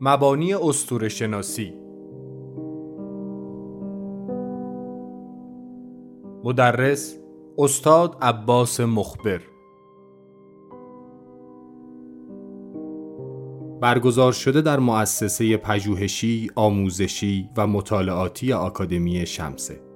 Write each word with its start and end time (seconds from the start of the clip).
مبانی 0.00 0.54
استور 0.54 1.08
شناسی. 1.08 1.74
مدرس 6.44 7.18
استاد 7.58 8.16
عباس 8.22 8.80
مخبر. 8.80 9.40
برگزار 13.80 14.32
شده 14.32 14.60
در 14.60 14.78
مؤسسه 14.78 15.56
پژوهشی، 15.56 16.50
آموزشی 16.54 17.50
و 17.56 17.66
مطالعاتی 17.66 18.52
آکادمی 18.52 19.26
شمسه. 19.26 19.87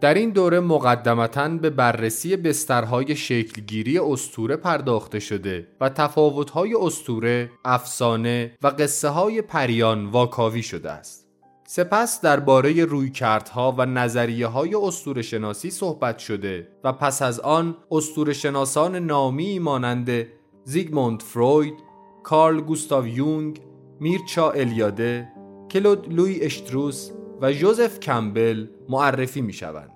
در 0.00 0.14
این 0.14 0.30
دوره 0.30 0.60
مقدمتا 0.60 1.48
به 1.48 1.70
بررسی 1.70 2.36
بسترهای 2.36 3.16
شکلگیری 3.16 3.98
استوره 3.98 4.56
پرداخته 4.56 5.20
شده 5.20 5.68
و 5.80 5.88
تفاوتهای 5.88 6.74
استوره، 6.74 7.50
افسانه 7.64 8.52
و 8.62 8.66
قصه 8.66 9.08
های 9.08 9.42
پریان 9.42 10.06
واکاوی 10.06 10.62
شده 10.62 10.90
است. 10.90 11.26
سپس 11.66 12.20
درباره 12.20 12.84
رویکردها 12.84 13.74
و 13.78 13.86
نظریه 13.86 14.46
های 14.46 14.74
استور 14.74 15.22
شناسی 15.22 15.70
صحبت 15.70 16.18
شده 16.18 16.68
و 16.84 16.92
پس 16.92 17.22
از 17.22 17.40
آن 17.40 17.76
استور 17.90 18.32
شناسان 18.32 18.96
نامی 18.96 19.58
مانند 19.58 20.26
زیگموند 20.64 21.22
فروید، 21.22 21.74
کارل 22.22 22.60
گوستاو 22.60 23.06
یونگ، 23.06 23.60
میرچا 24.00 24.50
الیاده، 24.50 25.28
کلود 25.70 26.12
لوی 26.12 26.40
اشتروس 26.40 27.10
و 27.40 27.52
جوزف 27.52 28.00
کمبل 28.00 28.66
معرفی 28.90 29.40
می 29.40 29.52
شوند 29.52 29.90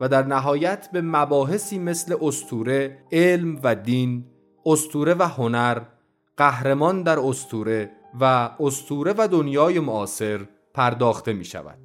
و 0.00 0.08
در 0.08 0.26
نهایت 0.26 0.88
به 0.92 1.00
مباحثی 1.00 1.78
مثل 1.78 2.16
استوره، 2.20 2.98
علم 3.12 3.60
و 3.64 3.74
دین، 3.74 4.24
استوره 4.66 5.14
و 5.14 5.22
هنر، 5.22 5.82
قهرمان 6.36 7.02
در 7.02 7.18
استوره 7.18 7.90
و 8.20 8.50
استوره 8.60 9.14
و 9.18 9.28
دنیای 9.28 9.80
معاصر 9.80 10.40
پرداخته 10.74 11.32
می 11.32 11.44
شود. 11.44 11.78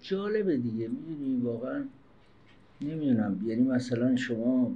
جالبه 0.00 0.56
دیگه 0.56 0.88
می‌دونی 0.88 1.40
واقعا 1.44 1.84
نمی‌دونم 2.80 3.40
یعنی 3.46 3.62
مثلا 3.62 4.16
شما 4.16 4.70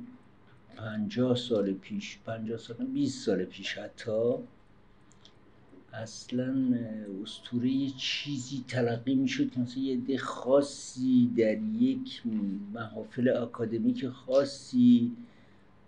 پنجاه 0.77 1.37
سال 1.37 1.73
پیش 1.73 2.19
پنجاه 2.27 2.59
سال 2.59 2.77
بیست 2.77 3.27
سال 3.27 3.45
پیش 3.45 3.79
حتی 3.79 4.35
اصلا 5.93 6.55
استوره 7.23 7.89
چیزی 7.97 8.65
تلقی 8.69 9.15
می‌شد 9.15 9.51
که 9.51 9.61
مثلا 9.61 9.83
یه 9.83 9.97
ده 9.97 10.19
خاصی 10.19 11.31
در 11.37 11.59
یک 11.59 12.23
محافل 12.75 13.29
اکادمیک 13.29 14.09
خاصی 14.09 15.13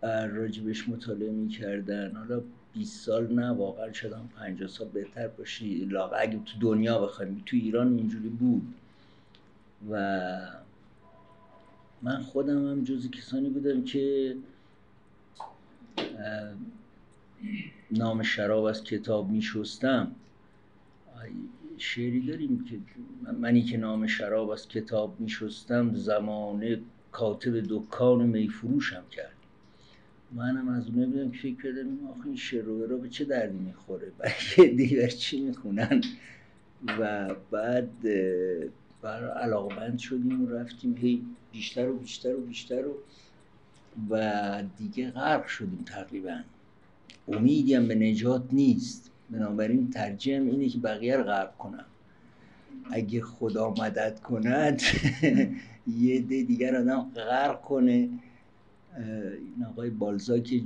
راجبش 0.02 0.88
مطالعه 0.88 1.30
می‌کردن. 1.30 2.16
حالا 2.16 2.42
20 2.72 3.06
سال 3.06 3.32
نه 3.32 3.50
واقعا 3.50 3.92
شاید 3.92 4.14
هم 4.14 4.28
50 4.36 4.68
سال 4.68 4.88
بهتر 4.88 5.28
باشی 5.28 5.84
لاغ 5.84 6.14
اگه 6.18 6.38
تو 6.38 6.58
دنیا 6.60 6.98
بخوایم 6.98 7.42
تو 7.46 7.56
ایران 7.56 7.96
اینجوری 7.98 8.28
بود. 8.28 8.74
و 9.90 10.62
من 12.02 12.22
خودم 12.22 12.70
هم 12.70 12.84
جز 12.84 13.10
کسانی 13.10 13.48
بودم 13.48 13.84
که 13.84 14.36
نام 17.90 18.22
شراب 18.22 18.64
از 18.64 18.84
کتاب 18.84 19.30
می 19.30 19.42
شستم 19.42 20.12
شعری 21.78 22.26
داریم 22.26 22.64
که 22.64 22.78
منی 23.32 23.62
که 23.62 23.76
نام 23.76 24.06
شراب 24.06 24.50
از 24.50 24.68
کتاب 24.68 25.20
می 25.20 25.28
شستم 25.28 25.94
زمانه 25.94 26.80
کاتب 27.12 27.60
دکان 27.68 28.26
می 28.26 28.48
فروشم 28.48 29.04
کرد. 29.10 29.36
منم 30.32 30.68
از 30.68 30.86
اونه 30.88 31.06
بودم 31.06 31.30
که 31.30 31.38
فکر 31.38 31.62
کردم 31.62 32.06
آخه 32.10 32.26
این 32.26 32.36
شعر 32.36 32.64
رو 32.64 32.98
به 32.98 33.08
چه 33.08 33.24
دردی 33.24 33.58
می‌خوره؟ 33.58 34.12
برای 34.18 34.74
دیگر 34.74 35.08
چی 35.08 35.40
می‌خونن؟ 35.40 36.02
و 37.00 37.34
بعد 37.50 37.90
برای 39.02 39.30
علاقمند 39.42 39.98
شدیم 39.98 40.44
و 40.44 40.48
رفتیم 40.48 40.96
هی 40.96 41.22
بیشتر 41.52 41.88
و 41.88 41.98
بیشتر 41.98 42.36
و 42.36 42.40
بیشتر 42.40 42.86
و 42.86 42.94
و 44.10 44.62
دیگه 44.78 45.10
غرق 45.10 45.46
شدیم 45.46 45.84
تقریبا. 45.86 46.40
امیدی 47.28 47.74
هم 47.74 47.88
به 47.88 47.94
نجات 47.94 48.44
نیست. 48.52 49.10
بنابراین 49.30 49.90
ترجیحم 49.90 50.46
اینه 50.46 50.68
که 50.68 50.78
بقیه 50.78 51.16
رو 51.16 51.24
غرق 51.24 51.56
کنم. 51.56 51.84
اگه 52.90 53.22
خدا 53.22 53.70
مدد 53.70 54.20
کند 54.20 54.82
یه 56.00 56.20
ده 56.20 56.42
دیگر 56.42 56.76
آدم 56.76 57.10
غرق 57.14 57.60
کنه. 57.60 58.08
این 59.56 59.66
آقای 59.70 59.90
بالزاک 59.90 60.62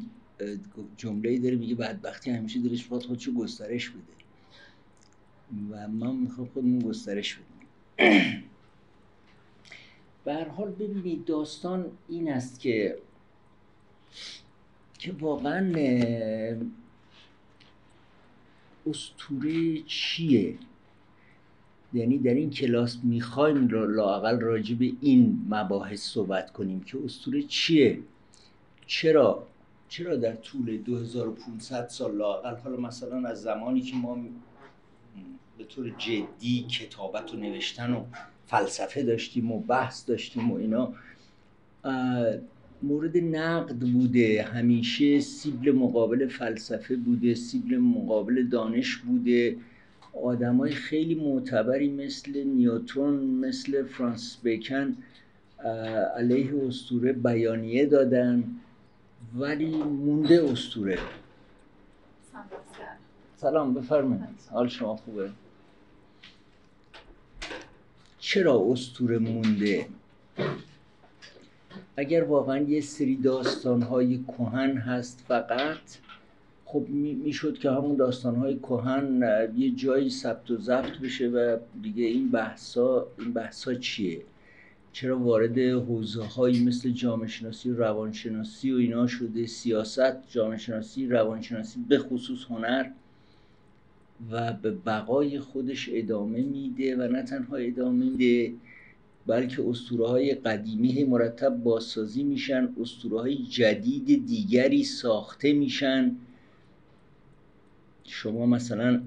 جمله 0.97 1.39
داره 1.39 1.57
میگه 1.57 1.75
بدبختی 1.75 2.31
همیشه 2.31 2.61
دلش 2.61 2.85
باید 2.85 3.03
خودشو 3.03 3.33
گسترش 3.33 3.91
بده. 3.91 4.17
و 5.71 5.89
ما 5.89 6.13
می‌خوام 6.13 6.49
خودمون 6.49 6.79
گسترش 6.79 7.39
بدیم. 7.39 7.69
به 10.25 10.45
حال 10.45 10.71
ببینید 10.71 11.25
داستان 11.25 11.87
این 12.09 12.33
است 12.33 12.61
که 12.61 12.99
که 14.99 15.13
واقعا 15.13 15.73
استوره 18.87 19.83
چیه؟ 19.83 20.59
یعنی 21.93 22.19
در 22.19 22.35
این 22.35 22.51
کلاس 22.51 22.99
می‌خوایم 23.03 23.69
لاقل 23.69 24.41
راجع 24.41 24.75
به 24.75 24.93
این 25.01 25.47
مباحث 25.49 26.01
صحبت 26.01 26.53
کنیم 26.53 26.81
که 26.81 26.99
استوره 27.05 27.43
چیه؟ 27.43 27.99
چرا؟ 28.87 29.47
چرا 29.89 30.17
در 30.17 30.35
طول 30.35 30.77
2500 30.77 31.89
سال 31.89 32.17
لاقل 32.17 32.57
حالا 32.57 32.77
مثلا 32.77 33.29
از 33.29 33.43
زمانی 33.43 33.81
که 33.81 33.97
ما 33.97 34.19
به 35.59 35.65
طور 35.65 35.91
جدی 35.99 36.63
کتابت 36.63 37.35
و 37.35 37.37
نوشتن 37.37 37.93
و 37.93 38.05
فلسفه 38.47 39.03
داشتیم 39.03 39.53
و 39.53 39.61
بحث 39.61 40.09
داشتیم 40.09 40.51
و 40.51 40.57
اینا 40.57 40.93
مورد 42.83 43.17
نقد 43.17 43.79
بوده. 43.79 44.43
همیشه 44.43 45.21
سیبل 45.21 45.73
مقابل 45.73 46.29
فلسفه 46.29 46.97
بوده 46.97 47.35
سیبل 47.35 47.77
مقابل 47.79 48.47
دانش 48.49 48.97
بوده. 48.97 49.57
آدمای 50.23 50.73
خیلی 50.73 51.15
معتبری 51.15 51.93
مثل 51.93 52.45
نیوترون 52.45 53.25
مثل 53.25 53.85
فرانس 53.85 54.39
بیکن 54.43 54.97
علیه 56.17 56.67
استوره 56.67 57.13
بیانیه 57.13 57.87
دادن 57.87 58.45
ولی 59.39 59.77
مونده 59.83 60.45
استوره 60.53 60.99
سلام 63.37 63.75
بفرمایید. 63.75 64.25
حال 64.51 64.69
شما 64.69 64.97
خوبه؟ 64.97 65.31
چرا 68.19 68.67
استوره 68.71 69.19
مونده؟ 69.19 69.87
اگر 71.97 72.25
واقعا 72.25 72.59
یه 72.59 72.81
سری 72.81 73.17
داستانهای 73.17 74.19
کهن 74.19 74.77
هست 74.77 75.25
فقط 75.29 75.79
خب 76.65 76.89
می‌شد 77.25 77.59
که 77.59 77.71
همون 77.71 77.97
داستانهای 77.97 78.59
کهن 78.59 79.23
یه 79.57 79.71
جایی 79.71 80.11
ثبت 80.11 80.51
و 80.51 80.57
ضبط 80.57 80.99
بشه 80.99 81.29
و 81.29 81.57
دیگه 81.83 82.05
این 82.05 82.31
بحثا 82.31 83.07
این 83.19 83.33
بحثا 83.33 83.75
چیه؟ 83.75 84.23
چرا 84.93 85.19
وارد 85.19 85.59
حوزه 85.59 86.25
هایی 86.25 86.65
مثل 86.65 86.91
جامعه 86.91 87.29
شناسی 87.29 87.71
و 87.71 87.77
روانشناسی 87.77 88.73
و 88.73 88.77
اینا 88.77 89.07
شده؟ 89.07 89.47
سیاست 89.47 90.31
جامعه 90.31 90.59
شناسی 90.59 91.07
روانشناسی 91.07 91.81
به 91.89 91.99
خصوص 91.99 92.45
هنر 92.51 92.91
و 94.31 94.53
به 94.53 94.71
بقای 94.71 95.41
خودش 95.41 95.91
ادامه 95.93 96.43
میده 96.43 96.97
و 96.97 97.13
نه 97.13 97.23
تنها 97.23 97.57
ادامه 97.57 98.05
میده 98.05 98.53
بلکه 99.27 99.69
اسطوره 99.69 100.07
های 100.07 100.35
قدیمی 100.35 101.05
مرتب 101.05 101.49
بازسازی 101.49 102.23
میشن 102.23 102.69
اسطوره 102.81 103.21
های 103.21 103.37
جدید 103.37 104.27
دیگری 104.27 104.85
ساخته 104.85 105.53
میشن. 105.53 106.17
شما 108.05 108.47
مثلا 108.47 109.03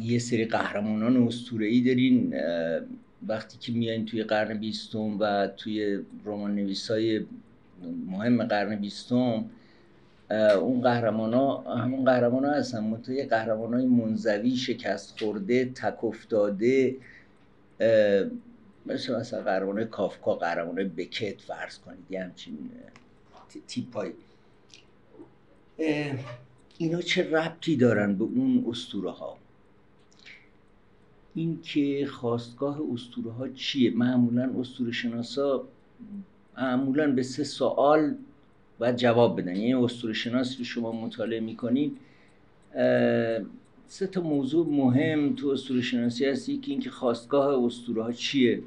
یه 0.00 0.18
سری 0.18 0.44
قهرمانان 0.44 1.16
اسطوره‌ای 1.16 1.80
دارین 1.80 2.34
وقتی 3.28 3.58
که 3.58 3.72
میایین 3.72 4.06
توی 4.06 4.22
قرن 4.22 4.58
بیستم 4.58 5.18
و 5.20 5.48
توی 5.56 5.98
رمان 6.24 6.54
نویسای 6.54 7.24
مهم 8.06 8.44
قرن 8.44 8.76
بیستم 8.76 9.44
اون 10.60 10.80
قهرمان 10.80 11.34
ها 11.34 11.76
همون 11.76 12.04
قهرمان 12.04 12.44
ها 12.44 12.52
هستن 12.52 12.84
منطقه 12.84 13.26
قهرمان 13.26 13.74
های 13.74 13.86
منزوی 13.86 14.56
شکست 14.56 15.20
خورده 15.20 15.64
تک 15.64 16.04
افتاده 16.04 16.96
مثل 18.86 19.16
مثلا 19.16 19.42
قهرمان 19.42 19.84
کافکا 19.84 20.34
قهرمان 20.34 20.88
بکت 20.88 21.40
فرض 21.40 21.78
کنید 21.78 22.04
یه 22.10 22.24
همچین 22.24 22.70
تیپ 23.66 24.06
اینا 26.78 27.00
چه 27.00 27.30
ربطی 27.30 27.76
دارن 27.76 28.14
به 28.14 28.24
اون 28.24 28.64
اسطوره 28.68 29.10
ها 29.10 29.38
این 31.34 31.60
که 31.62 32.06
خواستگاه 32.06 32.80
اسطوره 32.92 33.32
ها 33.32 33.48
چیه؟ 33.48 33.90
معمولا 33.90 34.54
اسطوره 34.60 34.92
شناسا 34.92 35.64
معمولا 36.58 37.12
به 37.12 37.22
سه 37.22 37.44
سوال 37.44 38.14
باید 38.78 38.96
جواب 38.96 39.40
بدن. 39.40 39.56
یعنی 39.56 39.74
اسطوره 39.74 40.12
شناس 40.12 40.56
که 40.56 40.64
شما 40.64 40.92
مطالعه 40.92 41.40
می‌کنین 41.40 41.96
سه 43.88 44.06
تا 44.06 44.20
موضوع 44.20 44.66
مهم 44.66 45.34
تو 45.34 45.48
اسطوره 45.48 45.80
شناسی 45.80 46.26
هست 46.26 46.48
یکی 46.48 46.70
اینکه 46.70 46.90
خواستگاه 46.90 47.64
اسطوره 47.64 48.02
ها 48.02 48.12
چیه؟ 48.12 48.62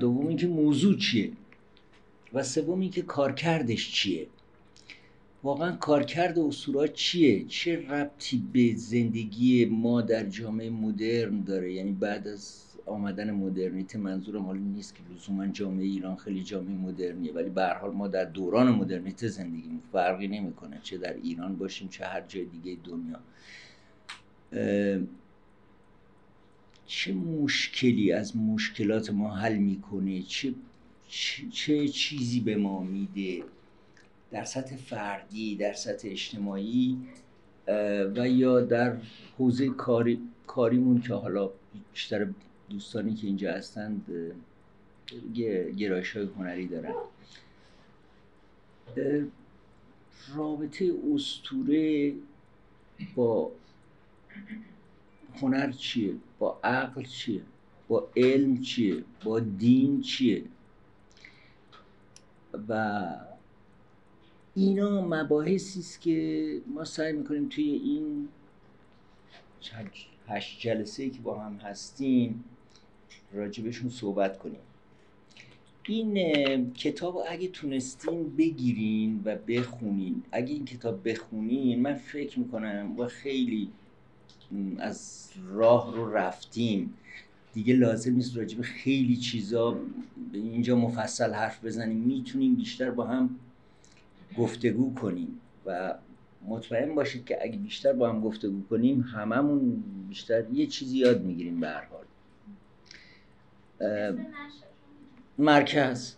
دوم 0.00 0.26
اینکه 0.26 0.46
موضوع 0.46 0.96
چیه 0.96 1.32
و 2.32 2.42
سوم 2.42 2.80
اینکه 2.80 3.02
کارکردش 3.02 3.92
چیه. 3.92 4.26
واقعا 5.42 5.76
کارکرد 5.76 6.38
اسطوره 6.38 6.88
چیه؟ 6.88 7.44
چه 7.44 7.88
ربطی 7.88 8.44
به 8.52 8.74
زندگی 8.76 9.64
ما 9.64 10.00
در 10.02 10.24
جامعه 10.24 10.70
مدرن 10.70 11.40
داره؟ 11.40 11.72
یعنی 11.72 11.92
بعد 11.92 12.28
از 12.28 12.64
آمدن 12.86 13.30
مدرنیته 13.30 13.98
منظورم 13.98 14.42
حالا 14.42 14.58
نیست 14.58 14.94
که 14.94 15.00
لزوما 15.14 15.46
جامعه 15.46 15.84
ایران 15.84 16.16
خیلی 16.16 16.42
جامعه 16.42 16.74
مدرنیه 16.74 17.32
ولی 17.32 17.50
به 17.50 17.66
حال 17.66 17.90
ما 17.90 18.08
در 18.08 18.24
دوران 18.24 18.68
مدرنیته 18.68 19.28
زندگی 19.28 19.70
فرقی 19.92 20.28
نمی‌کنه 20.28 20.80
چه 20.82 20.98
در 20.98 21.14
ایران 21.14 21.56
باشیم 21.56 21.88
چه 21.88 22.04
هر 22.04 22.20
جای 22.20 22.44
دیگه 22.44 22.76
دنیا. 22.84 23.20
چه 26.88 27.12
مشکلی 27.12 28.12
از 28.12 28.36
مشکلات 28.36 29.10
ما 29.10 29.36
حل 29.36 29.56
می‌کنه؟ 29.56 30.22
چه 30.22 30.54
چه 31.52 31.88
چیزی 31.88 32.40
به 32.40 32.56
ما 32.56 32.82
میده؟ 32.82 33.44
در 34.30 34.44
سطح 34.44 34.76
فردی 34.76 35.56
در 35.56 35.72
سطح 35.72 36.08
اجتماعی 36.10 36.98
و 38.16 38.28
یا 38.28 38.60
در 38.60 38.96
حوزه 39.38 39.68
کاری 39.68 40.20
کاریمون 40.46 41.00
که 41.00 41.14
حالا 41.14 41.50
بیشتر 41.92 42.28
دوستانی 42.70 43.14
که 43.14 43.26
اینجا 43.26 43.52
هستند 43.52 44.06
گرایش 45.76 46.16
های 46.16 46.28
هنری 46.38 46.66
دارن. 46.66 46.94
رابطه 50.34 50.94
استوره 51.14 52.14
با 53.14 53.50
هنر 55.40 55.72
چیه؟ 55.72 56.14
با 56.38 56.60
عقل 56.64 57.02
چیه؟ 57.02 57.42
با 57.88 58.08
علم 58.16 58.60
چیه؟ 58.60 59.04
با 59.24 59.40
دین 59.40 60.00
چیه؟ 60.00 60.44
و 62.68 63.04
اینا 64.54 65.00
مباحثی 65.00 65.80
است 65.80 66.00
که 66.00 66.60
ما 66.66 66.84
سعی 66.84 67.12
می‌کنیم 67.12 67.48
توی 67.48 67.64
این 67.64 68.28
هشت 70.28 70.60
جلسه 70.60 71.02
ای 71.02 71.10
که 71.10 71.20
با 71.20 71.38
هم 71.38 71.56
هستیم 71.56 72.44
راجبشون 73.32 73.90
صحبت 73.90 74.38
کنیم. 74.38 74.60
این 75.86 76.72
کتاب 76.72 77.22
اگه 77.28 77.48
تونستین 77.48 78.36
بگیرین 78.36 79.22
و 79.24 79.36
بخونین. 79.36 80.22
اگه 80.32 80.54
این 80.54 80.64
کتاب 80.64 81.08
بخونین 81.08 81.82
من 81.82 81.94
فکر 81.94 82.38
می‌کنم 82.38 82.94
و 82.98 83.06
خیلی 83.06 83.70
از 84.78 85.28
راه 85.48 85.96
رو 85.96 86.12
رفتیم. 86.12 86.94
دیگه 87.54 87.74
لازم 87.74 88.12
نیست 88.12 88.36
راجب 88.36 88.60
خیلی 88.60 89.16
چیزا 89.16 89.80
اینجا 90.32 90.76
مفصل 90.76 91.32
حرف 91.32 91.64
بزنیم. 91.64 91.96
می‌تونیم 91.96 92.54
بیشتر 92.54 92.90
با 92.90 93.06
هم 93.06 93.30
گفتگو 94.38 94.94
کنیم 94.94 95.40
و 95.66 95.94
مطمئن 96.48 96.94
باشید 96.94 97.24
که 97.24 97.38
اگه 97.42 97.58
بیشتر 97.58 97.92
با 97.92 98.08
هم 98.08 98.20
گفتگو 98.20 98.62
کنیم 98.70 99.00
هممون 99.00 99.84
بیشتر 100.08 100.50
یه 100.52 100.66
چیزی 100.66 100.98
یاد 100.98 101.22
می‌گیریم 101.22 101.60
به 101.60 101.68
هر 101.68 101.84
حال. 101.84 102.04
مرکز. 105.38 106.14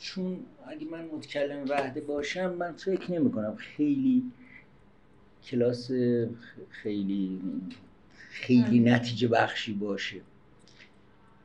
چون 0.00 0.36
اگه 0.66 0.86
من 0.86 1.04
متکلم 1.04 1.64
وحده 1.68 2.00
باشم 2.00 2.54
من 2.54 2.72
فکر 2.72 3.12
نمی 3.12 3.32
کنم 3.32 3.56
خیلی 3.56 4.22
کلاس 5.44 5.90
خیلی 6.70 7.40
خیلی 8.30 8.80
نتیجه 8.80 9.28
بخشی 9.28 9.72
باشه. 9.72 10.20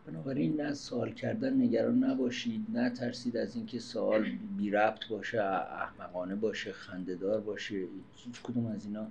بنابراین 0.08 0.62
نه 0.62 0.74
سوال 0.74 1.14
کردن 1.14 1.62
نگران 1.62 2.04
نباشید 2.04 2.66
نه 2.74 2.90
ترسید 2.90 3.38
از 3.38 3.56
اینکه 3.56 3.80
سوال 3.80 4.26
بی 4.58 4.72
ربط 4.72 5.08
باشه 5.08 5.42
احمقانه 5.42 6.36
باشه 6.36 6.72
خندهدار 6.72 7.42
باشه 7.42 7.76
هیچ 7.76 8.42
کدوم 8.44 8.66
از 8.66 8.86
اینا. 8.86 9.08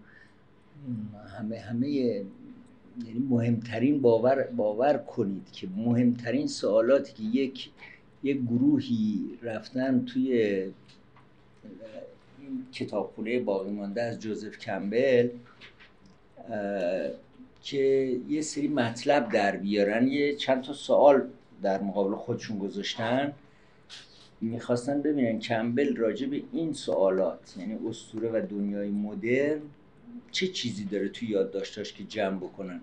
همه 1.39 1.59
همه 1.59 1.89
یعنی 1.89 3.19
مهمترین 3.29 4.01
باور 4.01 4.43
باور 4.43 4.99
کنید 4.99 5.53
که 5.53 5.69
مهمترین 5.77 6.47
سوالاتی 6.47 7.13
که 7.13 7.23
یک 7.23 7.71
یک 8.23 8.43
گروهی 8.43 9.39
رفتن 9.43 10.05
توی 10.05 10.63
کتابخونه 12.73 13.41
باقی 13.41 13.71
مانده 13.71 14.03
از 14.03 14.21
جوزف 14.21 14.59
کمبل 14.59 15.29
که 17.63 18.17
یه 18.29 18.43
سری 18.43 18.69
مطلب 18.69 19.29
در 19.33 19.57
بیارن 19.57 20.09
یه 20.09 20.37
چند 20.37 20.63
تا 20.63 20.73
سوال 20.73 21.29
در 21.63 21.83
مقابل 21.83 22.15
خودشون 22.15 22.59
گذاشتن. 22.59 23.33
می‌خواستن 24.41 25.03
ببینن 25.03 25.39
کمبل 25.39 25.97
راجع 25.97 26.27
به 26.27 26.43
این 26.53 26.73
سوالات 26.73 27.55
یعنی 27.59 27.79
استوره 27.89 28.31
و 28.33 28.47
دنیای 28.51 28.91
مدرن 28.91 29.61
چه 30.31 30.49
چیزی 30.49 30.85
داره 30.85 31.09
تو 31.09 31.25
یادداشتاش 31.25 31.93
که 31.93 32.05
جمع 32.05 32.37
بکنن. 32.37 32.81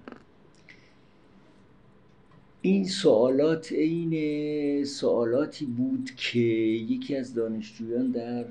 این 2.66 2.86
سوالات 2.88 3.72
عین 3.72 4.86
سوالاتی 4.86 5.66
بود 5.66 6.12
که 6.18 6.40
یکی 6.40 7.16
از 7.16 7.34
دانشجویان 7.34 8.12
در 8.12 8.46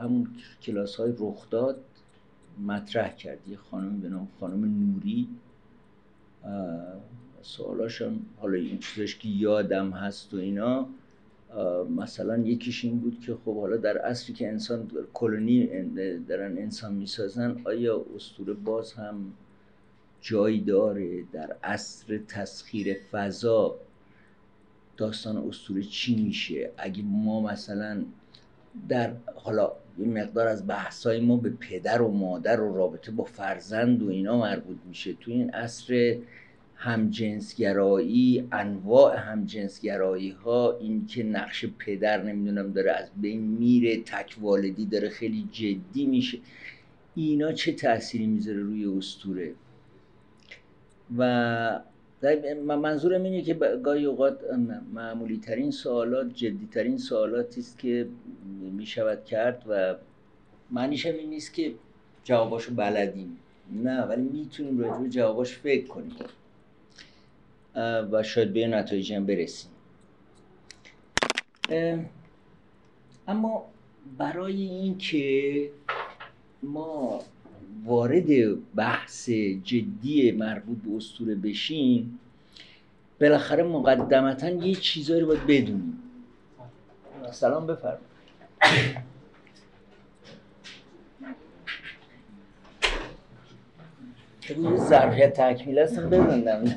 همون 0.00 0.28
کلاس 0.62 0.96
های 0.96 1.12
رخداد 1.18 1.80
مطرح 2.66 3.16
کرد. 3.16 3.38
یه 3.48 3.56
خانم 3.56 4.00
به 4.00 4.08
نام 4.08 4.28
خانم 4.40 4.64
نوری. 4.64 5.28
سوالاش 7.42 8.02
هم 8.02 8.20
حالا 8.36 8.58
این 8.58 8.78
چیزش 8.78 9.16
که 9.16 9.28
یادم 9.28 9.90
هست 9.90 10.34
و 10.34 10.36
اینا 10.36 10.88
مثلا 11.96 12.38
یکیش 12.38 12.84
این 12.84 12.98
بود 12.98 13.20
که 13.20 13.34
خب 13.44 13.60
حالا 13.60 13.76
در 13.76 13.98
اصلی 13.98 14.34
که 14.34 14.48
انسان 14.48 14.90
کلونی 15.14 15.68
دارن 16.28 16.58
انسان 16.58 16.94
می‌سازن 16.94 17.60
آیا 17.64 18.04
استوره 18.16 18.52
باز 18.52 18.92
هم 18.92 19.32
جایی 20.20 20.60
داره 20.60 21.22
در 21.32 21.56
عصر 21.64 22.18
تسخیر 22.18 22.96
فضا 23.12 23.76
داستان 24.96 25.36
استوره 25.36 25.82
چی 25.82 26.16
میشه؟ 26.16 26.70
اگه 26.76 27.02
ما 27.02 27.40
مثلا 27.40 28.04
در 28.88 29.12
حالا 29.34 29.72
یه 29.98 30.06
مقدار 30.06 30.46
از 30.46 30.66
بحثای 30.66 31.20
ما 31.20 31.36
به 31.36 31.50
پدر 31.50 32.02
و 32.02 32.08
مادر 32.08 32.60
و 32.60 32.76
رابطه 32.76 33.10
با 33.10 33.24
فرزند 33.24 34.02
و 34.02 34.08
اینا 34.08 34.40
مربوط 34.40 34.76
میشه. 34.88 35.12
تو 35.12 35.30
این 35.30 35.50
عصر 35.50 36.16
همجنسگرایی 36.74 38.48
انواع 38.52 39.16
همجنسگرایی 39.16 40.30
ها 40.30 40.78
این 40.80 41.06
که 41.06 41.22
نقش 41.22 41.64
پدر 41.78 42.22
نمی‌دونم 42.22 42.72
داره 42.72 42.92
از 42.92 43.08
بین 43.16 43.40
میره 43.40 44.02
تک 44.02 44.36
والدی 44.40 44.86
داره 44.86 45.08
خیلی 45.08 45.48
جدی 45.52 46.06
میشه. 46.06 46.38
اینا 47.14 47.52
چه 47.52 47.72
تأثیری 47.72 48.26
می‌ذاره 48.26 48.62
روی 48.62 48.86
استوره 48.86 49.54
و 51.16 51.80
منظورم 52.64 53.22
اینه 53.22 53.42
که 53.42 53.54
گاهی 53.54 54.04
اوقات 54.04 54.40
معمولی 54.94 55.36
ترین 55.36 55.70
سوالات 55.70 56.34
جدی 56.34 56.68
ترین 56.72 56.98
سوالاتی 56.98 57.60
است 57.60 57.78
که 57.78 58.08
می 58.72 58.86
شود 58.86 59.24
کرد 59.24 59.64
و 59.68 59.94
معنیش 60.70 61.06
هم 61.06 61.14
این 61.14 61.30
نیست 61.30 61.54
که 61.54 61.74
جواباشو 62.24 62.74
بلدیم. 62.74 63.38
نه 63.72 64.02
ولی 64.02 64.22
می‌تونیم 64.22 64.78
راجع 64.78 65.02
به 65.02 65.08
جواباش 65.08 65.52
فکر 65.52 65.86
کنیم. 65.86 66.16
و 68.12 68.22
شاید 68.22 68.52
به 68.52 68.66
نتایجی 68.66 69.14
هم 69.14 69.26
برسیم. 69.26 69.70
اما 73.28 73.68
برای 74.18 74.62
اینکه 74.62 75.70
ما 76.62 77.22
وارد 77.88 78.26
بحث 78.74 79.30
جدی 79.64 80.32
مربوط 80.32 80.78
به 80.78 80.96
اسطوره 80.96 81.34
بشیم 81.34 82.18
بالاخره 83.20 83.62
مقدمتا 83.62 84.48
یه 84.48 84.74
چیزایی 84.74 85.20
رو 85.20 85.26
باید 85.26 85.46
بدونیم. 85.46 86.02
سلام 87.30 87.66
بفرمایید. 87.66 88.08
یه 94.58 94.76
ظرفیت 94.76 95.40
تکمیل 95.40 95.78
هستم 95.78 96.10
ببندم. 96.10 96.76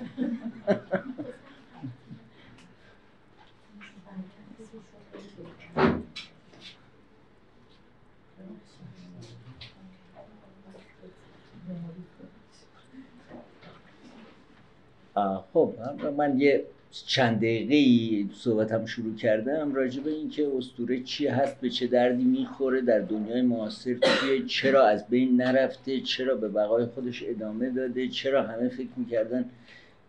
خب 15.53 15.73
من 16.17 16.39
یه 16.39 16.63
چند 16.91 17.37
دقیقه 17.37 18.33
صحبتم 18.35 18.85
شروع 18.85 19.15
کردم 19.15 19.73
راجع 19.73 20.01
به 20.01 20.11
اینکه 20.11 20.47
اسطوره 20.57 20.99
چی 21.03 21.27
هست 21.27 21.61
به 21.61 21.69
چه 21.69 21.87
دردی 21.87 22.23
می‌خوره 22.23 22.81
در 22.81 22.99
دنیای 22.99 23.41
معاصر. 23.41 23.93
چیه 23.93 24.45
چرا 24.47 24.87
از 24.87 25.07
بین 25.07 25.41
نرفته؟ 25.41 26.01
چرا 26.01 26.35
به 26.35 26.49
بقای 26.49 26.85
خودش 26.85 27.23
ادامه 27.27 27.69
داده؟ 27.69 28.07
چرا 28.07 28.43
همه 28.43 28.69
فکر 28.69 28.89
می‌کردن 28.97 29.45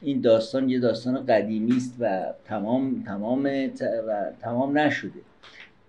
این 0.01 0.21
داستان 0.21 0.71
یه 0.71 0.81
داستان 0.81 1.27
قدیمی 1.27 1.77
است 1.77 1.97
و 2.01 2.33
تمام 2.45 3.03
تمام 3.07 3.45
و 4.09 4.31
تمام 4.41 4.79
نشده؟ 4.79 5.21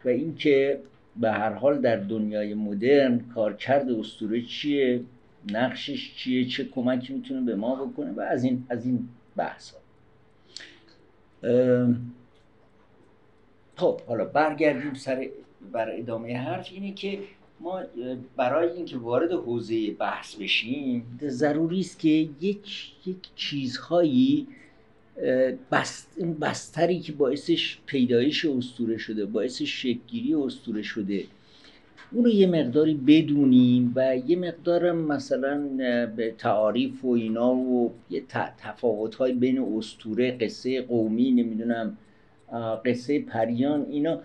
و 0.05 0.10
اینکه 0.10 0.79
به 1.15 1.32
هر 1.32 1.53
حال 1.53 1.82
در 1.82 1.96
دنیای 1.96 2.53
مدرن 2.53 3.20
کارکرد 3.36 3.89
اسطوره 3.89 4.41
چیه؟ 4.41 5.01
نقشش 5.51 6.15
چیه 6.15 6.45
چه 6.45 6.65
کمکی 6.65 7.13
می‌تونه 7.13 7.41
به 7.41 7.55
ما 7.55 7.85
بکنه 7.85 8.12
و 8.12 8.19
از 8.19 8.43
این 8.43 8.65
از 8.69 8.85
این 8.85 9.09
بحث 9.35 9.71
ها 9.71 9.79
خب 13.75 14.01
حالا 14.01 14.25
برگردیم 14.25 14.93
سر 14.93 15.29
بر 15.71 15.91
ادامه 15.91 16.38
حرف 16.38 16.69
اینه 16.73 16.93
که 16.93 17.19
ما 17.59 17.81
برای 18.35 18.69
اینکه 18.69 18.97
وارد 18.97 19.31
حوزه 19.31 19.91
بحث 19.91 20.35
بشیم 20.35 21.19
ضروری 21.27 21.79
است 21.79 22.00
که 22.00 22.09
یک 22.41 22.91
یک 23.05 23.17
چیزهایی 23.35 24.47
بست 25.71 26.19
بستری 26.41 27.00
که 27.00 27.12
باعثش 27.12 27.77
پیدایش 27.85 28.45
استوره 28.45 28.97
شده 28.97 29.25
باعث 29.25 29.62
شکلگیری 29.62 30.33
استوره 30.33 30.81
شده 30.81 31.23
اون 32.13 32.25
رو 32.25 32.32
یه 32.32 32.48
مقداری 32.48 32.93
بدونیم 32.93 33.93
و 33.96 34.17
یه 34.27 34.36
مقدارم 34.38 34.98
مثلا 34.98 35.67
به 36.15 36.34
تعاریف 36.38 37.05
و 37.05 37.10
اینا 37.10 37.55
و 37.55 37.91
یه 38.10 38.24
تفاوت 38.58 39.15
های 39.15 39.34
بین 39.34 39.60
استوره 39.77 40.32
قصه 40.32 40.82
قومی 40.82 41.32
نمی‌دونم 41.32 41.98
قصه 42.86 43.20
پریان 43.20 43.86
اینا 43.89 44.20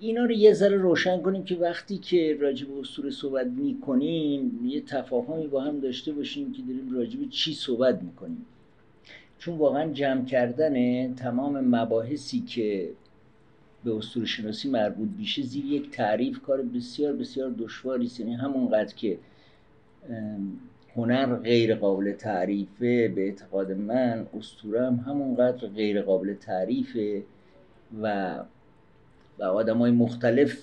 اینا 0.00 0.24
رو 0.24 0.32
یه 0.32 0.52
ذره 0.52 0.76
روشن 0.76 1.20
کنیم 1.20 1.44
که 1.44 1.56
وقتی 1.56 1.98
که 1.98 2.36
راجب 2.40 2.78
اسطوره 2.78 3.10
صحبت 3.10 3.46
می‌کنیم 3.46 4.60
یه 4.66 4.80
تفاهمی 4.80 5.46
با 5.46 5.60
هم 5.60 5.80
داشته 5.80 6.12
باشیم 6.12 6.52
که 6.52 6.62
داریم 6.62 6.92
راجب 6.92 7.28
چی 7.30 7.54
صحبت 7.54 8.02
می‌کنیم. 8.02 8.46
چون 9.38 9.58
واقعا 9.58 9.92
جمع 9.92 10.24
کردن 10.24 11.14
تمام 11.14 11.60
مباحثی 11.60 12.40
که 12.40 12.90
به 13.84 13.94
اسطوره 13.94 14.26
شناسی 14.26 14.70
مربوط 14.70 15.08
میشه 15.18 15.42
زیر 15.42 15.64
یک 15.64 15.90
تعریف 15.90 16.40
کار 16.42 16.62
بسیار 16.62 17.12
بسیار 17.12 17.54
دشواری 17.58 18.06
است. 18.06 18.20
یعنی 18.20 18.34
همونقدر 18.34 18.94
که 18.94 19.18
هنر 20.96 21.36
غیر 21.36 21.74
قابل 21.74 22.12
تعریفه 22.12 23.08
به 23.08 23.24
اعتقاد 23.24 23.72
من 23.72 24.26
اسطوره 24.38 24.86
هم 24.86 25.04
همونقدر 25.06 25.68
غیر 25.68 26.02
قابل 26.02 26.34
تعریفه 26.34 27.22
و 28.02 28.34
و 29.38 29.44
آدم 29.44 29.78
های 29.78 29.90
مختلف 29.90 30.62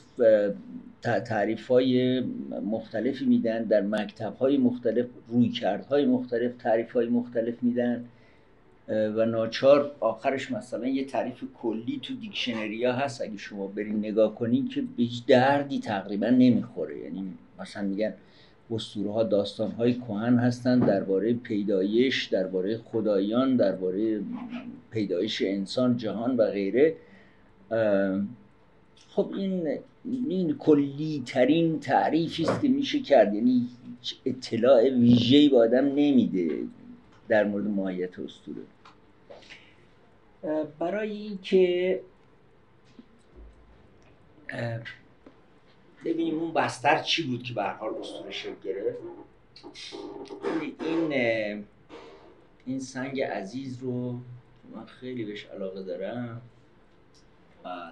تعریف 1.01 1.68
های 1.68 2.20
مختلفی 2.66 3.25
میدن 3.25 3.63
در 3.63 3.82
مکتب 3.82 4.34
های 4.36 4.58
مختلف 4.58 5.06
روی 5.28 5.51
های 5.90 6.06
مختلف 6.06 6.51
تعریف 6.58 6.92
های 6.92 7.08
مختلف 7.08 7.63
میدن. 7.63 8.06
و 8.91 9.25
ناچار 9.25 9.91
آخرش 10.00 10.51
مثلا 10.51 10.88
یه 10.88 11.05
تعریف 11.05 11.43
کلی 11.62 12.00
تو 12.03 12.13
دیکشنری 12.13 12.86
ها 12.86 12.93
هست. 12.93 13.21
اگه 13.21 13.38
شما 13.38 13.67
برین 13.67 14.00
نگاه 14.00 14.36
کنین 14.36 14.67
که 14.67 14.83
به 14.98 15.07
دردی 15.27 15.79
تقریبا 15.79 16.29
نمی‌خوره. 16.29 16.98
یعنی 16.98 17.33
مثلا 17.60 17.88
میگن 17.88 18.13
اسطوره 18.71 19.12
ها 19.12 19.24
داستان 19.24 19.71
های 19.71 19.93
کهن 19.93 20.38
هستن 20.38 20.79
درباره 20.79 21.33
پیدایش 21.33 22.25
درباره 22.25 22.77
خدایان 22.77 23.55
درباره 23.55 24.21
پیدایش 24.91 25.41
انسان 25.41 25.98
جهان 25.98 26.38
و 26.38 26.45
غیره. 26.45 26.95
خب 29.10 29.31
این 29.38 29.67
این 30.29 30.57
کلی 30.57 31.24
ترین 31.25 31.79
تعریفی 31.79 32.43
است 32.43 32.62
که 32.62 32.67
میشه 32.67 33.00
کرد. 33.00 33.33
یعنی 33.33 33.67
اطلاع 34.25 34.89
ویژه‌ای 34.89 35.50
به 35.50 35.57
آدم 35.57 35.86
نمیده 35.86 36.50
در 37.27 37.43
مورد 37.43 37.67
ماهیت 37.67 38.19
اسطوره. 38.19 38.62
برای 40.79 41.12
اینکه 41.12 42.01
ببینیم 46.05 46.39
اون 46.39 46.53
بستر 46.53 47.01
چی 47.01 47.24
بود 47.24 47.43
که 47.43 47.53
به 47.53 47.63
حال 47.63 47.93
اسطوره 47.95 48.31
شکل 48.31 48.55
گرفت. 48.63 48.98
این 50.79 51.13
این 52.65 52.79
سنگ 52.79 53.21
عزیز 53.21 53.79
رو 53.79 54.12
من 54.75 54.86
خیلی 54.86 55.25
بهش 55.25 55.45
علاقه 55.45 55.83
دارم. 55.83 56.41
و 57.65 57.91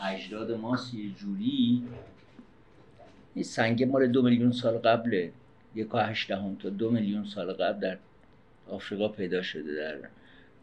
اجداد 0.00 0.52
ماست 0.52 0.94
یه 0.94 1.10
جوری. 1.10 1.82
این 3.34 3.44
سنگ 3.44 3.84
مال 3.84 4.06
دو 4.06 4.22
میلیون 4.22 4.52
سال 4.52 4.78
قبله. 4.78 5.32
یک 5.74 5.94
و 5.94 5.98
هشت 5.98 6.28
تا 6.58 6.68
دو 6.68 6.90
میلیون 6.90 7.24
سال 7.24 7.52
قبل 7.52 7.80
در 7.80 7.98
آفریقا 8.68 9.08
پیدا 9.08 9.42
شده 9.42 9.74
در 9.74 10.08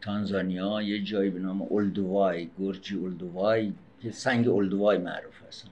تانزانیا 0.00 0.82
یه 0.82 1.02
جایی 1.02 1.30
به 1.30 1.38
نام 1.38 1.62
اولدوای 1.62 2.48
گرجی 2.58 2.94
اولدوای 2.94 3.72
که 4.02 4.12
سنگ 4.12 4.48
اولدوای 4.48 4.98
معروف 4.98 5.42
هستن. 5.48 5.68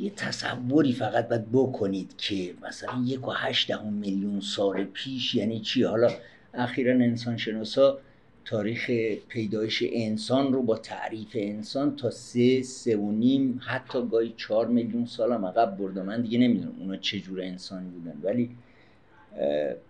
یه 0.00 0.10
تصوری 0.10 0.92
فقط 0.92 1.28
باید 1.28 1.52
بکنید 1.52 2.16
که 2.16 2.54
مثلا 2.62 3.02
یک 3.04 3.28
و 3.28 3.30
هشت 3.30 3.70
میلیون 3.82 4.40
سال 4.40 4.84
پیش 4.84 5.34
یعنی 5.34 5.60
چی؟ 5.60 5.82
حالا 5.82 6.10
اخیرا 6.54 6.92
انسان 6.92 7.36
شناسا 7.36 7.98
تاریخ 8.44 8.90
پیدایش 9.28 9.82
انسان 9.92 10.52
رو 10.52 10.62
با 10.62 10.78
تعریف 10.78 11.28
انسان 11.34 11.96
تا 11.96 12.10
سه 12.10 12.62
سه 12.62 12.96
و 12.96 13.12
نیم 13.12 13.60
حتی 13.64 14.06
گاهی 14.06 14.34
چهار 14.36 14.66
میلیون 14.66 15.06
سال 15.06 15.32
هم 15.32 15.44
عقب 15.44 15.76
برده. 15.76 16.02
من 16.02 16.22
دیگه 16.22 16.38
نمی‌دونم 16.38 16.74
اونا 16.78 16.96
چه 16.96 17.22
انسانی 17.42 17.88
بودن. 17.88 18.20
ولی 18.22 18.50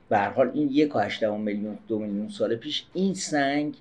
به 0.09 0.19
حال 0.19 0.51
این 0.55 0.69
یک 0.73 0.97
و 0.97 0.99
هشتم 0.99 1.41
میلیون 1.41 1.79
دو 1.89 1.99
میلیون 1.99 2.29
سال 2.29 2.57
پیش 2.57 2.87
این 2.95 3.15
سنگ 3.15 3.75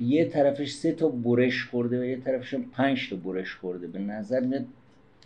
یه 0.00 0.24
طرفش 0.24 0.72
سه 0.72 0.92
تا 0.92 1.08
برش 1.08 1.64
خورده 1.64 2.00
و 2.00 2.04
یه 2.04 2.20
طرفش 2.20 2.54
پنج 2.54 3.10
تا 3.10 3.16
برش 3.16 3.54
خورده. 3.54 3.86
به 3.86 3.98
نظر 3.98 4.40
میاد 4.40 4.64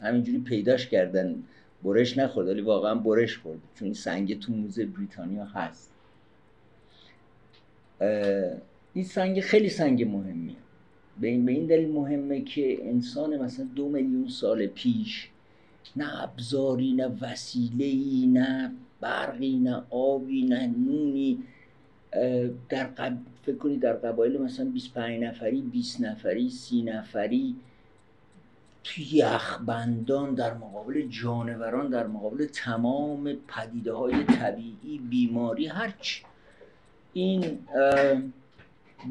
همینجوری 0.00 0.38
پیداش 0.38 0.88
کردن 0.88 1.42
برش 1.84 2.18
نخورده 2.18 2.52
ولی 2.52 2.60
واقعا 2.60 2.94
برش 2.94 3.38
خورده 3.38 3.60
چون 3.74 3.86
این 3.86 3.94
سنگ 3.94 4.40
تو 4.40 4.52
موزه 4.52 4.86
بریتانیا 4.86 5.44
هست. 5.44 5.90
این 8.94 9.04
سنگ 9.04 9.40
خیلی 9.40 9.68
سنگ 9.68 10.04
مهمیه. 10.04 10.56
به 11.20 11.28
این, 11.28 11.46
به 11.46 11.52
این 11.52 11.66
دلیل 11.66 11.92
مهمه 11.92 12.40
که 12.40 12.88
انسان 12.88 13.36
مثلا 13.36 13.66
دو 13.76 13.88
میلیون 13.88 14.28
سال 14.28 14.66
پیش 14.66 15.28
نه 15.96 16.22
ابزاری 16.22 16.92
نه 16.92 17.16
وسیله 17.20 18.26
نه 18.26 18.72
برقی 19.00 19.58
نه 19.58 19.82
آبی 19.90 20.42
نه 20.42 20.66
نونی 20.66 21.38
در 22.68 22.84
قب... 22.84 23.18
فکر 23.42 23.56
کنید 23.56 23.80
در 23.80 23.92
قبایل 23.92 24.42
مثلا 24.42 24.66
25 24.66 25.22
نفری 25.22 25.60
20 25.62 26.00
نفری 26.00 26.50
30 26.50 26.82
نفری 26.82 27.56
توی 28.84 29.04
یخبندان 29.04 30.34
در 30.34 30.54
مقابل 30.54 31.06
جانوران 31.08 31.88
در 31.88 32.06
مقابل 32.06 32.46
تمام 32.46 33.32
پدیده 33.48 33.92
های 33.92 34.24
طبیعی 34.24 34.98
بیماری 34.98 35.66
هرچی 35.66 36.22
این 37.12 37.58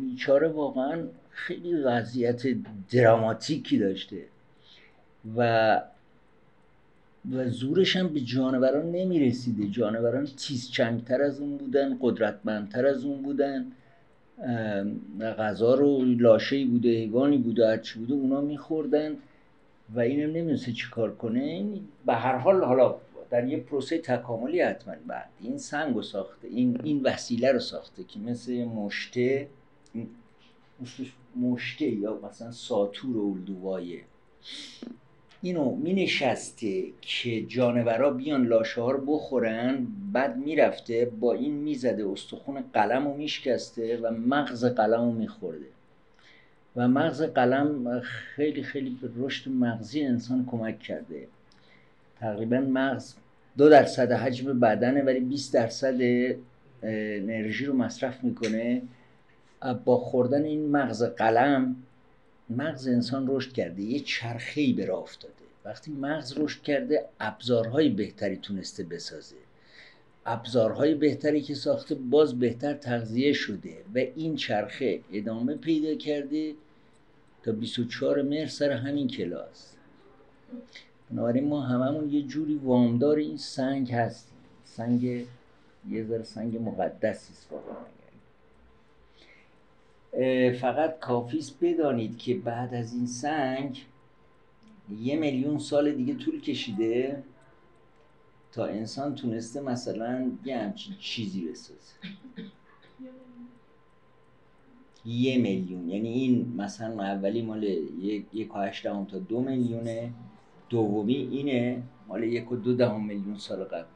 بیچاره 0.01 0.47
واقعا 0.47 1.03
خیلی 1.29 1.73
وضعیت 1.73 2.43
دراماتیکی 2.91 3.77
داشته 3.77 4.25
و 5.37 5.81
و 7.31 7.49
زورش 7.49 7.95
هم 7.95 8.07
به 8.07 8.19
جانوران 8.19 8.91
نمی‌رسیده. 8.91 9.67
جانوران 9.67 10.25
تیز 10.25 10.71
چنگتر 10.71 11.21
از 11.21 11.39
اون 11.39 11.57
بودن 11.57 11.97
قدرتمندتر 12.01 12.85
از 12.85 13.05
اون 13.05 13.21
بودن. 13.21 13.71
غذا 15.21 15.75
رو 15.75 16.05
لاشهی 16.05 16.65
بوده 16.65 16.89
حیوانی 16.89 17.37
بوده 17.37 17.67
هرچی 17.67 17.99
بوده 17.99 18.13
اونا 18.13 18.41
میخوردن 18.41 19.15
و 19.95 19.99
اینم 19.99 20.29
نمی‌دونسته 20.29 20.71
چی 20.71 20.89
کار 20.91 21.15
کنه. 21.15 21.65
به 22.05 22.13
هر 22.13 22.37
حال 22.37 22.63
حالا 22.63 22.95
در 23.29 23.47
یه 23.47 23.59
پروسه 23.59 23.97
تکاملی 23.97 24.61
حتما 24.61 24.93
بعد. 25.07 25.29
این 25.41 25.57
سنگ 25.57 25.95
رو 25.95 26.01
ساخته 26.01 26.47
این, 26.47 26.81
این 26.83 27.01
وسیله 27.03 27.51
رو 27.51 27.59
ساخته 27.59 28.03
که 28.03 28.19
مثل 28.19 28.65
مشته 28.65 29.47
مشته 31.41 31.85
یا 31.85 32.19
مثلا 32.23 32.51
ساتور 32.51 33.17
و 33.17 33.37
اینو 35.41 35.75
می 35.75 35.93
نشسته 35.93 36.83
که 37.01 37.41
جانورا 37.41 38.11
بیان 38.11 38.45
لاشه 38.45 38.81
ها 38.81 38.91
رو 38.91 39.05
بخورن 39.05 39.87
بعد 40.13 40.37
می‌رفته 40.37 41.11
با 41.19 41.33
این 41.33 41.53
می‌زده 41.53 42.07
استخون 42.07 42.63
قلم 42.73 43.07
رو 43.07 43.13
میشکسته 43.13 43.97
و 43.97 44.11
مغز 44.11 44.65
قلم 44.65 45.01
رو 45.01 45.11
میخورده. 45.11 45.65
و 46.75 46.87
مغز 46.87 47.21
قلم 47.21 47.99
خیلی 47.99 48.63
خیلی 48.63 48.97
به 49.01 49.09
رشد 49.17 49.51
مغزی 49.51 50.03
انسان 50.03 50.45
کمک 50.51 50.79
کرده. 50.79 51.27
تقریبا 52.19 52.59
مغز 52.59 53.13
دو 53.57 53.69
درصد 53.69 54.11
حجم 54.11 54.59
بدنه 54.59 55.01
ولی 55.03 55.19
20 55.19 55.53
درصد 55.53 55.99
انرژی 56.83 57.65
رو 57.65 57.73
مصرف 57.73 58.23
می‌کنه. 58.23 58.81
با 59.85 59.97
خوردن 59.97 60.43
این 60.43 60.69
مغز 60.69 61.03
قلم 61.03 61.75
مغز 62.49 62.87
انسان 62.87 63.27
رشد 63.29 63.53
کرده 63.53 63.81
یه 63.81 63.99
چرخه‌ای 63.99 64.73
به 64.73 64.85
راه 64.85 65.01
افتاده. 65.01 65.33
وقتی 65.65 65.91
مغز 65.91 66.33
رشد 66.37 66.61
کرده 66.61 67.05
ابزارهای 67.19 67.89
بهتری 67.89 68.37
تونسته 68.37 68.83
بسازه. 68.83 69.35
ابزارهای 70.25 70.95
بهتری 70.95 71.41
که 71.41 71.55
ساخته 71.55 71.95
باز 71.95 72.39
بهتر 72.39 72.73
تغذیه 72.73 73.33
شده. 73.33 73.77
و 73.95 73.97
این 73.97 74.35
چرخه 74.35 74.99
ادامه 75.13 75.55
پیدا 75.55 75.95
کرده 75.95 76.53
تا 77.43 77.51
24 77.51 78.21
مهر 78.21 78.47
سر 78.47 78.71
همین 78.71 79.07
کلاس. 79.07 79.73
بنابراین 81.11 81.47
ما 81.47 81.61
هممون 81.61 82.13
یه 82.13 82.21
جوری 82.21 82.55
وامدار 82.55 83.17
این 83.17 83.37
سنگ 83.37 83.91
هستیم. 83.91 84.37
سنگ 84.65 85.03
یه 85.89 86.03
ذره 86.03 86.23
سنگ 86.23 86.57
مقدسی 86.57 87.33
است 87.33 87.49
فقط 90.61 90.99
کافیست 90.99 91.57
بدانید 91.61 92.17
که 92.17 92.35
بعد 92.35 92.73
از 92.73 92.93
این 92.93 93.05
سنگ 93.05 93.85
یه 95.01 95.15
میلیون 95.15 95.59
سال 95.59 95.91
دیگه 95.91 96.13
طول 96.13 96.41
کشیده 96.41 97.23
تا 98.51 98.65
انسان 98.65 99.15
تونسته 99.15 99.61
مثلا 99.61 100.31
یه 100.45 100.57
همچین 100.57 100.95
چیزی 100.99 101.47
بسازه. 101.47 101.93
یه 105.05 105.37
میلیون. 105.37 105.89
یعنی 105.89 106.09
این 106.09 106.53
مثلا 106.57 107.03
اولی 107.03 107.41
مال 107.41 107.63
یک 108.33 108.55
و 108.55 108.71
تا 109.05 109.19
دو 109.19 109.41
میلیونه. 109.41 110.13
دومی 110.69 111.15
اینه 111.31 111.83
مال 112.07 112.23
یک 112.23 112.51
و 112.51 112.55
دو 112.55 112.73
دهم 112.73 113.05
میلیون 113.05 113.37
سال 113.37 113.63
قبل. 113.63 113.87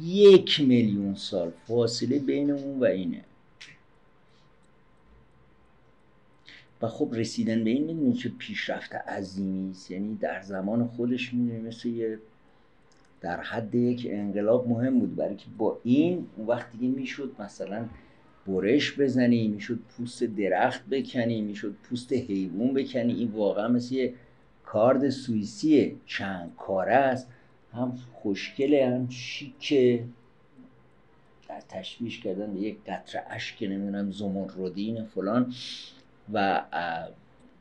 یک 0.00 0.60
میلیون 0.60 1.14
سال. 1.14 1.52
فاصله 1.66 2.18
بین 2.18 2.50
اون 2.50 2.80
و 2.80 2.84
اینه. 2.84 3.24
و 6.82 6.88
خب 6.88 7.08
رسیدن 7.14 7.64
به 7.64 7.70
این 7.70 7.84
می‌دونید 7.84 8.16
چه 8.16 8.28
پیشرفت 8.38 8.94
عظیمی 8.94 9.70
است. 9.70 9.90
یعنی 9.90 10.14
در 10.14 10.42
زمان 10.42 10.86
خودش 10.86 11.34
می‌دونید 11.34 11.66
مثل 11.66 11.88
یه 11.88 12.18
در 13.20 13.40
حد 13.40 13.74
یک 13.74 14.06
انقلاب 14.10 14.68
مهم 14.68 14.98
بود. 14.98 15.16
برای 15.16 15.36
که 15.36 15.46
با 15.58 15.78
این 15.84 16.26
اون 16.36 16.46
وقت 16.46 16.72
دیگه 16.72 16.94
می‌شد 16.94 17.34
مثلا 17.38 17.84
برش 18.46 18.98
بزنی 19.00 19.48
می‌شد 19.48 19.78
پوست 19.78 20.24
درخت 20.24 20.86
بکنی 20.86 21.40
می‌شد 21.40 21.74
پوست 21.82 22.12
حیوان 22.12 22.74
بکنی. 22.74 23.12
این 23.14 23.28
واقعا 23.28 23.68
مثل 23.68 23.94
یه 23.94 24.14
کارد 24.64 25.10
سوئیسی 25.10 25.96
چند 26.06 26.52
کاره 26.58 26.94
است. 26.94 27.28
هم 27.72 27.98
خوشگله 28.12 28.86
هم 28.86 29.08
شیکه 29.10 30.04
در 31.48 31.60
تشویش 31.68 32.20
کردن 32.20 32.54
به 32.54 32.60
یک 32.60 32.76
قطره 32.86 33.22
اشک 33.30 33.62
نمی‌دونم 33.62 34.10
زمردین 34.10 35.04
فلان. 35.04 35.54
و 36.32 36.62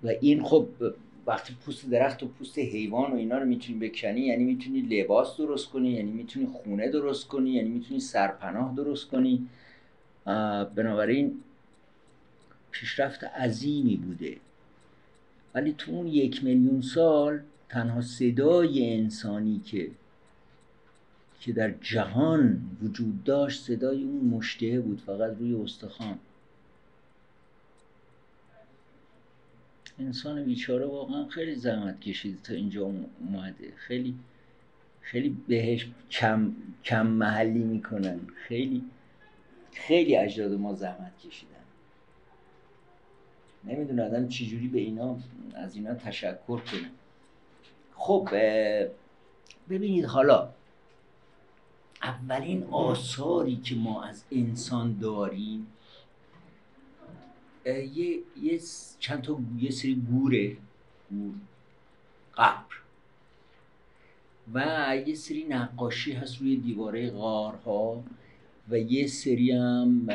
و 0.04 0.08
این 0.22 0.44
خب 0.44 0.68
وقتی 1.28 1.56
پوست 1.66 1.90
درخت 1.90 2.24
و 2.24 2.28
پوست 2.28 2.60
حیوان 2.60 3.12
و 3.12 3.16
اینا 3.16 3.38
رو 3.38 3.46
می‌تونی 3.46 3.90
بکنی 3.90 4.22
یعنی 4.22 4.44
می‌تونی 4.44 4.82
لباس 4.82 5.38
درست 5.38 5.70
کنی 5.70 5.92
یعنی 5.92 6.12
می‌تونی 6.12 6.46
خونه 6.46 6.90
درست 6.90 7.28
کنی 7.28 7.50
یعنی 7.52 7.70
می‌تونی 7.70 8.00
سرپناه 8.00 8.76
درست 8.76 9.08
کنی. 9.08 9.48
بنابراین 10.76 11.42
پیشرفت 12.72 13.24
عظیمی 13.24 13.96
بوده. 13.96 14.38
ولی 15.56 15.76
تو 15.78 15.92
اون 15.92 16.08
یک 16.08 16.44
میلیون 16.44 16.82
سال 16.82 17.40
تنها 17.70 18.02
صدای 18.02 18.94
انسانی 18.94 19.62
که 19.66 19.92
که 21.40 21.54
در 21.54 21.72
جهان 21.72 22.62
وجود 22.84 23.24
داشت 23.24 23.62
صدای 23.64 24.04
اون 24.04 24.26
مشته 24.26 24.80
بود 24.80 25.02
فقط 25.06 25.38
روی 25.40 25.56
استخوان. 25.56 26.20
انسان 30.00 30.44
بیچاره 30.44 30.86
واقعا 30.86 31.28
خیلی 31.28 31.56
زحمت 31.56 32.00
کشیده 32.00 32.38
تا 32.44 32.54
اینجا 32.54 32.84
اومده. 33.20 33.74
خیلی 33.76 34.16
خیلی 35.02 35.38
بهش 35.48 35.88
کم, 36.12 36.52
کم 36.84 37.08
محلی 37.08 37.64
می‌کنن. 37.64 38.20
خیلی 38.48 38.84
خیلی 39.72 40.16
اجداد 40.16 40.52
ما 40.52 40.74
زحمت 40.74 41.20
کشیدن. 41.20 41.52
نمی‌دونه 43.64 44.04
آدم 44.04 44.28
چجوری 44.28 44.68
به 44.68 44.80
اینا 44.80 45.18
از 45.56 45.76
اینا 45.76 45.96
تشکر 45.96 46.60
کنه. 46.60 46.92
خب 47.96 48.30
ببینید 49.70 50.06
حالا 50.06 50.50
اولین 52.02 52.64
آثاری 52.64 53.56
که 53.56 53.76
ما 53.76 54.04
از 54.04 54.24
انسان 54.32 55.00
داریم 55.00 55.68
یه, 57.66 58.20
یه 58.42 58.60
چند 59.00 59.22
تا 59.22 59.40
یه 59.60 59.72
سری 59.72 59.96
گوره 59.96 60.58
گور 61.10 61.34
قبر. 62.38 62.76
و 64.54 64.98
یه 65.08 65.16
سری 65.16 65.44
نقاشی 65.44 66.12
هست 66.14 66.42
روی 66.42 66.56
دیواره 66.56 67.10
غارها 67.10 68.04
و 68.70 68.78
یه 68.78 69.08
سری 69.08 69.52
هم 69.52 70.08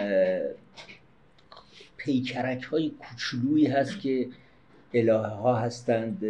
پیکرک 1.97 2.63
های 2.63 2.91
کوچولویی 2.91 3.67
هست 3.67 4.01
که 4.01 4.29
الهه 4.95 5.27
ها 5.27 5.57
هستند. 5.57 6.25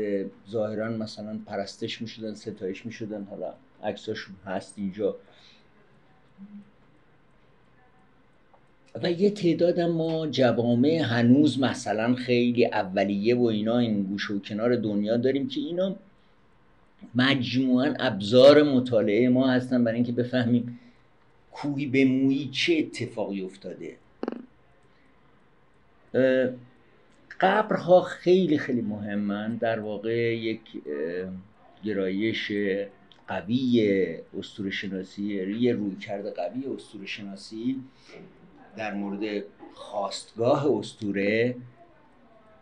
ظاهرا 0.50 0.88
مثلا 0.88 1.38
پرستش 1.46 2.02
می 2.02 2.08
شدن 2.08 2.34
ستایش 2.34 2.86
می 2.86 2.92
شدن 2.92 3.24
حالا 3.24 3.54
عکساشون 3.82 4.36
هست 4.46 4.74
اینجا. 4.76 5.16
و 8.94 9.10
یه 9.10 9.30
تعداد 9.30 9.80
ما 9.80 10.26
جوامع 10.26 11.02
هنوز 11.02 11.60
مثلا 11.60 12.14
خیلی 12.14 12.66
اولیه 12.66 13.36
و 13.36 13.42
اینا 13.42 13.78
این 13.78 14.02
گوشه 14.02 14.34
و 14.34 14.38
کنار 14.38 14.76
دنیا 14.76 15.16
داریم 15.16 15.48
که 15.48 15.60
اینا 15.60 15.96
مجموعا 17.14 17.94
ابزار 17.98 18.62
مطالعه 18.62 19.28
ما 19.28 19.50
هستن 19.50 19.84
برای 19.84 19.96
اینکه 19.96 20.12
بفهمیم 20.12 20.78
کوی 21.52 21.86
به 21.86 22.04
مویی 22.04 22.48
چه 22.52 22.74
اتفاقی 22.74 23.42
افتاده. 23.42 23.96
قبرها 27.40 28.00
خیلی 28.02 28.58
خیلی 28.58 28.80
مهمن. 28.80 29.56
در 29.56 29.80
واقع 29.80 30.36
یک 30.36 30.60
گرایش 31.84 32.52
قوی 33.28 34.06
استور 34.38 34.70
شناسی 34.70 35.22
یه 35.60 35.72
روی 35.72 35.96
کرده 35.96 36.30
قوی 36.30 36.66
استور 36.74 37.06
شناسی 37.06 37.76
در 38.76 38.94
مورد 38.94 39.42
خواستگاه 39.74 40.66
استوره 40.78 41.56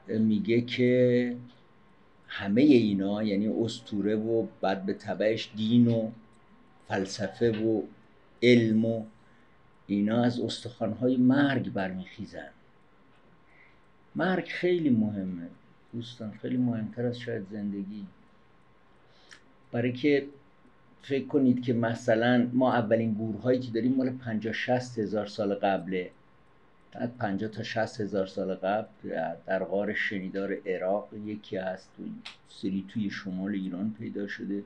میگه 0.08 0.60
که 0.60 1.36
همه 2.28 2.62
اینا 2.62 3.22
یعنی 3.22 3.48
استوره 3.48 4.16
و 4.16 4.46
بعد 4.60 4.86
به 4.86 4.94
تبعش 4.94 5.50
دین 5.56 5.88
و 5.88 6.10
فلسفه 6.88 7.50
و 7.50 7.82
علم 8.42 8.84
و 8.84 9.04
اینا 9.86 10.24
از 10.24 10.40
استخوانهای 10.40 11.16
مرگ 11.16 11.72
برمیخیزن. 11.72 12.48
مرگ 14.14 14.46
خیلی 14.48 14.90
مهمه. 14.90 15.48
دوستان 15.92 16.30
خیلی 16.42 16.56
مهمتر 16.56 17.06
از 17.06 17.18
شاید 17.18 17.46
زندگی. 17.50 18.06
برای 19.72 19.92
که 19.92 20.26
فکر 21.02 21.26
کنید 21.26 21.62
که 21.62 21.72
مثلا 21.72 22.48
ما 22.52 22.74
اولین 22.74 23.12
گورهایی 23.14 23.60
که 23.60 23.72
داریم 23.72 23.94
مال 23.94 24.10
50 24.10 24.52
60 24.52 24.98
هزار 24.98 25.26
سال 25.26 25.54
قبله. 25.54 26.10
50 27.18 27.50
تا 27.50 27.62
60 27.62 28.00
هزار 28.00 28.26
سال 28.26 28.54
قبل 28.54 28.86
در 29.46 29.64
غار 29.64 29.94
شنیدار 29.94 30.56
عراق 30.66 31.08
یکی 31.26 31.56
هست 31.56 31.90
و 32.00 32.02
سری 32.48 32.84
توی 32.88 33.10
شمال 33.10 33.54
ایران 33.54 33.94
پیدا 33.98 34.26
شده. 34.26 34.62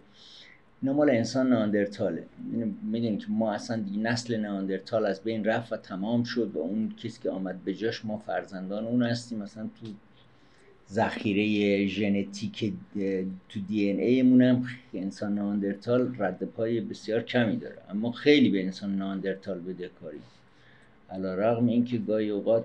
اینا 0.83 0.95
مال 0.95 1.11
انسان 1.11 1.49
ناندرتاله 1.49 2.27
می‌دونید 2.83 3.19
که 3.19 3.27
ما 3.29 3.53
اصلا 3.53 3.77
دیگه 3.77 3.99
نسل 3.99 4.37
ناندرتال 4.37 5.07
از 5.07 5.23
بین 5.23 5.45
رفت 5.45 5.73
و 5.73 5.77
تمام 5.77 6.25
شد 6.25 6.51
و 6.55 6.59
اون 6.59 6.95
کسی 6.97 7.23
که 7.23 7.31
آمد 7.31 7.65
به 7.65 7.75
جاش 7.75 8.05
ما 8.05 8.19
فرزندان 8.19 8.85
اون 8.85 9.03
هستیم. 9.03 9.39
مثلا 9.39 9.63
تو 9.81 9.87
ذخیره 10.91 11.87
ژنتیک 11.87 12.73
تو 13.49 13.61
دی 13.69 13.91
ان 13.91 13.99
ای 13.99 14.21
هم 14.21 14.67
انسان 14.95 15.35
ناندرتال 15.35 16.15
رد 16.19 16.45
پای 16.45 16.81
بسیار 16.81 17.23
کمی 17.23 17.57
داره. 17.57 17.79
اما 17.91 18.13
خیلی 18.13 18.51
به 18.51 18.65
انسان 18.65 18.97
ناندرتال 18.97 19.59
بدهکاریم 19.61 20.23
علا 21.11 21.35
رغم 21.35 21.67
اینکه 21.67 21.99
گاهی 21.99 22.31
اوقات 22.31 22.65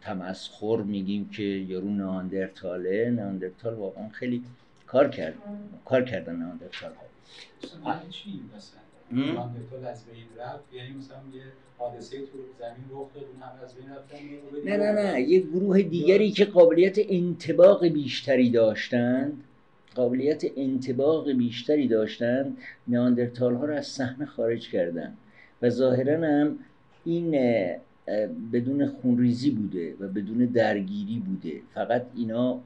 تمسخر 0.00 0.76
میگیم 0.76 1.28
که 1.28 1.42
یارو 1.42 1.90
ناندرتاله 1.90 3.10
ناندرتال 3.10 3.74
واقعا 3.74 4.08
خیلی 4.08 4.42
کار 4.86 5.08
کرد 5.08 5.34
کار 5.84 6.04
کردن 6.04 6.36
ناندرتال 6.36 6.90
ها 7.84 8.02
ناندرتال 9.12 9.84
از 9.84 10.04
بین 10.04 10.24
رفت. 10.38 10.74
یعنی 10.74 10.90
مثلا 10.94 11.18
یه 11.34 11.42
حادثه 11.78 12.16
تو 12.16 12.38
زمین 12.58 12.84
رخ 12.90 13.14
داد 13.14 13.24
اون 13.32 13.42
هم 13.42 13.64
از 13.64 13.74
بین 13.74 13.90
رفتن 13.90 14.16
نه 14.64 14.76
نه 14.76 15.12
نه. 15.12 15.20
یه 15.20 15.40
گروه 15.40 15.82
دیگری 15.82 16.30
که 16.30 16.44
قابلیت 16.44 16.96
انتباق 17.08 17.86
بیشتری 17.86 18.50
داشتند. 18.50 19.44
قابلیت 19.94 20.44
انتباق 20.56 21.30
بیشتری 21.32 21.88
داشتند. 21.88 22.56
نیاندرتال 22.88 23.54
ها 23.54 23.64
رو 23.64 23.74
از 23.74 23.86
صحنه 23.86 24.26
خارج 24.26 24.70
کردن 24.70 25.12
و 25.62 25.70
ظاهرا 25.70 26.28
هم 26.28 26.58
این 27.04 27.30
بدون 28.52 28.86
خونریزی 28.86 29.50
بوده 29.50 29.94
و 30.00 30.08
بدون 30.08 30.38
درگیری 30.38 31.18
بوده. 31.18 31.60
فقط 31.74 32.06
اینا 32.16 32.60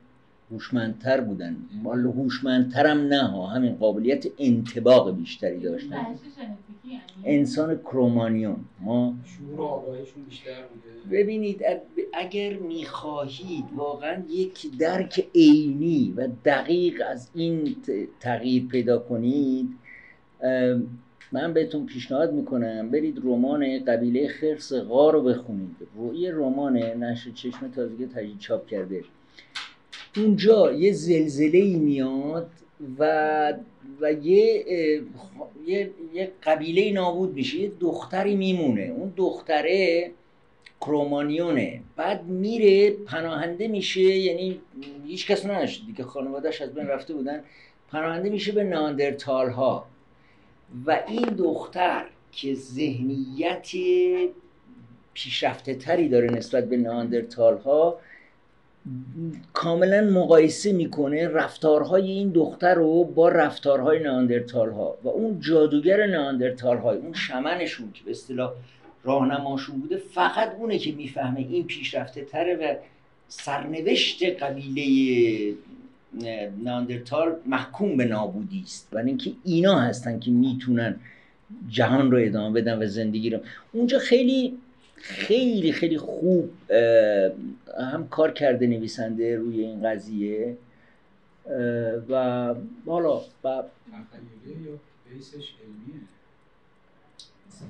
هوشمندتر 0.50 1.20
بودن. 1.20 1.56
مال 1.82 2.00
هوشمندترم 2.00 2.98
نه 2.98 3.22
ها 3.22 3.46
همین 3.46 3.74
قابلیت 3.74 4.26
انتباق 4.38 5.16
بیشتری 5.16 5.60
داشتن. 5.60 5.96
یعنی؟ 5.96 7.00
انسان 7.24 7.78
کرومانیون. 7.78 8.56
ما 8.80 9.14
شعور 9.24 9.96
بیشتر 10.28 10.50
بوده. 10.50 11.16
ببینید 11.22 11.62
اگر 12.14 12.56
می‌خواهید 12.56 13.64
واقعا 13.76 14.22
یک 14.28 14.78
درک 14.78 15.26
عینی 15.34 16.14
و 16.16 16.28
دقیق 16.44 17.02
از 17.08 17.30
این 17.34 17.76
تغییر 18.20 18.66
پیدا 18.66 18.98
کنید 18.98 19.68
من 21.32 21.52
بهتون 21.52 21.86
پیشنهاد 21.86 22.32
می‌کنم 22.32 22.90
برید 22.90 23.18
رمان 23.24 23.84
قبیله 23.84 24.28
خرس 24.28 24.72
غار 24.72 25.12
رو 25.12 25.22
بخونید. 25.22 25.76
روی 25.96 26.30
رمان 26.30 26.76
نشر 26.76 27.30
چشم 27.30 27.70
تازگی 27.70 28.06
تجدید 28.06 28.38
چاپ 28.38 28.66
کرده. 28.66 29.04
اونجا 30.16 30.72
یه 30.72 30.92
زلزله 30.92 31.58
ای 31.58 31.76
میاد 31.76 32.50
و 32.98 33.52
و 34.00 34.12
یه 34.12 34.64
یه, 35.66 35.90
یه 36.14 36.32
قبیله 36.42 36.92
نابود 36.92 37.34
میشه. 37.34 37.58
یه 37.58 37.72
دختری 37.80 38.36
میمونه. 38.36 38.82
اون 38.82 39.12
دختره 39.16 40.10
کرومانیونه. 40.80 41.80
بعد 41.96 42.24
میره 42.24 42.90
پناهنده 42.90 43.68
میشه 43.68 44.00
یعنی 44.00 44.60
هیچ 45.06 45.26
کس 45.26 45.46
نشد 45.46 45.86
دیگه. 45.86 46.04
خانوادهش 46.04 46.62
از 46.62 46.74
بین 46.74 46.86
رفته 46.86 47.14
بودن. 47.14 47.44
پناهنده 47.92 48.30
میشه 48.30 48.52
به 48.52 48.64
ناندرتال 48.64 49.50
ها 49.50 49.86
و 50.86 51.02
این 51.08 51.24
دختر 51.28 52.06
که 52.32 52.54
ذهنیت 52.54 53.68
پیشرفته 55.14 55.74
تری 55.74 56.08
داره 56.08 56.30
نسبت 56.30 56.68
به 56.68 56.76
ناندرتال 56.76 57.58
ها 57.58 57.98
کاملا 59.52 60.00
مقایسه 60.00 60.72
می‌کنه 60.72 61.28
رفتارهای 61.28 62.10
این 62.10 62.30
دختر 62.30 62.74
رو 62.74 63.04
با 63.04 63.28
رفتارهای 63.28 64.02
ناندرتال 64.02 64.70
ها 64.70 64.98
و 65.04 65.08
اون 65.08 65.40
جادوگر 65.40 66.06
ناندرتال 66.06 66.78
های 66.78 66.98
اون 66.98 67.12
شمنشون 67.12 67.92
که 67.92 68.04
به 68.04 68.10
اصطلاح 68.10 68.52
راهنماشون 69.04 69.80
بوده 69.80 69.96
فقط 69.96 70.54
اونه 70.58 70.78
که 70.78 70.92
می‌فهمه 70.92 71.40
این 71.40 71.64
پیشرفته 71.64 72.24
تره 72.24 72.56
و 72.56 72.74
سرنوشت 73.28 74.42
قبیله 74.42 75.54
ناندرتال 76.64 77.36
محکوم 77.46 77.96
به 77.96 78.04
نابودی 78.04 78.62
است. 78.64 78.88
و 78.92 78.98
اینکه 78.98 79.32
اینا 79.44 79.78
هستن 79.78 80.18
که 80.20 80.30
می‌تونن 80.30 80.96
جهان 81.68 82.10
رو 82.10 82.18
ادامه 82.20 82.60
بدن 82.60 82.82
و 82.82 82.86
زندگی 82.86 83.30
رو. 83.30 83.38
اونجا 83.72 83.98
خیلی 83.98 84.58
خیلی 84.96 85.72
خیلی 85.72 85.98
خوب 85.98 86.50
هم 87.80 88.08
کار 88.10 88.30
کرده 88.30 88.66
نویسنده 88.66 89.36
روی 89.36 89.60
این 89.60 89.82
قضیه. 89.82 90.56
و 92.08 92.54
حالا 92.86 93.20
و 93.44 93.62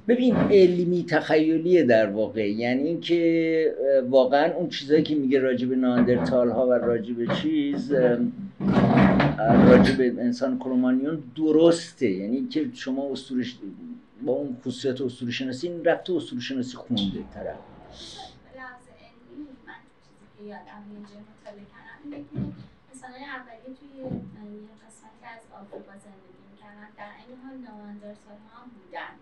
ببین 0.08 0.36
علمی 0.36 1.04
تخیلیه 1.08 1.82
در 1.82 2.06
واقع. 2.06 2.50
یعنی 2.50 2.82
اینکه 2.82 3.74
واقعا 4.08 4.52
اون 4.52 4.68
چیزایی 4.68 5.02
که 5.02 5.14
میگه 5.14 5.38
راجب 5.38 5.72
ناندرتال 5.72 6.50
ها 6.50 6.66
و 6.66 6.72
راجب 6.72 7.34
چیز 7.34 7.92
راجب 9.68 10.00
انسان 10.00 10.58
کرومانیون 10.58 11.22
درسته. 11.36 12.10
یعنی 12.10 12.48
که 12.48 12.66
شما 12.74 13.12
استورش 13.12 13.56
با 14.22 14.32
اون 14.32 14.56
خصوصیت 14.60 15.00
اسطوره 15.00 15.32
شناسی 15.32 15.68
این 15.68 15.84
رفته 15.84 16.12
اسطوره 16.12 16.40
شناسی 16.40 16.76
خونده 16.76 17.24
طرف. 17.34 17.58
یادم 20.40 20.84
یه 20.92 21.22
مطالعه 21.30 21.66
کردم 21.72 21.98
اینه 22.04 22.16
که 22.24 23.80
توی 23.80 23.98
یه 23.98 24.74
قسمتی 24.84 25.24
از 25.34 25.42
آفریقا 25.60 25.92
زندگی 25.92 26.42
می‌کردن. 26.50 26.88
در 26.96 27.12
این 27.28 27.38
حال 27.44 27.56
نواندرسال 27.56 28.38
ها 28.50 28.62
هم 28.62 28.70
بودن 28.70 29.14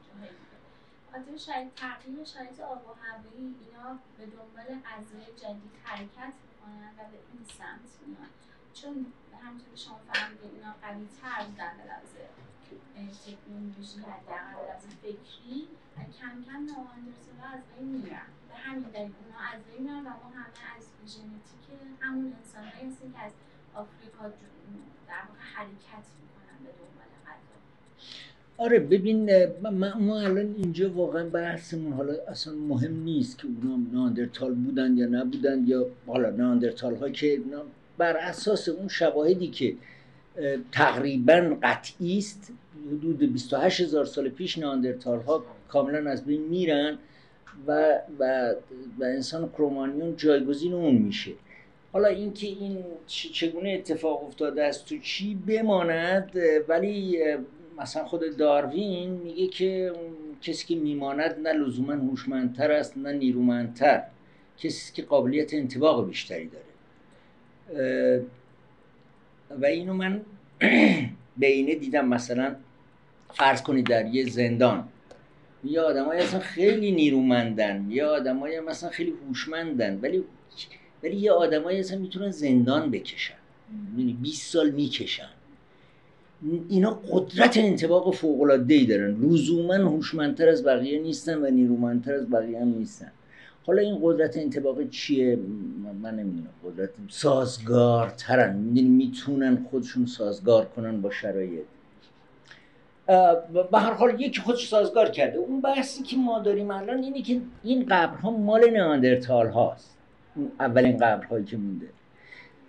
خاطر 1.13 1.37
شاید 1.37 1.75
تغییر 1.77 2.25
شرایط 2.25 2.61
آب 2.61 2.83
و 2.87 2.93
هوایی 3.05 3.55
اینا 3.61 3.99
به 4.19 4.27
دنبال 4.27 4.69
غذای 4.89 5.27
جدید 5.43 5.75
حرکت 5.85 6.35
می‌کنن 6.45 6.91
و 6.99 7.01
به 7.11 7.19
این 7.33 7.45
سمت 7.59 7.91
میان. 8.07 8.31
چون 8.75 9.07
همونطور 9.43 9.77
شما 9.85 9.99
فهمیدید 10.09 10.51
اینا 10.55 10.73
قوی 10.83 11.07
تر 11.21 11.45
بودن 11.47 11.73
به 11.79 11.85
لحاظ 11.91 12.13
تکنولوژی 13.25 13.99
حداقل 13.99 14.55
به 14.59 14.63
لحاظ 14.69 14.85
فکری 15.03 15.59
کم 16.19 16.35
کم 16.47 16.61
نواندرسال 16.71 17.39
از 17.55 17.65
بین 17.73 17.89
میرن. 17.89 18.29
به 18.49 18.55
همین 18.55 18.89
دلیل 18.95 19.13
اونا 19.21 19.41
از 19.53 19.61
بین 19.69 19.83
میرن 19.83 20.01
و 20.01 20.11
ما 20.23 20.29
همه 20.39 20.63
از 20.77 20.85
ژنتیک 21.13 21.65
همون 22.01 22.33
انسانهایی 22.41 22.87
هستیم 22.91 23.13
که 23.13 23.19
از 23.19 23.33
آفریقا 23.75 24.25
در 25.09 25.23
واقع 25.29 25.45
حرکت 25.55 26.07
می‌کنن 26.21 26.59
به 26.65 26.71
دنبال 26.81 27.11
غذا. 27.27 27.55
آره 28.59 28.79
ببین 28.79 29.47
ما 30.07 30.21
الان 30.21 30.55
اینجا 30.59 30.93
واقعا 30.93 31.29
بحثمون 31.29 31.93
حالا 31.93 32.15
اصلا 32.29 32.55
مهم 32.55 33.03
نیست 33.03 33.39
که 33.39 33.47
اونا 33.47 33.77
ناندرتال 33.93 34.55
بودن 34.55 34.97
یا 34.97 35.07
نبودن 35.07 35.67
یا 35.67 35.87
حالا 36.07 36.31
ناندرتال 36.31 36.97
ها 36.97 37.11
که 37.11 37.41
بر 37.99 38.17
اساس 38.17 38.69
اون 38.69 38.89
شواهدی 38.89 39.49
که 39.49 39.75
تقریبا 40.73 41.57
قطعی 41.63 42.19
است. 42.19 42.53
حدود 42.89 43.19
28 43.33 43.81
هزار 43.81 44.05
سال 44.05 44.29
پیش 44.29 44.59
ناندرتال 44.59 45.21
ها 45.21 45.45
کاملا 45.69 46.11
از 46.11 46.25
بین 46.25 46.43
میرن 46.43 46.99
و, 47.67 47.99
و, 48.19 48.55
و 48.99 49.05
انسان 49.05 49.49
کرومانیون 49.49 50.17
جایگزین 50.17 50.73
اون 50.73 50.95
میشه. 50.95 51.33
حالا 51.93 52.09
اینکه 52.09 52.47
این 52.47 52.85
چگونه 53.07 53.71
اتفاق 53.71 54.25
افتاده 54.25 54.65
است 54.65 54.87
تو 54.87 54.99
چی 54.99 55.35
بماند 55.35 56.33
ولی 56.69 57.19
مثلا 57.79 58.05
خود 58.05 58.37
داروین 58.37 59.11
میگه 59.11 59.47
که 59.47 59.93
کسی 60.43 60.67
که 60.67 60.81
میماند 60.81 61.37
نه 61.43 61.53
لزوما 61.53 61.93
هوشمندتر 61.93 62.73
است 62.73 62.97
نه 62.97 63.13
نیرومندتر 63.13 64.03
کسی 64.59 64.93
که 64.93 65.03
قابلیت 65.03 65.55
انتباق 65.55 66.07
بیشتری 66.07 66.49
داره. 66.49 66.65
و 69.61 69.65
اینو 69.65 69.95
من 69.95 70.21
بینه 71.37 71.75
دیدم 71.75 72.09
مثلا 72.09 72.57
فرض 73.35 73.63
کنید 73.63 73.87
در 73.87 74.07
یه 74.07 74.29
زندان 74.29 74.89
یه 75.65 75.81
آدمای 75.81 76.19
اصلا 76.19 76.41
خیلی 76.41 76.93
نیرومندن 76.93 77.87
یه 77.91 78.05
آدمای 78.05 78.61
مثلا 78.61 78.91
خیلی 78.91 79.15
هوشمندن 79.29 79.99
ولی 80.03 80.25
ولی 81.03 81.17
یه 81.17 81.33
آدمای 81.33 81.81
اصلا 81.81 81.99
می‌تونن 81.99 82.31
زندان 82.31 82.91
بکشن. 82.91 83.35
یعنی 83.99 84.13
20 84.13 84.53
سال 84.53 84.71
می‌کشن. 84.71 85.29
اینا 86.69 87.01
قدرت 87.11 87.57
انتباق 87.57 88.15
فوق 88.15 88.43
العاده 88.43 88.75
ای 88.75 88.87
دارن. 88.87 89.17
لزوما 89.21 89.75
هوشمندتر 89.75 90.49
از 90.49 90.65
بقیه 90.65 91.01
نیستن 91.01 91.39
و 91.39 91.51
نیرومندتر 91.51 92.15
از 92.15 92.31
بقیه 92.31 92.61
هم 92.61 92.69
نیستن. 92.69 93.13
حالا 93.67 93.83
این 93.83 93.99
قدرت 94.03 94.37
انتباق 94.37 94.89
چیه؟ 94.89 95.39
من 96.03 96.15
نمی‌دونم. 96.15 96.51
قدرت 96.65 96.91
سازگارترن 97.09 98.57
می‌تونن 98.57 99.67
خودشون 99.71 100.07
سازگار 100.07 100.65
کنن 100.65 101.01
با 101.01 101.11
شرایط. 101.11 101.63
به 103.73 103.79
هر 103.79 103.93
حال 103.93 104.21
یکی 104.21 104.41
خودش 104.41 104.69
سازگار 104.69 105.11
کرده. 105.11 105.39
اون 105.39 105.61
بحثی 105.61 106.03
که 106.03 106.17
ما 106.17 106.39
داریم 106.39 106.71
الان 106.71 107.03
اینه 107.03 107.23
که 107.23 107.41
این 107.63 107.87
قبرها 107.89 108.31
مال 108.31 108.71
ناندرتال 108.71 109.49
هاست. 109.49 109.97
اولین 110.61 110.97
قبرهایی 110.97 111.45
که 111.45 111.57
مونده. 111.57 111.87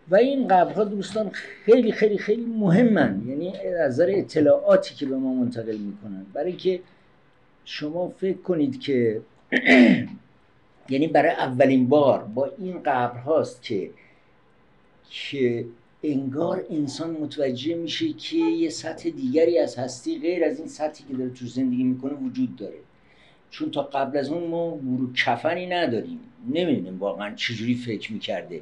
و 0.10 0.16
این 0.16 0.48
قبرها 0.48 0.84
دوستان 0.84 1.30
خیلی 1.30 1.92
خیلی 1.92 2.18
خیلی 2.18 2.46
مهمن. 2.46 3.24
یعنی 3.28 3.58
از 3.58 3.94
نظر 3.94 4.08
اطلاعاتی 4.10 4.96
که 4.96 5.06
به 5.06 5.18
ما 5.18 5.34
منتقل 5.34 5.78
می‌کنن. 5.78 6.26
برای 6.34 6.54
که 6.54 6.80
شما 7.66 8.10
فکر 8.10 8.38
کنید 8.38 8.80
که 8.80 9.22
یعنی 10.90 11.08
برای 11.08 11.32
اولین 11.32 11.88
بار 11.88 12.24
با 12.24 12.52
این 12.60 12.84
قبر 12.84 13.18
هاست 13.18 13.64
که 13.64 13.90
که 15.10 15.66
انگار 16.04 16.66
انسان 16.70 17.12
متوجه 17.12 17.76
میشه 17.76 18.14
که 18.14 18.38
یه 18.38 18.70
سطح 18.70 19.10
دیگری 19.10 19.60
از 19.60 19.78
هستی 19.78 20.20
غیر 20.20 20.44
از 20.44 20.60
این 20.60 20.68
سطحی 20.68 21.06
که 21.08 21.14
داره 21.14 21.30
تو 21.30 21.46
زندگی 21.46 21.84
می‌کنه 21.84 22.14
وجود 22.14 22.56
داره. 22.56 22.78
چون 23.52 23.72
تا 23.72 23.82
قبل 23.82 24.18
از 24.18 24.30
اون 24.30 24.48
ما 24.48 24.78
گروه 24.78 25.14
کفنی 25.14 25.66
نداریم. 25.66 26.20
نمی‌دونیم 26.54 27.00
واقعا 27.00 27.36
چجوری 27.36 27.76
فکر 27.76 28.14
می‌کرده. 28.14 28.62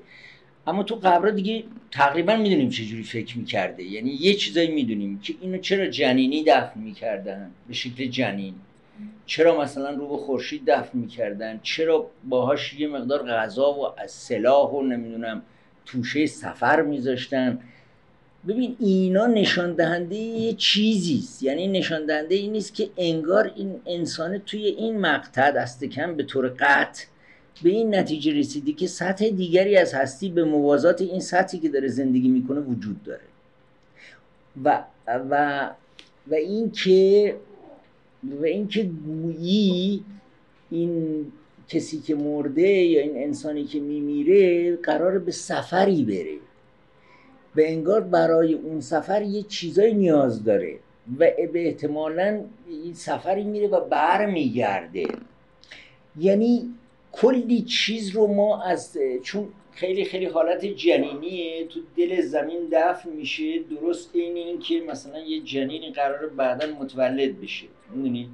اما 0.67 0.83
تو 0.83 0.95
قبرها 0.95 1.31
دیگه 1.31 1.63
تقریبا 1.91 2.36
می‌دونیم 2.36 2.69
چجوری 2.69 3.03
فکر 3.03 3.38
می‌کرده. 3.38 3.83
یعنی 3.83 4.09
یه 4.09 4.33
چیزایی 4.33 4.67
می‌دونیم 4.71 5.19
که 5.19 5.36
اینو 5.41 5.57
چرا 5.57 5.88
جنینی 5.88 6.43
دفن 6.43 6.79
می‌کردن؟ 6.79 7.51
به 7.67 7.73
شکل 7.73 8.05
جنین. 8.05 8.53
چرا 9.25 9.62
مثلا 9.62 9.89
رو 9.89 10.08
به 10.08 10.17
خورشید 10.17 10.65
دفن 10.67 10.97
می‌کردن؟ 10.97 11.60
چرا 11.63 12.10
باهاش 12.29 12.73
یه 12.73 12.88
مقدار 12.88 13.23
غذا 13.23 13.73
و 13.73 13.99
از 13.99 14.12
سلاح 14.12 14.71
و 14.71 14.82
نمی‌دونم 14.82 15.41
توشه 15.86 16.25
سفر 16.25 16.82
میذاشتن؟ 16.82 17.60
ببین 18.47 18.75
اینا 18.79 19.27
نشان 19.27 19.73
دهنده 19.73 20.15
یه 20.15 20.53
چیزی 20.53 21.17
است. 21.17 21.43
یعنی 21.43 21.67
نشان 21.67 22.06
دهنده 22.06 22.36
این 22.36 22.51
نیست 22.51 22.73
که 22.73 22.89
انگار 22.97 23.51
این 23.56 23.82
انسان 23.86 24.38
توی 24.38 24.65
این 24.65 24.99
مقطع 24.99 25.51
دست 25.51 25.84
کم 25.84 26.15
به 26.15 26.23
طور 26.23 26.47
قطع 26.60 27.06
به 27.63 27.69
این 27.69 27.95
نتیجه 27.95 28.34
رسیدی 28.34 28.73
که 28.73 28.88
سطح 28.88 29.29
دیگری 29.29 29.77
از 29.77 29.93
هستی 29.93 30.29
به 30.29 30.43
موازات 30.43 31.01
این 31.01 31.19
سطحی 31.19 31.60
که 31.60 31.69
داره 31.69 31.88
زندگی 31.88 32.27
می‌کنه 32.27 32.60
وجود 32.60 33.03
داره. 33.03 33.21
و 34.63 34.84
و 35.08 35.69
و 36.27 36.34
این 36.34 36.71
که 36.71 37.36
و 38.41 38.45
اینکه 38.45 38.83
گویی 38.83 40.03
این 40.71 41.25
کسی 41.67 41.99
که 41.99 42.15
مرده 42.15 42.69
یا 42.69 43.01
این 43.01 43.23
انسانی 43.23 43.63
که 43.63 43.79
میمیره 43.79 44.75
قرار 44.75 45.19
به 45.19 45.31
سفری 45.31 46.03
بره 46.03 46.38
به 47.55 47.71
انگار 47.71 48.01
برای 48.01 48.53
اون 48.53 48.81
سفر 48.81 49.21
یه 49.21 49.43
چیزایی 49.43 49.93
نیاز 49.93 50.43
داره 50.43 50.79
و 51.19 51.31
به 51.53 51.67
احتمالا 51.67 52.41
این 52.69 52.93
سفری 52.93 53.43
میره 53.43 53.67
و 53.67 53.88
بر 53.89 54.25
میگرده 54.25 55.05
یعنی 56.19 56.73
کلی 57.12 57.62
چیز 57.62 58.09
رو 58.09 58.27
ما 58.27 58.63
از 58.63 58.97
چون 59.23 59.47
خیلی 59.75 60.05
خیلی 60.05 60.25
حالت 60.25 60.65
جنینیه. 60.65 61.67
تو 61.67 61.79
دل 61.97 62.21
زمین 62.21 62.67
دفن 62.71 63.09
میشه. 63.09 63.59
درست 63.59 64.09
این 64.13 64.36
این 64.36 64.59
که 64.59 64.81
مثلا 64.81 65.19
یه 65.19 65.41
جنینی 65.41 65.91
قرار 65.91 66.27
بعدا 66.27 66.67
متولد 66.79 67.41
بشه. 67.41 67.65
می‌دونی؟ 67.89 68.29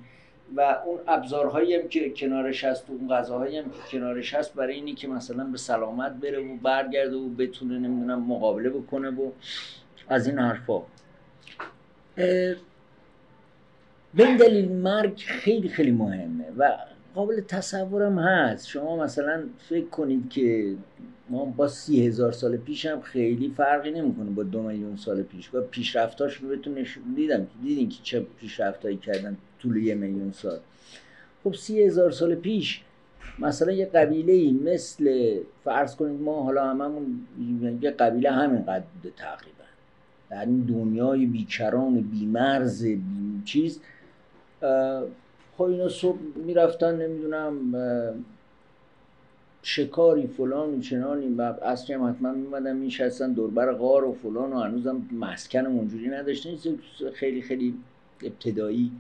و 0.56 0.62
اون 0.86 1.00
ابزارهایی 1.08 1.76
هم 1.76 1.88
که 1.88 2.10
کنارش 2.10 2.64
هست 2.64 2.90
و 2.90 2.94
اون 2.94 3.10
غذاهایی 3.10 3.58
هم 3.58 3.64
که 3.64 3.78
کنارش 3.92 4.34
هست 4.34 4.54
برای 4.54 4.76
اینی 4.76 4.96
که 4.96 5.08
مثلا 5.08 5.44
به 5.44 5.58
سلامت 5.58 6.12
بره 6.12 6.40
و 6.40 6.58
برگرده 6.58 7.16
و 7.16 7.30
بتونه 7.30 7.80
نمی‌دونم 7.80 8.26
مقابله 8.26 8.70
بکنه 8.70 9.10
و 9.10 9.32
از 10.08 10.28
این 10.28 10.40
حرفا. 10.40 10.82
به 14.14 14.28
این 14.28 14.38
دلیل 14.38 14.72
مرگ 14.72 15.18
خیلی 15.18 15.70
خیلی 15.70 15.92
مهمه 15.92 16.46
و 16.58 16.78
قابل 17.16 17.42
تصورم 17.42 18.20
هست. 18.20 18.68
شما 18.68 19.04
مثلا 19.04 19.44
فکر 19.70 19.86
کنید 19.86 20.30
که 20.30 20.76
ما 21.30 21.46
با 21.46 21.68
سی 21.68 22.08
هزار 22.08 22.32
سال 22.32 22.58
پیش 22.58 22.86
هم 22.86 23.02
خیلی 23.02 23.54
فرقی 23.58 23.92
نمی‌کنه 23.92 24.30
با 24.30 24.44
دو 24.44 24.62
میلیون 24.62 24.96
سال 24.96 25.24
پیش. 25.24 25.54
و 25.54 25.62
پیشرفتاش 25.62 26.36
رو 26.36 26.50
بهتون 26.50 26.74
نشون 26.74 27.04
دیدم. 27.16 27.48
دیدین 27.64 27.90
که 27.90 27.98
چه 28.04 28.26
پیشرفتایی 28.40 28.98
کردن 28.98 29.38
طول 29.60 29.78
یه 29.78 29.96
میلیون 29.96 30.32
سال. 30.32 30.60
خب 31.44 31.54
سی 31.54 31.84
هزار 31.84 32.12
سال 32.12 32.36
پیش 32.36 32.82
مثلا 33.40 33.72
یه 33.72 33.86
قبیله 33.86 34.34
ای 34.34 34.52
مثل 34.52 35.36
فرض 35.64 35.96
کنید 35.96 36.22
ما 36.22 36.44
حالا 36.44 36.70
هممون 36.70 37.20
یه 37.82 37.92
قبیله 37.92 38.32
همین 38.32 38.66
قد 38.66 38.84
بوده 38.84 39.16
تقریبا. 39.18 39.64
در 40.30 40.46
این 40.46 40.60
دنیای 40.60 41.26
بیکران 41.26 42.02
بیمرز 42.02 42.84
بی 42.84 43.42
چیز 43.46 43.80
خب 45.60 45.66
اینا 45.66 45.90
صبح 45.90 46.18
می‌رفتن 46.36 46.96
نمی‌دونم 46.96 47.76
شکاری 49.64 50.28
فلان 50.28 50.74
و 50.78 50.82
چنانی. 50.82 51.36
و 51.36 51.42
اصلی 51.42 51.96
هم 51.96 52.10
حتما 52.10 52.32
میمدن 52.32 52.76
میشستن 52.76 53.34
دوربر 53.34 53.74
غار 53.74 54.04
و 54.04 54.14
فلان 54.14 54.54
و 54.54 54.60
هنوزم 54.60 55.02
مسکن 55.12 55.66
اونجوری 55.66 56.08
نداشتن 56.08 56.50
خیلی 57.14 57.42
خیلی 57.42 57.74
ابتدایی 58.24 58.92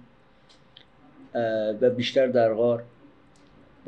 و 1.81 1.89
بیشتر 1.89 2.27
در 2.27 2.53
غار. 2.53 2.83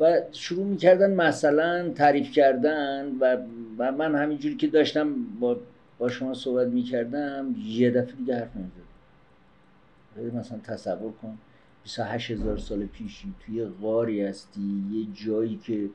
و 0.00 0.20
شروع 0.32 0.66
می‌کردن 0.66 1.14
مثلا 1.14 1.88
تعریف 1.88 2.32
کردن 2.32 3.12
و, 3.20 3.36
و 3.78 3.92
من 3.92 4.14
همینجوری 4.14 4.56
که 4.56 4.66
داشتم 4.66 5.14
با, 5.40 5.56
با 5.98 6.08
شما 6.08 6.34
صحبت 6.34 6.66
می‌کردم 6.66 7.54
یه 7.66 7.90
دفعه 7.90 8.12
دیگه 8.12 8.34
حرف 8.36 8.50
نمی‌زد 8.56 10.36
مثلا 10.36 10.58
تصور 10.58 11.12
کن. 11.22 11.38
28 11.82 12.30
هزار 12.30 12.58
سال 12.58 12.86
پیشی 12.86 13.34
توی 13.46 13.64
غاری 13.64 14.22
هستی 14.22 14.84
یه 14.92 15.24
جایی 15.24 15.56
که 15.56 15.90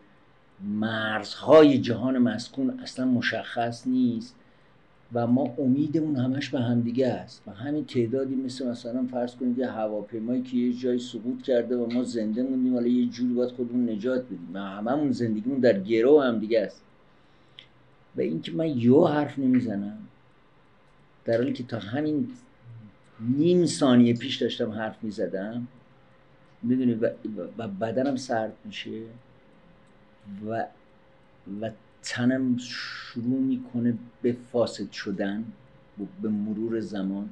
مرزهای 0.64 1.78
جهان 1.78 2.18
مسکون 2.18 2.80
اصلا 2.80 3.06
مشخص 3.06 3.88
نیست 3.88 4.36
و 5.14 5.28
ما 5.28 5.56
امیدمون 5.58 6.16
همش 6.16 6.50
به 6.50 6.60
همدیگه 6.60 7.08
است. 7.08 7.44
و 7.48 7.52
همین 7.52 7.86
تعدادی 7.86 8.36
مثل 8.36 8.68
مثلا 8.68 9.08
فرض 9.12 9.36
کنید 9.36 9.58
یه 9.58 9.68
هواپیمایی 9.68 10.42
که 10.42 10.58
یه 10.58 10.74
جایی 10.74 11.00
سقوط 11.00 11.42
کرده 11.42 11.78
و 11.78 11.94
ما 11.94 12.04
زنده 12.04 12.44
موندیم 12.44 12.74
حالا 12.74 12.88
یه 12.88 13.06
جوری 13.06 13.34
باید 13.34 13.52
خودمون 13.52 13.90
نجات 13.90 14.26
بدیم. 14.26 14.50
و 14.54 14.60
هممون 14.60 15.12
زندگیمون 15.12 15.60
در 15.60 15.80
گرو 15.80 16.22
همدیگه 16.22 16.62
است. 16.62 16.82
و 18.16 18.22
اینکه 18.22 18.52
من 18.52 18.78
یو 18.78 19.06
حرف 19.06 19.40
نمی‌زنم 19.40 19.98
در 21.26 21.38
حالی 21.38 21.54
که 21.54 21.64
تا 21.64 21.80
همین 21.80 22.28
نیم 23.20 23.66
ثانیه 23.66 24.14
پیش 24.14 24.42
داشتم 24.42 24.72
حرف 24.72 25.04
می‌زدم 25.04 25.68
می‌دونی 26.64 26.94
و 27.58 27.68
بدنم 27.68 28.16
سرد 28.16 28.54
میشه 28.66 29.02
و 30.50 30.66
و 31.62 31.70
تنم 32.04 32.58
شروع 32.58 33.40
می‌کنه 33.40 33.94
به 34.22 34.36
فاسد 34.52 34.92
شدن 34.92 35.46
به 36.22 36.30
مرور 36.30 36.80
زمان. 36.80 37.30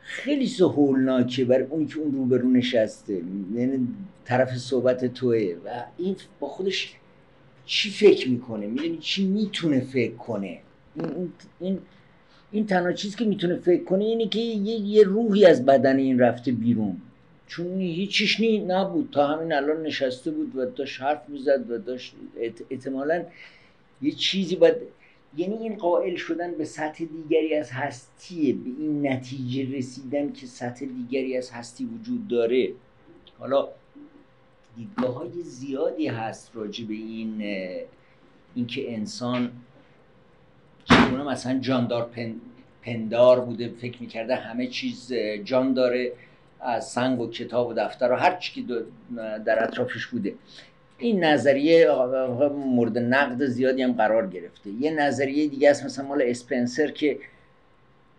خیلی 0.00 0.46
سهولناکه 0.46 1.44
برای 1.44 1.64
اون 1.64 1.86
که 1.86 1.98
اون 1.98 2.12
روبرو 2.12 2.50
نشسته. 2.50 3.22
یعنی 3.54 3.88
طرف 4.24 4.56
صحبت 4.56 5.04
توه 5.04 5.56
و 5.64 5.84
این 5.98 6.16
با 6.40 6.48
خودش 6.48 6.94
چی 7.66 7.90
فکر 7.90 8.28
می‌کنه؟ 8.28 8.66
می‌دونی 8.66 8.98
چی 8.98 9.26
می‌تونه 9.26 9.80
فکر 9.80 10.14
کنه؟ 10.14 10.60
این, 10.94 11.32
این, 11.60 11.78
این 12.50 12.66
تنها 12.66 12.92
چیزی 12.92 13.16
که 13.16 13.24
می‌تونه 13.24 13.56
فکر 13.56 13.84
کنه 13.84 14.04
اینه 14.04 14.28
که 14.28 14.38
یه, 14.38 14.80
یه 14.80 15.04
روحی 15.04 15.46
از 15.46 15.66
بدن 15.66 15.96
این 15.96 16.18
رفته 16.18 16.52
بیرون. 16.52 16.96
چون 17.52 17.80
هیچیش 17.80 18.40
نی 18.40 18.58
نبود. 18.58 19.08
تا 19.12 19.26
همین 19.26 19.52
الان 19.52 19.82
نشسته 19.82 20.30
بود 20.30 20.56
و 20.56 20.66
داشت 20.66 21.00
حرف 21.00 21.28
می‌زد 21.28 21.70
و 21.70 21.78
داشت 21.78 22.14
احتمالا 22.70 23.24
یه 24.02 24.12
چیزی 24.12 24.56
باید 24.56 24.76
یعنی 25.36 25.54
این 25.54 25.76
قائل 25.76 26.16
شدن 26.16 26.54
به 26.54 26.64
سطح 26.64 27.04
دیگری 27.04 27.54
از 27.54 27.70
هستیه. 27.70 28.54
به 28.54 28.70
این 28.78 29.06
نتیجه 29.06 29.76
رسیدن 29.78 30.32
که 30.32 30.46
سطح 30.46 30.86
دیگری 30.86 31.36
از 31.36 31.50
هستی 31.50 31.84
وجود 31.84 32.28
داره. 32.28 32.72
حالا 33.38 33.68
دیدگاه 34.76 35.14
های 35.14 35.42
زیادی 35.42 36.06
هست 36.06 36.50
راجع 36.54 36.84
به 36.84 36.94
این 36.94 37.42
اینکه 38.54 38.94
انسان 38.94 39.52
چگونه 40.84 41.22
مثلا 41.22 41.58
جاندار 41.58 42.10
پندار 42.82 43.40
بوده 43.40 43.68
فکر 43.68 44.02
می‌کرده 44.02 44.36
همه 44.36 44.66
چیز 44.66 45.12
جان 45.44 45.74
داره. 45.74 46.12
از 46.62 46.88
سنگ 46.88 47.20
و 47.20 47.30
کتاب 47.30 47.68
و 47.68 47.72
دفتر 47.72 48.12
و 48.12 48.16
هر 48.16 48.36
چی 48.36 48.62
که 48.62 48.84
در 49.44 49.64
اطرافش 49.64 50.06
بوده. 50.06 50.34
این 50.98 51.24
نظریه 51.24 51.88
مورد 52.66 52.98
نقد 52.98 53.44
زیادی 53.46 53.82
هم 53.82 53.92
قرار 53.92 54.26
گرفته. 54.26 54.70
یه 54.80 54.90
نظریه 54.90 55.48
دیگه 55.48 55.70
است 55.70 55.84
مثلا 55.84 56.06
مال 56.06 56.22
اسپنسر 56.22 56.90
که 56.90 57.18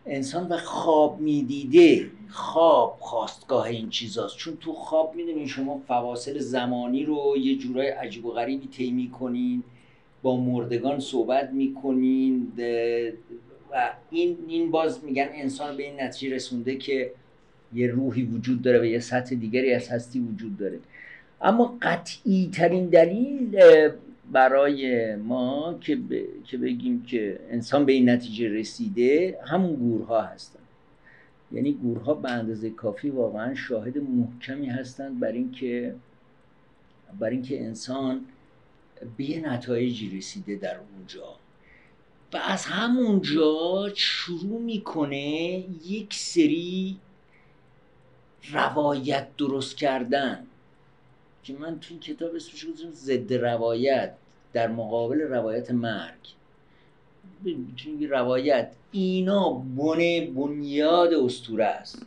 انسان 0.05 0.47
و 0.47 0.57
خواب 0.57 1.19
می‌دیده 1.19 2.11
خواب 2.29 2.97
خواستگاه 2.99 3.65
این 3.65 3.89
چیزاست. 3.89 4.37
چون 4.37 4.57
تو 4.61 4.73
خواب 4.73 5.15
می‌دونین 5.15 5.47
شما 5.47 5.81
فواصل 5.87 6.39
زمانی 6.39 7.05
رو 7.05 7.37
یه 7.37 7.57
جورای 7.57 7.87
عجیب 7.87 8.25
و 8.25 8.31
غریبی 8.31 8.67
طی 8.67 8.91
می‌کنین 8.91 9.63
با 10.21 10.37
مردگان 10.37 10.99
صحبت 10.99 11.49
می‌کنین 11.49 12.51
و 13.71 13.91
این 14.09 14.37
این 14.47 14.71
باز 14.71 15.03
میگن 15.03 15.29
انسان 15.33 15.77
به 15.77 15.83
این 15.83 16.01
نتیجه 16.01 16.35
رسونده 16.35 16.75
که 16.75 17.11
یه 17.75 17.87
روحی 17.87 18.23
وجود 18.23 18.61
داره 18.61 18.79
و 18.79 18.85
یه 18.85 18.99
سطح 18.99 19.35
دیگری 19.35 19.73
از 19.73 19.89
هستی 19.89 20.19
وجود 20.19 20.57
داره. 20.57 20.79
اما 21.41 21.77
قطعی 21.81 22.49
ترین 22.53 22.85
دلیل 22.85 23.59
برای 24.31 25.15
ما 25.15 25.77
که, 25.81 25.99
که 26.45 26.57
بگیم 26.57 27.03
که 27.03 27.39
انسان 27.49 27.85
به 27.85 27.91
این 27.91 28.09
نتیجه 28.09 28.49
رسیده 28.49 29.39
همون 29.45 29.75
گورها 29.75 30.21
هستن. 30.21 30.59
یعنی 31.51 31.71
گورها 31.71 32.13
به 32.13 32.31
اندازه 32.31 32.69
کافی 32.69 33.09
واقعا 33.09 33.55
شاهد 33.55 33.97
محکمی 33.97 34.67
هستند 34.67 35.19
بر 35.19 35.31
اینکه 35.31 35.95
بر 37.19 37.29
اینکه 37.29 37.63
انسان 37.63 38.25
به 39.17 39.29
یه 39.29 39.53
نتایجی 39.53 40.17
رسیده 40.17 40.55
در 40.55 40.77
اونجا. 40.77 41.35
و 42.33 42.37
از 42.37 42.65
همونجا 42.65 43.89
شروع 43.95 44.61
می‌کنه 44.61 45.63
یک 45.87 46.13
سری 46.13 46.97
روایت 48.51 49.27
درست 49.37 49.77
کردن. 49.77 50.47
که 51.43 51.53
من 51.53 51.79
تو 51.79 51.87
این 51.89 51.99
کتاب 51.99 52.35
اسمش 52.35 52.65
گذاشتم 52.65 52.91
ضد 52.91 53.33
روایت 53.33 54.13
در 54.53 54.67
مقابل 54.67 55.21
روایت 55.21 55.71
مرگ. 55.71 56.33
می‌تونیم 57.43 58.09
روایت 58.09 58.71
اینا 58.91 59.49
بنه 59.53 60.31
بنیاد 60.31 61.13
استوره 61.13 61.65
است. 61.65 62.05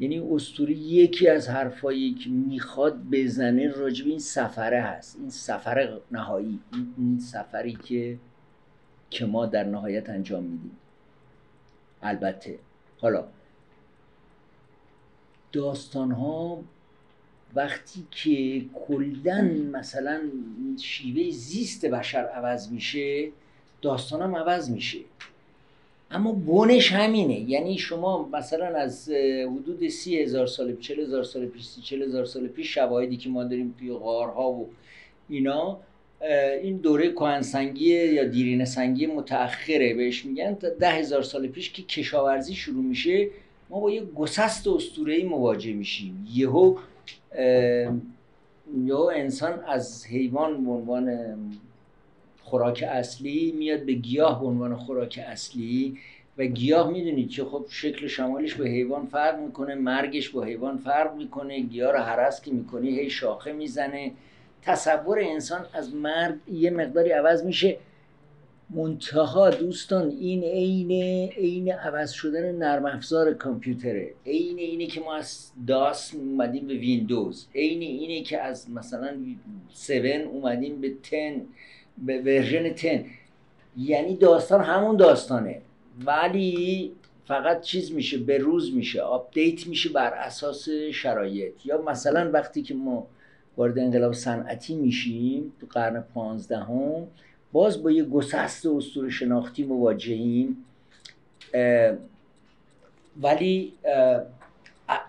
یعنی 0.00 0.18
استوره 0.18 0.72
یکی 0.72 1.28
از 1.28 1.48
حرفایی 1.48 2.14
که 2.14 2.30
می‌خواد 2.30 3.04
بزنه 3.12 3.68
راجب 3.68 4.06
این 4.06 4.18
سفره 4.18 4.80
هست. 4.80 5.16
این 5.20 5.30
سفر 5.30 5.98
نهایی 6.10 6.58
این 6.98 7.18
سفری 7.20 7.72
که 7.72 8.18
که 9.10 9.26
ما 9.26 9.46
در 9.46 9.64
نهایت 9.64 10.10
انجام 10.10 10.42
میدیم. 10.42 10.76
البته. 12.02 12.58
حالا 13.00 13.24
داستان 15.52 16.10
ها 16.10 16.62
وقتی 17.54 18.04
که 18.10 18.64
کلن 18.86 19.70
مثلا 19.70 20.20
شیوه 20.82 21.30
زیست 21.30 21.86
بشر 21.86 22.24
عوض 22.26 22.72
میشه 22.72 23.28
داستان 23.82 24.22
هم 24.22 24.36
عوض 24.36 24.70
میشه. 24.70 24.98
اما 26.10 26.32
بونش 26.32 26.92
همینه. 26.92 27.40
یعنی 27.40 27.78
شما 27.78 28.28
مثلا 28.32 28.66
از 28.66 29.10
حدود 29.46 29.88
سی 29.88 30.18
هزار 30.18 30.46
سال 30.46 30.72
پیش 30.72 30.88
چل 30.88 31.00
هزار 31.00 31.24
سال 31.24 31.46
پیش 31.46 31.64
سی 31.64 31.80
چل 31.80 32.02
هزار 32.02 32.24
سال 32.24 32.46
پیش 32.46 32.74
شواهدی 32.74 33.16
که 33.16 33.28
ما 33.28 33.44
داریم 33.44 33.74
توی 33.78 33.92
غارها 33.92 34.50
و 34.50 34.68
اینا 35.28 35.78
این 36.62 36.76
دوره 36.76 37.12
کهنسنگی 37.12 37.94
یا 37.94 38.24
دیرین 38.24 38.64
سنگی 38.64 39.06
متأخره 39.06 39.94
بهش 39.94 40.24
میگن. 40.24 40.54
تا 40.54 40.68
ده 40.68 40.90
هزار 40.90 41.22
سال 41.22 41.46
پیش 41.46 41.72
که 41.72 41.82
کشاورزی 41.82 42.54
شروع 42.54 42.84
میشه 42.84 43.28
ما 43.70 43.80
با 43.80 43.90
یه 43.90 44.04
گسست 44.04 44.68
اسطوره‌ای 44.68 45.24
مواجه 45.24 45.72
میشیم. 45.72 46.26
یهو 46.34 46.76
یهو 48.84 49.10
انسان 49.14 49.64
از 49.66 50.06
حیوان 50.06 50.64
به 50.64 50.70
عنوان 50.70 51.36
خوراک 52.42 52.84
اصلی 52.88 53.54
میاد 53.58 53.82
به 53.82 53.92
گیاه 53.92 54.40
به 54.40 54.46
عنوان 54.46 54.76
خوراک 54.76 55.20
اصلی 55.26 55.98
و 56.38 56.44
گیاه 56.44 56.90
می‌دونید 56.90 57.30
که 57.30 57.44
خب 57.44 57.64
شکل 57.68 58.06
شمالش 58.06 58.54
به 58.54 58.68
حیوان 58.68 59.06
فرق 59.06 59.40
می‌کنه 59.40 59.74
مرگش 59.74 60.28
با 60.28 60.42
حیوان 60.42 60.78
فرق 60.78 61.14
می‌کنه 61.16 61.60
گیاه 61.60 61.92
رو 61.92 61.98
حرس 61.98 62.42
که 62.42 62.50
می‌کنی 62.50 62.98
هی 62.98 63.10
شاخه 63.10 63.52
می‌زنه. 63.52 64.12
تصور 64.62 65.18
انسان 65.20 65.66
از 65.72 65.94
مرگ 65.94 66.34
یه 66.52 66.70
مقداری 66.70 67.10
عوض 67.10 67.44
میشه. 67.44 67.76
منتها 68.70 69.50
دوستان 69.50 70.10
این 70.10 70.44
عین 70.44 70.90
عین 71.30 71.72
عوض 71.72 72.10
شدن 72.10 72.52
نرم 72.52 72.86
افزار 72.86 73.34
کامپیوتره. 73.34 74.14
عین 74.26 74.58
اینه 74.58 74.86
که 74.86 75.00
ما 75.00 75.14
از 75.16 75.50
داس 75.66 76.14
اومدیم 76.14 76.66
به 76.66 76.74
ویندوز. 76.74 77.46
عین 77.54 77.82
اینه 77.82 78.22
که 78.22 78.42
از 78.42 78.70
مثلا 78.70 79.16
7 79.90 79.94
اومدیم 80.04 80.80
به 80.80 80.92
10 81.10 81.42
به 81.98 82.20
version 82.20 82.68
10 82.68 83.04
یعنی 83.76 84.16
داستان 84.16 84.60
همون 84.60 84.96
داستانه. 84.96 85.60
ولی 86.04 86.92
فقط 87.24 87.60
چیز 87.60 87.92
میشه 87.92 88.18
به 88.18 88.38
روز 88.38 88.74
میشه 88.74 89.00
update 89.00 89.66
میشه 89.66 89.88
بر 89.88 90.14
اساس 90.14 90.68
شرایط. 90.92 91.66
یا 91.66 91.82
مثلا 91.82 92.30
وقتی 92.30 92.62
که 92.62 92.74
ما 92.74 93.06
وارد 93.56 93.78
انقلاب 93.78 94.12
صنعتی 94.12 94.74
میشیم 94.74 95.52
تو 95.60 95.66
قرن 95.70 96.00
پانزدهم 96.14 97.06
باز 97.56 97.82
با 97.82 97.90
یه 97.90 98.04
گسست 98.04 98.66
اسطوره 98.66 99.10
شناختی 99.10 99.64
مواجهیم 99.64 100.64
ولی 103.22 103.72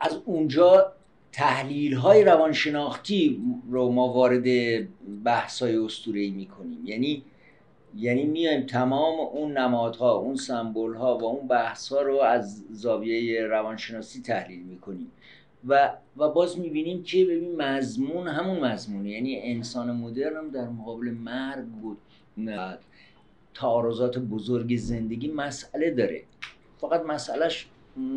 از 0.01 0.19
اونجا 0.25 0.91
تحلیل 1.31 1.93
های 1.93 2.23
روانشناختی 2.23 3.41
رو 3.69 3.91
ما 3.91 4.13
وارد 4.13 4.43
بحث 5.23 5.61
های 5.61 5.75
اسطوره 5.75 6.29
می‌کنیم. 6.29 6.79
یعنی 6.85 7.23
یعنی 7.97 8.25
میایم 8.25 8.65
تمام 8.65 9.19
اون 9.19 9.57
نمادها 9.57 10.13
اون 10.13 10.35
سمبول 10.35 10.95
ها 10.95 11.17
و 11.17 11.23
اون 11.23 11.47
بحث 11.47 11.89
ها 11.89 12.01
رو 12.01 12.17
از 12.17 12.63
زاویه 12.71 13.41
روانشناسی 13.41 14.21
تحلیل 14.21 14.63
می‌کنیم. 14.63 15.11
و 15.67 15.93
و 16.17 16.29
باز 16.29 16.59
می‌بینیم 16.59 17.03
که 17.03 17.25
ببین 17.25 17.61
مضمون 17.61 18.27
همون 18.27 18.59
مضمونه. 18.59 19.09
یعنی 19.09 19.39
انسان 19.41 19.91
مدرن 19.91 20.37
هم 20.37 20.49
در 20.49 20.69
مقابل 20.69 21.09
مرگ 21.09 21.65
بود. 21.65 21.97
تعارضات 23.53 24.17
بزرگ 24.17 24.77
زندگی 24.77 25.31
مسئله 25.31 25.91
داره. 25.91 26.23
فقط 26.81 27.01
مسئلهش 27.05 27.67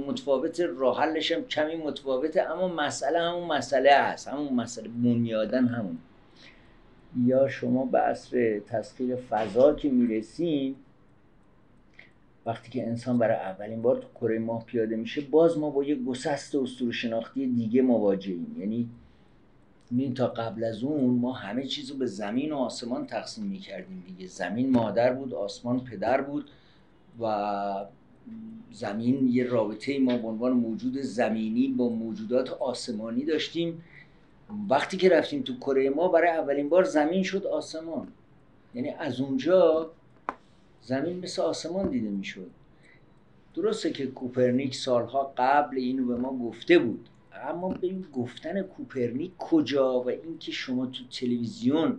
متفاوت 0.09 0.61
راه 0.61 1.01
حلش 1.01 1.33
هم 1.33 1.45
کمی 1.45 1.77
متفاوته 1.77 2.43
اما 2.43 2.69
مسئله 2.69 3.19
همون 3.19 3.47
مسئله 3.47 3.93
هست 3.93 4.29
همون 4.29 4.55
مسئله 4.55 4.89
بنیادن 4.89 5.67
همون. 5.67 5.99
یا 7.25 7.49
شما 7.49 7.85
به 7.85 7.99
عصر 7.99 8.61
تسخیر 8.61 9.17
فضا 9.17 9.75
که 9.75 9.89
می‌رسیم 9.91 10.77
وقتی 12.47 12.71
که 12.71 12.87
انسان 12.87 13.19
برای 13.19 13.37
اولین 13.37 13.83
بار 13.83 13.97
تو 13.97 14.09
کره 14.21 14.39
ماه 14.39 14.65
پیاده 14.65 14.97
میشه 14.97 15.21
باز 15.21 15.59
ما 15.59 15.71
با 15.71 15.85
یه 15.85 15.95
گسست 15.95 16.55
اسطوره 16.55 16.93
شناختی 16.93 17.47
دیگه 17.47 17.83
مواجهیم 17.83 18.57
یعنی 18.59 18.89
این 19.99 20.15
تا 20.15 20.27
قبل 20.27 20.65
از 20.65 20.83
اون 20.85 21.15
ما 21.15 21.33
همه 21.33 21.67
چیز 21.67 21.91
رو 21.91 21.97
به 21.97 22.07
زمین 22.07 22.53
و 22.53 22.57
آسمان 22.57 23.07
تقسیم 23.07 23.45
می‌کردیم 23.45 24.05
دیگه. 24.07 24.27
زمین 24.27 24.71
مادر 24.71 25.13
بود 25.13 25.35
آسمان 25.35 25.81
پدر 25.85 26.21
بود 26.21 26.51
و 27.21 27.87
زمین 28.73 29.29
یه 29.29 29.45
رابطه 29.45 29.99
ما 29.99 30.17
به 30.17 30.29
عنوان 30.29 30.53
موجود 30.53 30.99
زمینی 30.99 31.69
با 31.69 31.89
موجودات 31.89 32.51
آسمانی 32.51 33.25
داشتیم. 33.25 33.83
وقتی 34.69 34.97
که 34.97 35.09
رفتیم 35.09 35.43
تو 35.43 35.57
کره 35.57 35.91
ما 35.91 36.09
برای 36.09 36.29
اولین 36.31 36.69
بار 36.69 36.85
زمین 36.85 37.23
شد 37.23 37.47
آسمان. 37.47 38.09
یعنی 38.75 38.91
از 38.91 39.21
اونجا 39.21 39.91
زمین 40.83 41.19
مثل 41.19 41.43
آسمان 41.43 41.91
دیده 41.91 42.09
می‌شد. 42.09 42.51
درسته 43.55 43.91
که 43.91 44.07
کوپرنیک 44.07 44.75
سالها 44.75 45.35
قبل 45.37 45.77
اینو 45.77 46.07
به 46.07 46.17
ما 46.17 46.39
گفته 46.39 46.79
بود. 46.79 47.09
اما 47.33 47.69
به 47.69 47.87
این 47.87 48.05
گفتن 48.15 48.63
کوپرنیک 48.63 49.31
کجا 49.39 50.01
و 50.01 50.09
اینکه 50.09 50.53
شما 50.53 50.87
تو 50.87 51.05
تلویزیون 51.11 51.99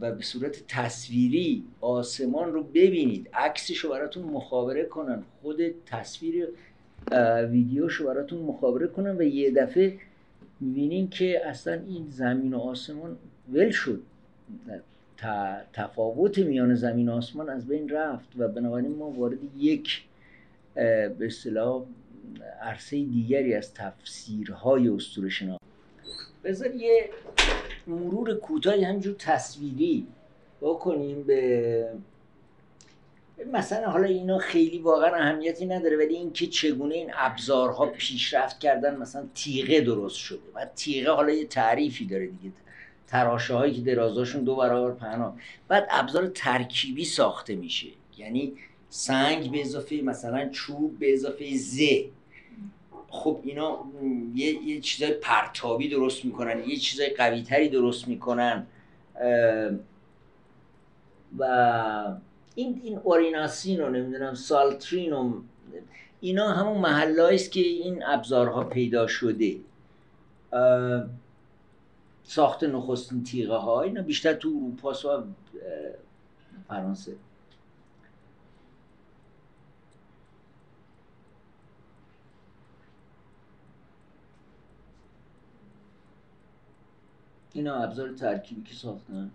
و 0.00 0.12
به 0.12 0.22
صورت 0.22 0.66
تصویری 0.68 1.64
آسمان 1.80 2.52
رو 2.52 2.62
ببینید 2.62 3.28
عکسش 3.34 3.78
رو 3.78 3.90
براتون 3.90 4.22
مخابره 4.22 4.84
کنن 4.84 5.22
خود 5.42 5.60
تصویر 5.86 6.48
ویدیوش 7.50 7.94
رو 7.94 8.06
براتون 8.06 8.38
مخابره 8.38 8.86
کنن 8.86 9.16
و 9.16 9.22
یه 9.22 9.50
دفعه 9.50 9.98
می‌بینین 10.60 11.10
که 11.10 11.46
اصلا 11.46 11.72
این 11.72 12.06
زمین 12.10 12.54
و 12.54 12.58
آسمان 12.58 13.16
ول 13.52 13.70
شد. 13.70 14.02
تفاوت 15.72 16.38
میان 16.38 16.74
زمین 16.74 17.08
و 17.08 17.12
آسمان 17.12 17.48
از 17.48 17.66
بین 17.66 17.88
رفت 17.88 18.28
و 18.38 18.48
بنابراین 18.48 18.96
ما 18.96 19.10
وارد 19.10 19.38
یک 19.58 20.02
به 20.74 21.16
اصطلاح 21.20 21.84
عرصه 22.62 23.04
دیگری 23.04 23.54
از 23.54 23.74
تفسیرهای 23.74 24.88
اسطوره 24.88 25.28
شناخت 25.28 25.60
بذار 26.44 26.74
یه 26.74 27.10
مرور 27.86 28.34
کوتاهی 28.34 28.84
همجور 28.84 29.14
تصویری 29.18 30.06
بکنیم 30.60 31.22
به 31.22 31.88
مثلا 33.52 33.90
حالا 33.90 34.04
اینا 34.04 34.38
خیلی 34.38 34.78
واقعا 34.78 35.14
اهمیتی 35.14 35.66
نداره 35.66 35.96
ولی 35.96 36.14
اینکه 36.16 36.46
چگونه 36.46 36.94
این 36.94 37.10
ابزارها 37.14 37.86
پیشرفت 37.86 38.58
کردن 38.58 38.96
مثلا 38.96 39.26
تیغه 39.34 39.80
درست 39.80 40.16
شده. 40.16 40.40
و 40.54 40.66
تیغه 40.76 41.10
حالا 41.10 41.32
یه 41.32 41.46
تعریفی 41.46 42.06
داره 42.06 42.26
دیگه. 42.26 42.54
تراشه 43.06 43.54
هایی 43.54 43.74
که 43.74 43.80
درازاشون 43.80 44.44
دو 44.44 44.56
برابر 44.56 44.94
پهنا. 44.94 45.36
بعد 45.68 45.86
ابزار 45.90 46.26
ترکیبی 46.26 47.04
ساخته 47.04 47.54
میشه. 47.54 47.88
یعنی 48.18 48.52
سنگ 48.88 49.50
به 49.50 49.60
اضافه 49.60 49.96
مثلا 49.96 50.48
چوب 50.48 50.98
به 50.98 51.12
اضافه 51.12 51.56
زه 51.56 52.04
خب 53.14 53.40
اینا 53.44 53.78
یه, 54.34 54.62
یه 54.64 54.80
چیزای 54.80 55.12
پرتابی 55.12 55.88
درست 55.88 56.24
می‌کنن 56.24 56.68
یه 56.68 56.76
چیزای 56.76 57.10
قوی 57.10 57.42
تری 57.42 57.68
درست 57.68 58.08
می‌کنن. 58.08 58.66
و 61.38 61.44
این 62.54 62.80
این 62.84 62.98
اوریناسین 62.98 63.80
رو 63.80 63.90
نمی‌دونم 63.90 64.34
سالترین 64.34 65.12
و 65.12 65.40
اینا 66.20 66.48
همون 66.48 66.78
محلهایی 66.78 67.34
است 67.36 67.52
که 67.52 67.60
این 67.60 68.02
ابزارها 68.06 68.64
پیدا 68.64 69.06
شده. 69.06 69.56
ساخت 72.24 72.64
نخستین 72.64 73.24
تیغه 73.24 73.56
ها 73.56 73.82
اینا 73.82 74.02
بیشتر 74.02 74.34
تو 74.34 74.48
اروپا 74.48 74.90
و 74.90 75.22
فرانسه. 76.68 77.12
اینا 87.54 87.74
ابزار 87.74 88.12
ترکیبی 88.12 88.62
که 88.62 88.74
ساختن. 88.74 89.30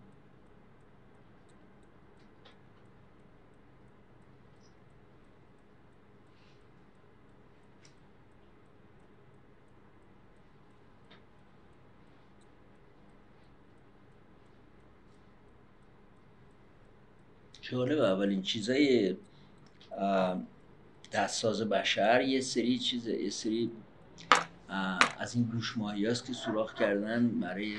جالب 17.62 18.00
اولین 18.00 18.42
چیزای 18.42 19.16
دستساز 21.12 21.62
بشر 21.62 22.22
یه 22.22 22.42
سری 22.42 22.80
چیز 22.80 23.08
یه 23.08 23.30
سری 23.30 23.72
از 25.20 25.36
این 25.36 25.44
گوش 25.44 25.78
هست 25.78 26.26
که 26.26 26.34
سوراخ 26.34 26.74
کردن 26.74 27.40
برای 27.40 27.78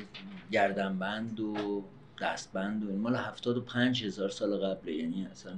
گردنبند 0.50 1.40
و 1.40 1.84
دستبند 2.20 2.84
و 2.84 2.88
این 2.88 2.98
مال 2.98 3.16
هفتاد 3.16 3.56
و 3.56 3.60
پنج 3.60 4.04
هزار 4.04 4.28
سال 4.28 4.56
قبله. 4.56 4.92
یعنی 4.92 5.26
اصلا 5.26 5.52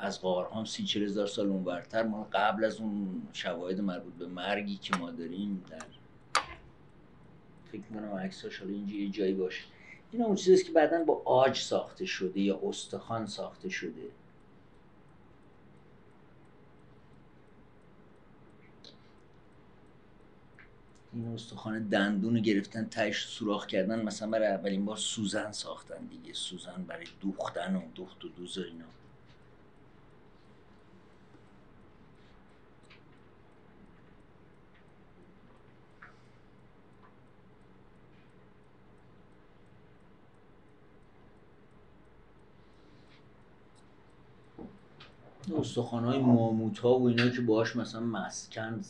از 0.00 0.20
قارهام 0.20 0.64
سی 0.64 0.84
چل 0.84 1.02
هزار 1.02 1.26
سال 1.26 1.46
اونورتر. 1.46 2.02
ما 2.02 2.28
قبل 2.32 2.64
از 2.64 2.76
اون 2.76 3.22
شواهد 3.32 3.80
مربوط 3.80 4.14
به 4.14 4.26
مرگی 4.26 4.76
که 4.76 4.96
ما 4.96 5.10
داریم 5.10 5.64
در 5.70 5.78
فکر 7.72 7.82
می‌کنم 7.90 8.14
عکساش 8.14 8.58
حالا 8.58 8.72
اینجا 8.72 8.94
یه 8.94 9.08
جایی 9.08 9.34
باشه. 9.34 9.64
این 10.12 10.22
اون 10.22 10.34
چیزیست 10.34 10.66
که 10.66 10.72
بعدا 10.72 11.04
با 11.04 11.22
آج 11.24 11.58
ساخته 11.58 12.04
شده 12.04 12.40
یا 12.40 12.60
استخوان 12.62 13.26
ساخته 13.26 13.68
شده. 13.68 14.08
این 21.12 21.28
استخوان 21.28 21.88
دندون 21.88 22.36
رو 22.36 22.40
گرفتن 22.40 22.84
تهش 22.84 23.24
سوراخ 23.24 23.66
کردن 23.66 24.02
مثلا 24.02 24.30
برای 24.30 24.48
اولین 24.48 24.84
بار 24.84 24.96
سوزن 24.96 25.52
ساختن 25.52 26.06
دیگه 26.06 26.32
سوزن 26.32 26.84
برای 26.88 27.06
دوختن 27.20 27.76
و 27.76 27.82
دوخت 27.94 28.24
و 28.24 28.28
دوز 28.28 28.58
اینا. 28.58 28.84
استخوان 45.54 46.04
های 46.04 46.18
ماموت 46.18 46.78
ها 46.78 46.98
و 46.98 47.08
اینا 47.08 47.28
که 47.28 47.40
باهاش 47.40 47.76
مثلا 47.76 48.00
مسکن 48.00 48.80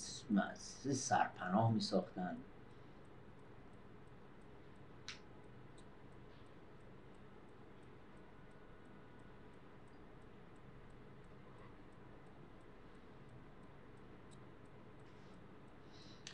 سرپناه 0.92 1.72
می 1.72 1.80
ساختن 1.80 2.36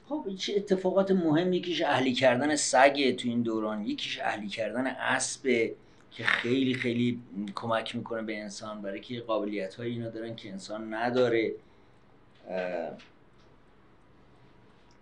خب 0.09 0.35
چه 0.39 0.53
اتفاقات 0.57 1.11
مهم 1.11 1.53
یکیش 1.53 1.83
اهلی 1.83 2.13
کردن 2.13 2.57
سگه 2.57 3.13
تو 3.13 3.29
این 3.29 3.43
دوران 3.43 3.87
یکیش 3.87 4.21
اهلی 4.21 4.49
کردن 4.49 4.87
اسب. 4.87 5.71
که 6.11 6.25
خیلی 6.25 6.75
خیلی 6.75 7.21
کمک 7.55 7.97
می‌کنه 7.97 8.23
به 8.23 8.41
انسان 8.41 8.83
برای 8.83 9.01
که 9.01 9.21
قابلیت 9.21 9.75
های 9.75 9.91
اینا 9.91 10.09
دارن 10.09 10.37
که 10.37 10.51
انسان 10.51 10.95
نداره. 10.95 11.55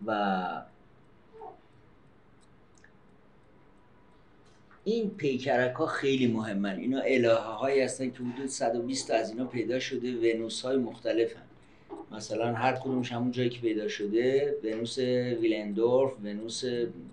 و 0.07 0.63
این 4.85 5.11
پیکرک 5.11 5.75
ها 5.75 5.87
خیلی 5.87 6.27
مهمن. 6.27 6.79
اینا 6.79 7.01
الهه 7.01 7.35
هایی 7.35 7.81
هستن 7.81 8.11
که 8.11 8.19
حدود 8.19 8.47
120 8.47 9.11
از 9.11 9.31
اینا 9.31 9.45
پیدا 9.45 9.79
شده 9.79 10.17
ونوس 10.17 10.63
های 10.63 10.77
مختلف 10.77 11.37
هم. 11.37 11.43
مثلا 12.17 12.53
هر 12.53 12.73
کدومش 12.73 13.13
همون 13.13 13.31
جایی 13.31 13.49
که 13.49 13.61
پیدا 13.61 13.89
شده 13.89 14.57
ونوس 14.65 14.99
ویلندورف 14.99 16.13
ونوس 16.25 16.65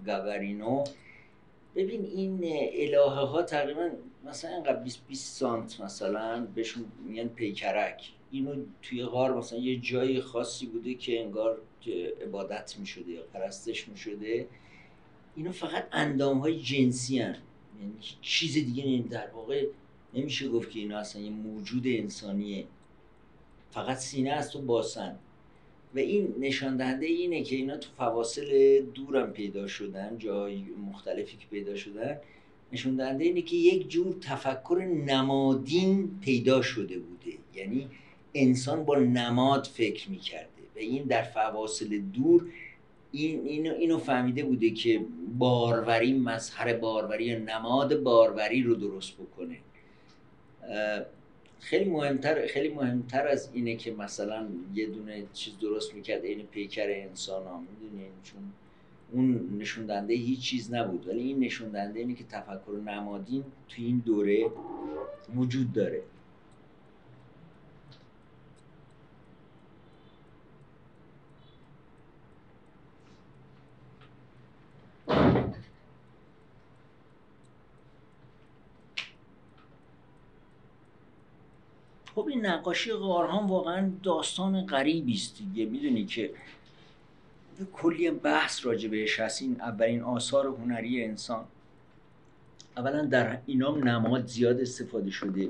گاورینو. 0.06 0.84
ببین 1.76 2.06
این 2.06 2.40
الهه 2.74 3.26
ها 3.28 3.44
تقریبا 3.44 3.90
مثلا 4.26 4.52
اینقدر 4.52 4.84
20 4.84 5.08
20 5.08 5.38
سانت 5.40 5.82
مثلا 5.82 6.48
بهشون 6.56 6.86
میگن 7.08 7.28
پیکرک. 7.28 8.12
اینو 8.32 8.56
توی 8.82 9.04
غار 9.04 9.38
مثلا 9.38 9.60
یه 9.60 9.80
جای 9.80 10.22
خاصی 10.22 10.66
بوده 10.66 10.94
که 10.94 11.20
انگار 11.20 11.62
که 11.82 12.14
عبادت 12.22 12.76
می‌شده 12.80 13.12
یا 13.12 13.24
پرستش 13.34 13.88
می‌شده. 13.88 14.48
اینو 15.36 15.52
فقط 15.52 15.88
اندام 15.92 16.38
های 16.38 16.60
جنسی 16.60 17.20
هن. 17.20 17.38
یعنی 17.80 17.94
چیز 18.22 18.54
دیگه 18.54 18.86
نیم. 18.86 19.08
در 19.08 19.28
واقع 19.28 19.66
نمیشه 20.14 20.50
گفت 20.50 20.72
که 20.72 20.80
اینا 20.80 20.98
اصلا 20.98 21.22
یه 21.22 21.30
موجود 21.30 21.84
انسانیه. 21.86 22.66
فقط 23.72 23.98
سینه 23.98 24.32
است 24.32 24.56
و 24.56 24.62
باسن. 24.62 25.20
و 25.96 26.00
این 26.00 26.36
نشان 26.40 26.78
دهنده 26.78 27.06
اینه 27.06 27.44
که 27.44 27.56
اینا 27.56 27.78
تو 27.78 27.90
فواصل 27.98 28.82
دورم 28.82 29.32
پیدا 29.32 29.68
شدن 29.68 30.18
جای 30.18 30.64
مختلفی 30.92 31.38
که 31.38 31.46
پیدا 31.52 31.76
شدن 31.76 32.18
نشون 32.74 32.96
دهنده 32.96 33.24
اینه 33.24 33.42
که 33.42 33.56
یک 33.56 33.90
جور 33.90 34.16
تفکر 34.22 34.76
نمادین 35.06 36.20
پیدا 36.22 36.62
شده 36.62 37.00
بوده. 37.00 37.38
یعنی 37.56 37.88
انسان 38.34 38.86
با 38.86 38.96
نماد 38.96 39.66
فکر 39.66 40.10
می‌کرده 40.10 40.62
و 40.76 40.80
این 40.80 41.04
در 41.04 41.22
فواصل 41.24 42.00
دور 42.00 42.46
این 43.12 43.46
اینو, 43.46 43.74
اینو 43.74 43.98
فهمیده 43.98 44.44
بوده 44.44 44.70
که 44.70 45.02
باروری 45.40 46.14
مظهر 46.14 46.74
باروری 46.74 47.26
یا 47.26 47.40
نماد 47.40 48.04
باروری 48.04 48.64
رو 48.64 48.76
درست 48.76 49.14
بکنه. 49.14 49.58
خیلی 51.62 51.90
مهمتر 51.90 52.48
خیلی 52.48 52.70
مهمتر 52.74 53.28
از 53.28 53.50
اینه 53.54 53.76
که 53.76 53.92
مثلا 53.92 54.48
یه 54.74 54.88
دونه 54.88 55.24
چیز 55.34 55.54
درست 55.60 55.96
می‌کرد 55.96 56.26
این 56.26 56.46
پیکر 56.46 56.88
انسان 56.90 57.48
ها 57.48 57.60
می‌دونین 57.60 58.12
چون 58.24 58.42
اون 59.12 59.58
نشون 59.60 59.86
دهنده 59.86 60.14
هیچ 60.14 60.40
چیز 60.40 60.74
نبود. 60.74 61.08
ولی 61.08 61.20
این 61.20 61.40
نشون 61.40 61.70
دهنده 61.70 62.00
اینه 62.00 62.14
که 62.14 62.24
تفکر 62.24 62.82
نمادین 62.86 63.44
تو 63.70 63.76
این 63.82 64.04
دوره 64.06 64.52
وجود 65.36 65.74
داره. 65.74 66.02
خب 82.16 82.28
این 82.28 82.46
نقاشی 82.46 82.94
غارهان 82.94 83.48
واقعا 83.48 83.92
داستان 84.04 84.66
غریبی 84.66 85.14
است 85.14 85.38
دیگه. 85.38 85.66
می‌دونی 85.66 86.06
که 86.06 86.32
کلی 87.74 88.12
بحث 88.12 88.66
راجع 88.66 88.90
بهش 88.90 89.20
هست. 89.20 89.42
این 89.42 89.62
اولین 89.62 90.02
آثار 90.02 90.48
هنری 90.48 91.04
انسان. 91.04 91.46
اولا 92.78 93.06
در 93.06 93.38
اینام 93.46 93.88
نماد 93.88 94.28
زیاد 94.28 94.62
استفاده 94.62 95.12
شده. 95.12 95.50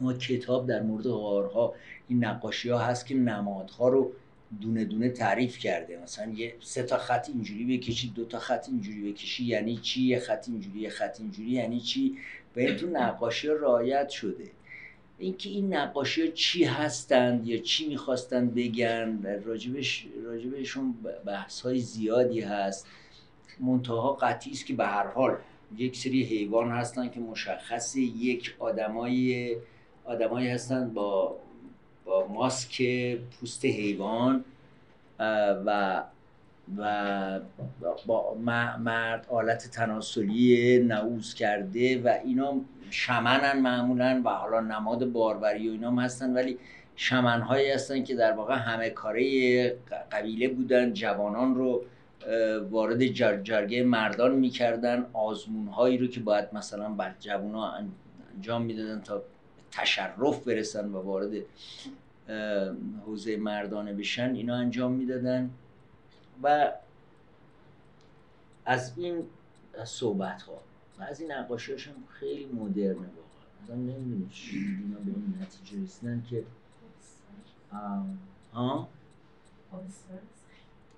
ما 0.00 0.12
کتاب 0.12 0.66
در 0.66 0.82
مورد 0.82 1.04
غارها 1.04 1.74
این 2.08 2.24
نقاشی 2.24 2.68
ها 2.68 2.78
هست 2.78 3.06
که 3.06 3.14
نمادها 3.14 3.88
رو 3.88 4.12
دونه 4.60 4.84
دونه 4.84 5.10
تعریف 5.10 5.58
کرده. 5.58 6.00
مثلا 6.02 6.32
یه 6.32 6.54
سه 6.60 6.82
تا 6.82 6.98
خط 6.98 7.28
اینجوری 7.28 7.78
بکشی 7.78 8.08
دو 8.08 8.24
تا 8.24 8.38
خط 8.38 8.68
اینجوری 8.68 9.12
بکشی 9.12 9.44
یعنی 9.44 9.76
چی؟ 9.76 10.02
یه 10.02 10.18
خط 10.18 10.48
اینجوری 10.48 10.80
یه 10.80 10.90
خط 10.90 11.20
اینجوری 11.20 11.50
یعنی 11.50 11.80
چی؟ 11.80 12.18
و 12.56 12.60
این 12.60 12.76
تو 12.76 12.86
نقاشی 12.86 13.48
ها 13.48 13.54
رعایت 13.54 14.08
شده. 14.08 14.50
اینکه 15.22 15.48
این 15.48 15.74
نقاشی 15.74 16.22
ها 16.22 16.28
چی 16.28 16.64
هستند 16.64 17.46
یا 17.46 17.58
چی 17.58 17.88
می‌خواستند 17.88 18.54
بگن 18.54 19.40
راجبش 19.44 20.06
راجبشون 20.24 20.94
بحث 21.24 21.60
های 21.60 21.78
زیادی 21.78 22.40
هست. 22.40 22.86
منتها 23.60 24.12
قطعی 24.12 24.52
است 24.52 24.66
که 24.66 24.74
به 24.74 24.86
هر 24.86 25.06
حال 25.06 25.36
یک 25.76 25.96
سری 25.96 26.22
حیوان 26.22 26.70
هستن 26.70 27.08
که 27.08 27.20
مشخص 27.20 27.96
یک 27.96 28.54
آدمای 28.58 29.56
آدمایی 30.04 30.48
هستن 30.48 30.90
با 30.94 31.36
با 32.04 32.26
ماسک 32.26 32.82
پوست 33.40 33.64
حیوان 33.64 34.44
و 35.66 36.02
و 36.76 37.40
با 38.06 38.36
مرد 38.78 39.26
آلت 39.30 39.70
تناسلی 39.70 40.78
نعوز 40.78 41.34
کرده 41.34 42.02
و 42.02 42.18
اینا 42.24 42.60
شمنن 42.90 43.60
معمولا 43.60 44.22
و 44.24 44.28
حالا 44.28 44.60
نماد 44.60 45.12
باروری 45.12 45.68
و 45.68 45.72
اینا 45.72 45.90
هم 45.90 45.98
هستن 45.98 46.32
ولی 46.32 46.58
شمنهایی 46.96 47.70
هستن 47.70 48.04
که 48.04 48.14
در 48.14 48.32
واقع 48.32 48.54
همه 48.54 48.90
کاره 48.90 49.76
قبیله 50.12 50.48
بودن 50.48 50.92
جوانان 50.92 51.54
رو 51.54 51.84
وارد 52.70 53.06
جرگه 53.42 53.82
مردان 53.82 54.34
می‌کردن 54.34 55.06
آزمون 55.12 55.68
هایی 55.68 55.98
رو 55.98 56.06
که 56.06 56.20
باید 56.20 56.48
مثلا 56.52 56.88
بر 56.88 57.14
جوان 57.20 57.54
ها 57.54 57.74
انجام 58.36 58.62
می‌دادن 58.62 59.00
تا 59.00 59.22
تشرف 59.70 60.44
برسن 60.44 60.88
و 60.88 61.02
وارد 61.02 61.32
حوزه 63.06 63.36
مردانه 63.36 63.92
بشن 63.92 64.34
اینا 64.34 64.56
انجام 64.56 64.92
می‌دادن. 64.92 65.50
و 66.42 66.72
از 68.64 68.98
این 68.98 69.26
صحبت 69.84 70.42
ها 70.42 70.60
و 70.98 71.02
از 71.02 71.20
این 71.20 71.32
نقاشی 71.32 71.72
هم 71.72 72.04
خیلی 72.08 72.44
مدرنه 72.44 72.94
واقعا. 72.94 73.62
مثلا 73.62 73.76
نمی‌دونی 73.76 74.30
اینا 74.52 74.98
به 74.98 75.10
این 75.10 75.38
نتیجه 75.40 75.84
رسیدن 75.84 76.26
که 76.30 76.44
ها 78.52 78.88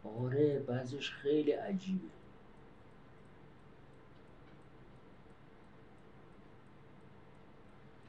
آره 0.05 0.59
بعضش 0.59 1.11
خیلی 1.11 1.53
عجیبه. 1.53 2.09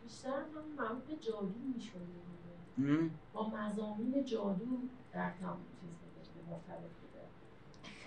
بیشتر 0.04 0.30
هم 0.30 0.86
مربوط 0.86 1.04
به 1.04 1.16
جادو 1.16 1.54
میشونه 1.76 2.06
با 3.34 3.50
مزامین 3.50 4.26
جادو 4.26 4.66
در 5.14 5.32
تمام 5.32 5.58
چیز 5.82 6.30
مرتبط 6.50 7.05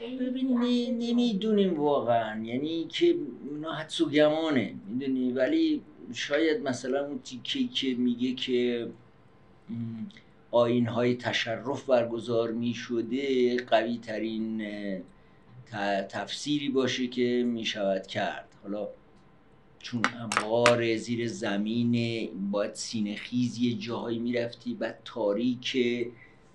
ببین 0.00 0.58
نمی‌دونیم 0.98 1.80
واقعا. 1.80 2.44
یعنی 2.44 2.84
که 2.84 3.14
اونا 3.50 3.72
حدس 3.72 4.00
و 4.00 4.10
گمانه 4.10 4.74
می‌دونی؟ 4.88 5.32
ولی 5.32 5.82
شاید 6.14 6.62
مثلا 6.62 7.06
اون 7.06 7.18
تیکه 7.18 7.68
که 7.74 7.94
میگه 7.94 8.32
که 8.32 8.88
آین 10.50 10.86
های 10.86 11.14
تشرف 11.14 11.84
برگزار 11.84 12.52
می 12.52 12.74
شده 12.74 13.56
قوی 13.56 13.98
ترین 13.98 14.62
تفسیری 16.08 16.68
باشه 16.68 17.06
که 17.06 17.44
می 17.46 17.64
شود 17.64 18.06
کرد. 18.06 18.48
حالا 18.62 18.88
چون 19.78 20.02
اموار 20.20 20.96
زیر 20.96 21.28
زمین 21.28 22.28
باید 22.50 22.74
سینه 22.74 23.16
خیز 23.16 23.58
یه 23.58 23.74
جاهایی 23.74 24.18
می‌رفتی 24.18 24.74
بعد 24.74 25.00
تاریکه 25.04 26.10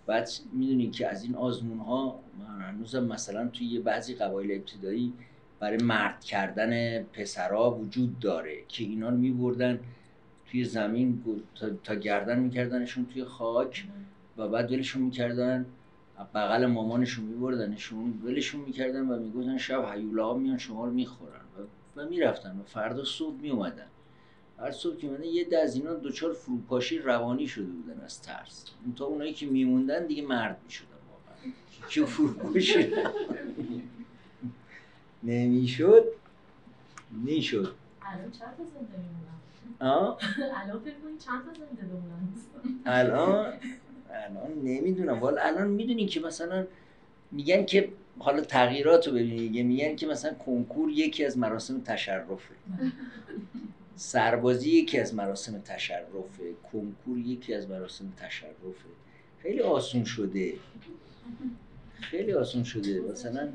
بعد 0.05 0.29
می‌دونی 0.53 0.89
که 0.89 1.07
از 1.07 1.23
این 1.23 1.35
آزمون 1.35 1.79
ها 1.79 2.19
هنوزم 2.59 3.03
مثلا 3.03 3.47
توی 3.47 3.79
بعضی 3.79 4.15
قبایل 4.15 4.51
ابتدایی 4.51 5.13
برای 5.59 5.77
مرد 5.77 6.23
کردن 6.23 7.03
پسرها 7.03 7.71
وجود 7.71 8.19
داره 8.19 8.63
که 8.67 8.83
اینا 8.83 9.09
رو 9.09 9.17
میبردن 9.17 9.79
توی 10.51 10.63
زمین 10.63 11.23
تا, 11.83 11.95
گردن 11.95 12.39
میکردنشون 12.39 13.05
توی 13.05 13.23
خاک 13.23 13.87
و 14.37 14.47
بعد 14.47 14.71
ولشون 14.71 15.01
می‌کردن. 15.01 15.65
بغل 16.33 16.65
مامانشون 16.65 17.25
میبردنشون 17.25 18.21
ولشون 18.23 18.61
می‌کردن 18.61 19.01
و 19.01 19.19
می‌گفتن 19.19 19.57
شب 19.57 19.85
حیوله 19.85 20.23
ها 20.23 20.33
میان 20.33 20.57
شما 20.57 20.85
رو 20.85 20.91
می‌خورن 20.91 21.41
و, 21.97 21.99
و 21.99 22.09
می‌رفتن 22.09 22.59
و 22.59 22.63
فردا 22.63 23.03
صبح 23.03 23.35
میومدن 23.35 23.87
هر 24.59 24.71
صبح 24.71 24.97
که 24.97 25.07
میمدن 25.07 25.23
یه 25.23 25.57
از 25.63 25.75
اینا 25.75 25.93
دوچار 25.93 26.33
فروپاشی 26.33 26.99
روانی 26.99 27.47
شده 27.47 27.65
بودن 27.65 28.01
از 28.05 28.21
ترس. 28.21 28.65
تا 28.95 29.05
اونایی 29.05 29.33
که 29.33 29.45
میموندن 29.45 30.05
دیگه 30.05 30.21
مرد 30.23 30.57
می‌شدن 30.65 30.87
واقعا. 31.11 31.53
که 31.89 32.05
فروپاشی 32.05 32.93
نمی‌شد. 35.23 36.05
نمی‌شد 37.25 37.75
الان 38.01 38.31
چند 38.31 38.57
تا 38.57 38.63
زنده 38.63 38.97
میمونن؟ 38.97 40.15
الان 40.55 40.79
فکر 40.79 40.93
چند 41.19 41.45
تا 41.45 41.53
زنده 41.53 41.81
بمونن؟ 41.85 42.27
الان؟ 42.85 43.53
الان 44.11 44.51
نمی‌دونم. 44.63 45.19
والا 45.19 45.41
الان 45.41 45.67
می‌دونین 45.67 46.07
که 46.07 46.19
مثلا 46.19 46.67
میگن 47.31 47.65
که 47.65 47.89
حالا 48.19 48.41
تغییرات 48.41 49.07
رو 49.07 49.13
ببینید 49.13 49.65
میگن 49.65 49.95
که 49.95 50.07
مثلا 50.07 50.33
کنکور 50.33 50.89
یکی 50.89 51.25
از 51.25 51.37
مراسم 51.37 51.81
تشرفه. 51.81 52.55
سربازی 53.95 54.69
یکی 54.69 54.99
از 54.99 55.15
مراسم 55.15 55.59
تشرفه 55.59 56.53
کنکور 56.71 57.17
یکی 57.17 57.53
از 57.53 57.69
مراسم 57.69 58.13
تشرفه. 58.17 58.53
خیلی 59.41 59.59
آسون 59.59 60.03
شده. 60.03 60.53
خیلی 62.01 62.33
آسون 62.33 62.63
شده. 62.63 63.01
مثلا 63.01 63.49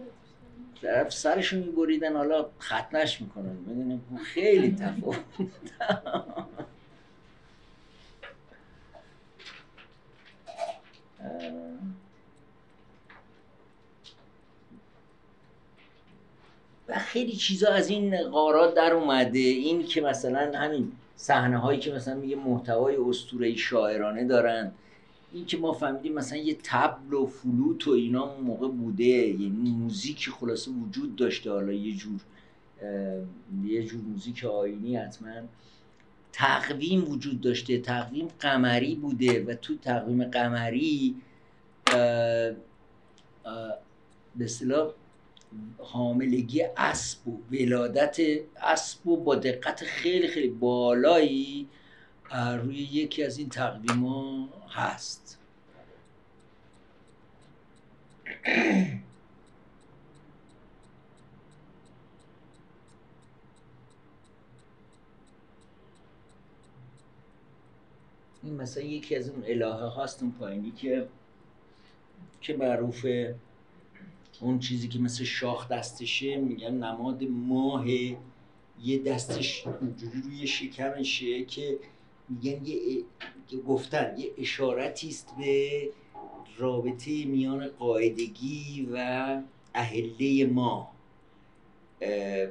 طرف 0.82 1.12
سرشو 1.12 1.56
میبریدن 1.56 2.16
حالا 2.16 2.50
ختنش 2.60 3.20
می‌کنن. 3.20 3.56
می‌دونیم 3.66 4.18
خیلی 4.24 4.76
تفاوت. 4.76 5.16
و 16.88 16.98
خیلی 16.98 17.32
چیزا 17.32 17.68
از 17.68 17.90
این 17.90 18.30
قارات 18.30 18.74
در 18.74 18.92
اومده. 18.92 19.38
این 19.38 19.86
که 19.86 20.00
مثلا 20.00 20.58
همین 20.58 20.92
صحنه 21.16 21.58
هایی 21.58 21.80
که 21.80 21.92
مثلا 21.92 22.14
میگه 22.14 22.36
محتوای 22.36 22.96
اسطوره 22.96 23.56
شاعرانه 23.56 24.24
دارن. 24.24 24.72
این 25.32 25.46
که 25.46 25.56
ما 25.56 25.72
فهمیدیم 25.72 26.14
مثلا 26.14 26.38
یه 26.38 26.56
تبل 26.62 27.14
و 27.14 27.26
فلوت 27.26 27.88
و 27.88 27.90
اینا 27.90 28.36
موقع 28.40 28.68
بوده. 28.68 29.04
یعنی 29.04 29.70
موزیک 29.70 30.30
خلاصه 30.30 30.70
وجود 30.70 31.16
داشته. 31.16 31.50
حالا 31.50 31.72
یه 31.72 31.96
جور 31.96 32.20
یه 33.64 33.84
جور 33.84 34.00
موزیک 34.00 34.44
آینی 34.44 34.96
حتما 34.96 35.30
تقویم 36.32 37.10
وجود 37.10 37.40
داشته. 37.40 37.78
تقویم 37.78 38.28
قمری 38.40 38.94
بوده 38.94 39.44
و 39.44 39.54
تو 39.54 39.76
تقویم 39.76 40.24
قمری 40.24 41.14
به 44.36 44.44
اصطلاح 44.44 44.90
حاملگی 45.78 46.62
اسب 46.76 47.28
و 47.28 47.38
ولادت 47.52 48.16
اسب 48.62 49.06
و 49.06 49.16
با 49.16 49.34
دقت 49.34 49.84
خیلی 49.84 50.28
خیلی 50.28 50.48
بالایی 50.48 51.68
روی 52.62 52.76
یکی 52.76 53.24
از 53.24 53.38
این 53.38 53.48
تقویم 53.48 54.06
ها 54.06 54.48
هست. 54.70 55.38
این 68.42 68.56
مثلا 68.56 68.82
یکی 68.82 69.16
از 69.16 69.28
اون 69.28 69.44
الهه 69.46 69.88
هاست 69.88 70.22
اون 70.22 70.32
پایینی 70.32 70.70
که 70.70 71.08
که 72.40 72.56
معروفه. 72.56 73.34
اون 74.40 74.58
چیزی 74.58 74.88
که 74.88 74.98
مثل 74.98 75.24
شاخ 75.24 75.68
دستشه 75.68 76.36
میگن 76.36 76.74
نماد 76.74 77.24
ماه. 77.24 77.84
یه 78.82 78.98
دستش 79.06 79.66
اونجوری 79.66 80.20
روی 80.22 80.46
شکمشه 80.46 81.44
که 81.44 81.78
میگن 82.28 82.66
یه 82.66 83.04
گفتن 83.68 84.14
یه 84.18 84.30
اشارتی 84.38 85.08
است 85.08 85.34
به 85.38 85.90
رابطه 86.58 87.24
میان 87.24 87.68
قاعدگی 87.68 88.88
و 88.92 89.42
اهله 89.74 90.46
ما. 90.46 90.92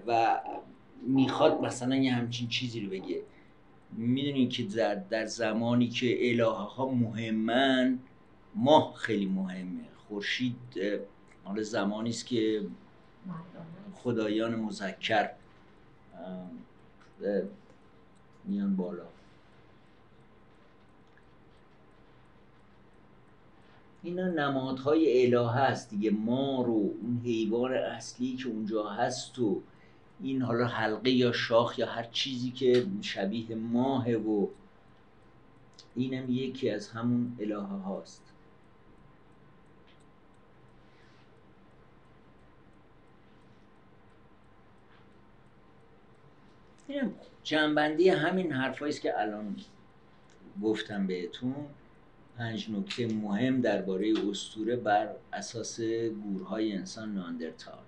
و 0.08 0.42
می‌خواد 1.08 1.62
مثلا 1.62 1.96
یه 1.96 2.14
همچین 2.14 2.48
چیزی 2.48 2.80
رو 2.80 2.90
بگه. 2.90 3.22
می‌دونین 3.92 4.50
که 4.50 4.64
در 5.10 5.26
زمانی 5.26 5.88
که 5.88 6.30
الهه 6.30 6.48
ها 6.48 6.90
مهمن 6.90 8.00
ماه 8.56 8.94
خیلی 8.94 9.26
مهمه. 9.26 9.84
خورشید 10.08 10.56
حالا 11.48 11.64
زمانی 11.64 12.10
است 12.10 12.26
که 12.26 12.68
خدایان 13.96 14.56
مذکر 14.56 15.30
میان 18.46 18.76
بالا. 18.76 19.04
اینا 24.04 24.28
نمادهای 24.28 25.26
الهه 25.26 25.52
هست 25.52 25.90
دیگه. 25.90 26.12
ما 26.12 26.62
رو 26.62 26.74
اون 26.74 27.22
حیوان 27.24 27.74
اصلی 27.74 28.36
که 28.36 28.48
اونجا 28.48 28.90
هست 28.90 29.40
و 29.40 29.62
این 30.22 30.42
حالا 30.42 30.66
حلقه 30.66 31.10
یا 31.10 31.32
شاخ 31.32 31.80
یا 31.80 31.86
هر 31.86 32.04
چیزی 32.04 32.52
که 32.52 32.86
شبیه 33.02 33.56
ماهه 33.56 34.16
و 34.16 34.48
اینم 35.96 36.30
یکی 36.30 36.70
از 36.70 36.90
همون 36.90 37.38
الهه 37.40 37.62
هاست. 37.62 38.24
جنبندی 47.44 48.10
همین 48.10 48.52
حرفایی 48.52 48.94
است 48.94 49.02
که 49.02 49.20
الان 49.20 49.56
گفتم 50.64 51.08
بهتون. 51.08 51.56
پنج 52.38 52.72
نکته 52.72 53.08
مهم 53.08 53.62
درباره 53.62 54.14
استوره 54.30 54.76
بر 54.76 55.10
اساس 55.34 55.82
گورهای 56.24 56.74
انسان 56.74 57.14
ناندرتال. 57.14 57.80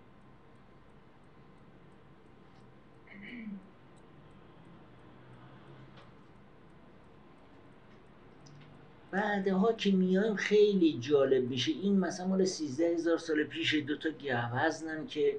بعدها 9.11 9.73
که 9.73 9.91
میایم 9.91 10.35
خیلی 10.35 10.99
جالب 10.99 11.49
میشه. 11.49 11.71
این 11.71 11.99
مثلا 11.99 12.27
مال 12.27 12.45
سیزده 12.45 12.93
هزار 12.93 13.17
سال 13.17 13.43
پیش 13.43 13.75
دوتا 13.75 14.09
گهوزنن 14.09 15.07
که 15.07 15.37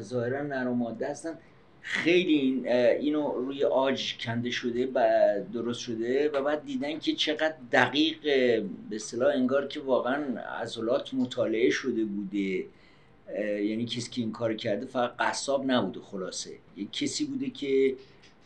ظاهرا 0.00 0.42
نر 0.42 0.68
ماده 0.68 1.10
هستن. 1.10 1.38
خیلی 1.80 2.32
این 2.32 2.68
اینو 2.68 3.32
روی 3.32 3.64
آج 3.64 4.18
کنده 4.18 4.50
شده 4.50 4.88
و 4.94 5.08
درست 5.52 5.80
شده 5.80 6.28
و 6.28 6.42
بعد 6.42 6.64
دیدن 6.64 6.98
که 6.98 7.12
چقدر 7.12 7.54
دقیق 7.72 8.20
به 8.90 8.96
اصطلاح 8.96 9.34
انگار 9.34 9.66
که 9.66 9.80
واقعا 9.80 10.40
عضلات 10.40 11.14
مطالعه 11.14 11.70
شده 11.70 12.04
بوده. 12.04 12.64
یعنی 13.40 13.86
کسی 13.86 14.10
که 14.10 14.20
این 14.20 14.32
کار 14.32 14.54
کرده 14.54 14.86
فقط 14.86 15.16
قصاب 15.18 15.70
نبوده 15.70 16.00
خلاصه. 16.00 16.50
یه 16.76 16.86
کسی 16.92 17.24
بوده 17.24 17.50
که 17.50 17.96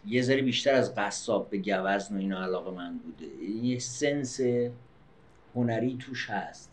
یه 0.07 0.23
ذره 0.23 0.43
بیشتر 0.43 0.75
از 0.75 0.95
قصاب 0.95 1.51
به 1.51 1.59
گوزن 1.59 2.17
و 2.17 2.19
اینا 2.19 2.43
علاقه 2.43 2.71
من 2.71 2.99
بوده. 2.99 3.45
یه 3.45 3.79
سنس 3.79 4.41
هنری 5.55 5.97
توش 6.01 6.31
هست. 6.31 6.72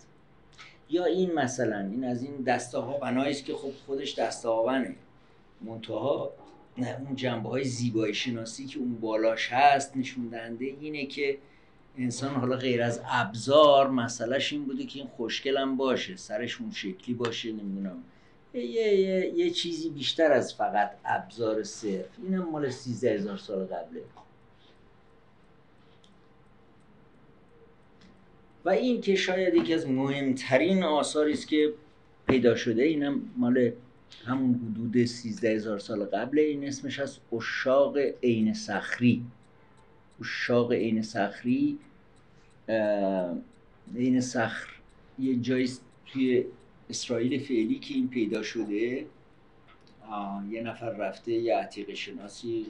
یا 0.89 1.05
این 1.05 1.33
مثلا 1.33 1.79
این 1.79 2.03
از 2.03 2.23
این 2.23 2.41
دسته 2.41 2.77
ها 2.77 2.99
است 3.05 3.45
که 3.45 3.53
خب 3.53 3.71
خودش 3.85 4.19
دسته 4.19 4.49
هاونه 4.49 4.95
منتها 5.61 6.31
اون 6.77 7.15
جنبه 7.15 7.49
های 7.49 7.63
زیبایی 7.63 8.13
شناسی 8.13 8.65
که 8.65 8.79
اون 8.79 8.95
بالاش 8.95 9.49
هست 9.51 9.97
نشون 9.97 10.27
دهنده 10.27 10.65
اینه 10.65 11.05
که 11.05 11.37
انسان 11.97 12.35
حالا 12.35 12.55
غیر 12.55 12.81
از 12.83 13.01
ابزار 13.11 13.89
مسئلهش 13.89 14.53
این 14.53 14.65
بوده 14.65 14.85
که 14.85 14.99
این 14.99 15.07
خوشگلم 15.07 15.77
باشه 15.77 16.15
سرش 16.15 16.61
اون 16.61 16.71
شکلی 16.71 17.15
باشه 17.15 17.51
نمی‌دونم. 17.51 18.03
یه, 18.53 18.63
یه،, 18.63 19.33
یه 19.35 19.49
چیزی 19.49 19.89
بیشتر 19.89 20.31
از 20.31 20.53
فقط 20.53 20.91
ابزار 21.05 21.63
صرف. 21.63 22.05
اینم 22.23 22.49
مال 22.49 22.69
سیزده 22.69 23.13
هزار 23.13 23.37
سال 23.37 23.65
قبله. 23.65 24.01
و 28.65 28.69
این 28.69 29.01
که 29.01 29.15
شاید 29.15 29.55
یکی 29.55 29.73
از 29.73 29.87
مهمترین 29.87 30.83
آثاری 30.83 31.33
است 31.33 31.47
که 31.47 31.73
پیدا 32.27 32.55
شده 32.55 32.83
اینم 32.83 33.21
مال 33.37 33.71
همون 34.25 34.55
حدود 34.55 35.05
سیزده 35.05 35.49
هزار 35.49 35.79
سال 35.79 36.05
قبل 36.05 36.39
این 36.39 36.67
اسمش 36.67 36.99
از 36.99 37.17
اشاق 37.33 37.97
عین 38.23 38.53
صخری. 38.53 39.23
اشاق 40.21 40.71
عین 40.71 41.01
صخری 41.01 41.77
عین 43.95 44.21
صخر 44.21 44.69
یه 45.19 45.35
جایی 45.35 45.69
توی 46.05 46.45
اسرائیل 46.89 47.39
فعلی 47.39 47.79
که 47.79 47.93
این 47.93 48.07
پیدا 48.07 48.43
شده. 48.43 49.05
یه 50.49 50.61
نفر 50.61 50.89
رفته 50.89 51.31
یه 51.31 51.55
عتیق 51.55 51.93
شناسی 51.93 52.65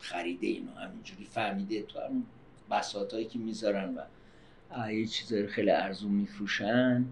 خریده 0.00 0.46
اینو 0.46 0.70
همینجوری 0.70 1.24
فهمیده 1.24 1.82
تو 1.82 1.98
بساط 2.70 3.14
هایی 3.14 3.26
که 3.26 3.38
می‌ذارن 3.38 3.94
و 3.94 4.00
یه 4.92 5.06
چیزایی 5.06 5.46
خیلی 5.46 5.70
ارزون 5.70 6.12
میفروشن. 6.12 7.04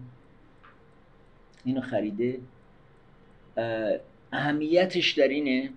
اینو 1.65 1.81
خریده. 1.81 2.39
اهمیتش 4.31 5.11
در 5.11 5.27
اینه 5.27 5.69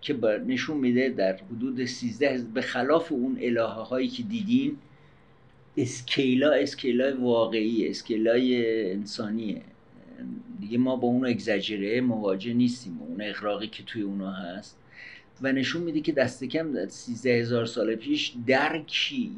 که 0.00 0.14
نشون 0.46 0.76
میده 0.76 1.08
در 1.08 1.36
حدود 1.36 1.84
13 1.84 2.44
به 2.54 2.60
خلاف 2.60 3.12
اون 3.12 3.38
الهه 3.40 3.64
هایی 3.64 4.08
که 4.08 4.22
دیدین 4.22 4.78
اسکیلا 5.76 6.52
اسکیلا 6.52 7.20
واقعی 7.20 7.88
اسکیلای 7.88 8.92
انسانیه. 8.92 9.62
دیگه 10.60 10.78
ما 10.78 10.96
با 10.96 11.08
اون 11.08 11.26
اگزاجره 11.26 12.00
مواجه 12.00 12.52
نیستیم. 12.52 12.98
اون 13.00 13.22
اقراقی 13.22 13.66
که 13.66 13.82
توی 13.82 14.02
اونا 14.02 14.32
هست. 14.32 14.76
و 15.42 15.52
نشون 15.52 15.82
میده 15.82 16.00
که 16.00 16.12
دست 16.12 16.44
کم 16.44 16.88
13 16.88 17.30
هزار 17.30 17.66
سال 17.66 17.94
پیش 17.94 18.32
درکی 18.46 19.36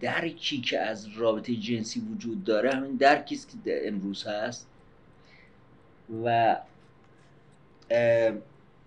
درکی 0.00 0.60
که 0.60 0.80
از 0.80 1.08
رابطه 1.08 1.56
جنسی 1.56 2.00
وجود 2.00 2.44
داره 2.44 2.70
همین 2.70 2.96
درکی 2.96 3.34
است 3.34 3.58
که 3.64 3.88
امروز 3.88 4.24
هست. 4.24 4.68
و 6.24 6.56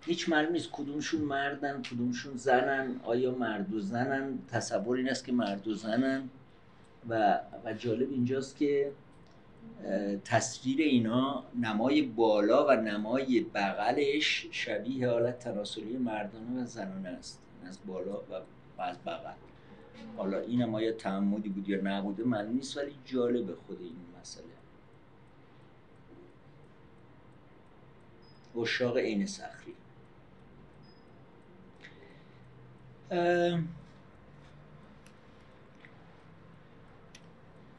هیچ 0.05 0.29
معلوم 0.29 0.51
نیست 0.51 0.69
کدومشون 0.71 1.21
مردن 1.21 1.81
کدومشون 1.81 2.37
زنن 2.37 2.95
آیا 3.03 3.31
مرد 3.31 3.73
و 3.73 3.79
زنن؟ 3.79 4.39
تصور 4.51 4.97
این 4.97 5.09
است 5.09 5.25
که 5.25 5.31
مرد 5.31 5.67
و 5.67 5.73
زنن. 5.73 6.29
و, 7.09 7.39
و 7.65 7.73
جالب 7.73 8.11
اینجاست 8.11 8.57
که 8.57 8.91
تصویر 10.25 10.81
اینا 10.81 11.43
نمای 11.61 12.01
بالا 12.01 12.67
و 12.67 12.71
نمای 12.71 13.39
بغلش 13.39 14.47
شبیه 14.51 15.09
حالت 15.09 15.39
تناسلی 15.39 15.97
مردانه 15.97 16.61
و 16.61 16.65
زنانه 16.65 17.09
است. 17.09 17.41
از 17.67 17.79
بالا 17.87 18.21
و 18.77 18.81
از 18.81 18.97
بغل. 19.05 19.33
حالا 20.17 20.39
این 20.39 20.61
هم 20.61 20.75
آیا 20.75 20.91
تعمدی 20.91 21.49
بود 21.49 21.69
یا 21.69 21.81
نبوده 21.83 22.23
معلوم 22.23 22.55
نیست 22.55 22.77
ولی 22.77 22.95
جالبه 23.05 23.55
خود 23.67 23.81
این 23.81 23.95
مسئله. 24.21 24.45
اشاق 28.61 28.97
عین 28.97 29.25
سخری 29.25 29.73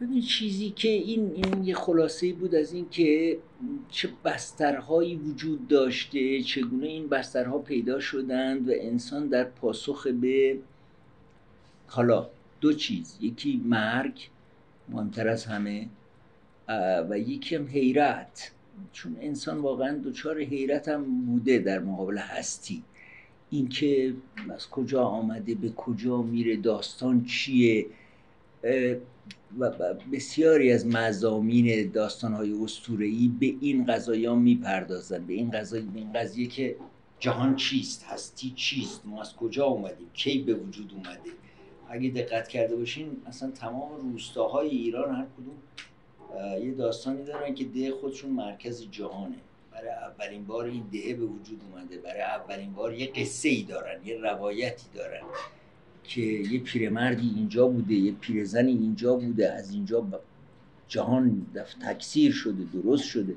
ببین 0.00 0.20
چیزی 0.20 0.70
که 0.70 0.88
این, 0.88 1.32
این 1.34 1.64
یه 1.64 1.74
خلاصه 1.74 2.32
بود 2.32 2.54
از 2.54 2.72
این 2.72 2.88
که 2.90 3.38
چه 3.90 4.08
بسترهایی 4.24 5.16
وجود 5.16 5.68
داشته 5.68 6.42
چگونه 6.42 6.86
این 6.86 7.08
بسترها 7.08 7.58
پیدا 7.58 8.00
شدند 8.00 8.68
و 8.68 8.72
انسان 8.74 9.28
در 9.28 9.44
پاسخ 9.44 10.06
به 10.06 10.58
حالا 11.86 12.30
دو 12.60 12.72
چیز 12.72 13.18
یکی 13.20 13.62
مرگ 13.64 14.28
مهمتر 14.88 15.28
از 15.28 15.44
همه 15.44 15.88
و 17.10 17.18
یکی 17.18 17.56
هم 17.56 17.66
حیرت. 17.66 18.50
چون 18.92 19.16
انسان 19.20 19.58
واقعا 19.58 19.98
دچار 20.04 20.40
حیرت 20.40 20.88
هم 20.88 21.26
بوده 21.26 21.58
در 21.58 21.78
مقابل 21.78 22.18
هستی. 22.18 22.82
اینکه 23.50 24.14
از 24.50 24.70
کجا 24.70 25.04
آمده 25.04 25.54
به 25.54 25.68
کجا 25.68 26.22
میره 26.22 26.56
داستان 26.56 27.24
چیه؟ 27.24 27.86
و 29.58 29.70
بسیاری 30.12 30.72
از 30.72 30.86
مزامین 30.86 31.90
داستانهای 31.90 32.52
اسطوره‌ای 32.52 33.30
به 33.40 33.54
این 33.60 33.86
قضایا 33.86 34.34
می‌پردازن 34.34 35.26
به 35.26 35.32
این 35.32 35.50
قضایی 35.50 35.86
به 35.86 35.98
این 35.98 36.12
قضیه 36.12 36.46
که 36.46 36.76
جهان 37.20 37.56
چیست؟ 37.56 38.04
هستی 38.04 38.52
چیست؟ 38.56 39.06
ما 39.06 39.20
از 39.20 39.36
کجا 39.36 39.64
اومدیم؟ 39.64 40.10
کی 40.14 40.38
به 40.38 40.54
وجود 40.54 40.92
اومده؟ 40.94 41.30
اگه 41.88 42.10
دقت 42.10 42.48
کرده 42.48 42.76
باشین 42.76 43.16
اصلا 43.26 43.50
تمام 43.50 44.12
روستاهای 44.12 44.68
ایران 44.68 45.14
هر 45.14 45.26
کدوم 45.36 45.56
یه 46.64 46.74
داستانی 46.74 47.24
دارن 47.24 47.54
که 47.54 47.64
ده 47.64 47.92
خودشون 47.92 48.30
مرکز 48.30 48.86
جهانه. 48.90 49.36
برای 49.72 49.90
اولین 49.90 50.44
بار 50.44 50.64
این 50.64 50.84
دهه 50.92 51.14
به 51.14 51.24
وجود 51.24 51.60
اومده. 51.72 51.98
برای 51.98 52.20
اولین 52.20 52.72
بار 52.72 52.94
یه 52.94 53.06
قصه 53.06 53.48
ای 53.48 53.62
دارن 53.62 54.00
یه 54.04 54.18
روایتی 54.18 54.86
دارن. 54.94 55.22
که 56.08 56.20
یه 56.20 56.60
پیرمردی 56.60 57.32
اینجا 57.36 57.68
بوده 57.68 57.94
یه 57.94 58.12
پیرزنی 58.12 58.72
اینجا 58.72 59.16
بوده 59.16 59.52
از 59.52 59.70
اینجا 59.70 60.06
جهان 60.88 61.46
تکثیر 61.80 62.32
شده 62.32 62.64
درست 62.72 63.04
شده. 63.04 63.36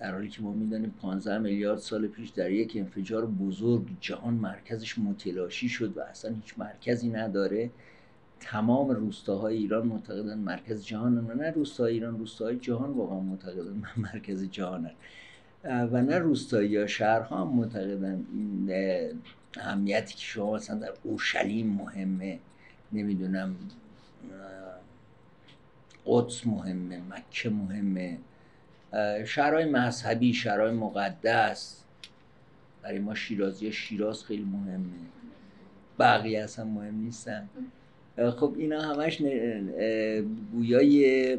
در 0.00 0.12
حالی 0.12 0.28
که 0.28 0.42
ما 0.42 0.52
می‌دانیم 0.52 0.94
15 1.02 1.38
میلیارد 1.38 1.78
سال 1.78 2.06
پیش 2.06 2.30
در 2.30 2.50
یک 2.50 2.72
انفجار 2.76 3.26
بزرگ 3.26 3.86
جهان 4.00 4.34
مرکزش 4.34 4.98
متلاشی 4.98 5.68
شد 5.68 5.96
و 5.96 6.00
اصلا 6.00 6.34
هیچ 6.34 6.58
مرکزی 6.58 7.08
نداره. 7.08 7.70
تمام 8.40 8.90
روستاهای 8.90 9.56
ایران 9.56 9.86
معتقدن 9.86 10.38
مرکز 10.38 10.84
جهان 10.84 11.40
نه 11.40 11.50
روستاهای 11.50 11.92
ایران 11.92 12.18
روستاهای 12.18 12.56
جهان 12.56 12.90
واقعا 12.90 13.20
معتقدن 13.20 13.82
مرکز 14.12 14.44
جهانن. 14.50 14.92
و 15.68 16.02
نه 16.02 16.18
روستایی 16.18 16.70
یا 16.70 16.86
شهرها 16.86 17.40
هم 17.40 17.48
معتقدن 17.56 18.24
این 18.32 18.72
اهمیتی 19.56 20.14
که 20.14 20.20
شما 20.20 20.54
مثلا 20.54 20.78
در 20.78 20.92
اورشلیم 21.02 21.66
مهمه 21.66 22.38
نمی‌دونم 22.92 23.56
قدس 26.06 26.46
مهمه 26.46 27.00
مکه 27.10 27.50
مهمه 27.50 28.18
شهرهای 29.24 29.64
مذهبی 29.64 30.34
شهرهای 30.34 30.72
مقدس. 30.72 31.84
برای 32.82 32.98
ما 32.98 33.14
شیرازی 33.14 33.72
شیراز 33.72 34.24
خیلی 34.24 34.44
مهمه. 34.44 34.92
بقیه 35.98 36.42
اصلا 36.42 36.64
مهم 36.64 36.94
نیستن. 36.94 37.48
خب 38.16 38.54
اینا 38.58 38.82
همش 38.82 39.22
گویای 40.52 41.38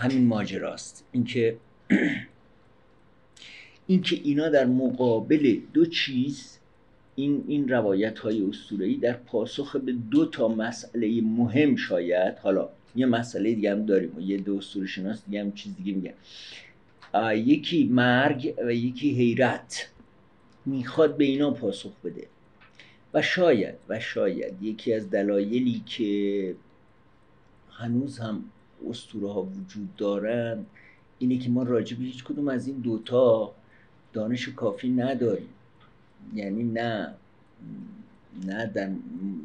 همین 0.00 0.26
ماجراست. 0.26 1.04
اینکه 1.12 1.56
اینکه 3.90 4.20
اینا 4.24 4.48
در 4.48 4.66
مقابل 4.66 5.60
دو 5.72 5.86
چیز 5.86 6.58
این 7.14 7.44
این 7.48 7.68
روایت 7.68 8.18
های 8.18 8.42
اسطوره‌ای 8.42 8.94
در 8.94 9.12
پاسخ 9.12 9.76
به 9.76 9.92
دو 9.92 10.26
تا 10.26 10.48
مسئله 10.48 11.20
مهم 11.20 11.76
شاید 11.76 12.38
حالا 12.38 12.68
یه 12.96 13.06
مسئله 13.06 13.54
دیگه 13.54 13.70
هم 13.70 13.86
داریم 13.86 14.16
و 14.16 14.20
یه 14.20 14.36
دو 14.36 14.56
اسطوره 14.56 14.86
شناس 14.86 15.24
دیگه 15.24 15.40
هم 15.40 15.52
چیز 15.52 15.76
دیگه 15.76 15.92
میگن. 15.92 16.14
یکی 17.34 17.84
مرگ 17.84 18.54
و 18.66 18.74
یکی 18.74 19.10
حیرت. 19.10 19.88
می‌خواد 20.66 21.16
به 21.16 21.24
اینا 21.24 21.50
پاسخ 21.50 21.92
بده. 22.04 22.26
و 23.14 23.22
شاید 23.22 23.74
و 23.88 24.00
شاید 24.00 24.62
یکی 24.62 24.94
از 24.94 25.10
دلایلی 25.10 25.82
که 25.86 26.54
هنوز 27.70 28.18
هم 28.18 28.44
اسطوره 28.90 29.32
ها 29.32 29.42
وجود 29.42 29.96
دارن 29.96 30.66
اینه 31.18 31.38
که 31.38 31.50
ما 31.50 31.62
راجع 31.62 31.96
به 31.96 32.04
هیچ 32.04 32.24
کدوم 32.24 32.48
از 32.48 32.66
این 32.66 32.76
دوتا 32.76 33.54
دانش 34.12 34.48
کافی 34.48 34.88
نداریم 34.88 35.48
یعنی 36.34 36.64
نه 36.64 37.14
نه 38.46 38.66
در 38.66 38.90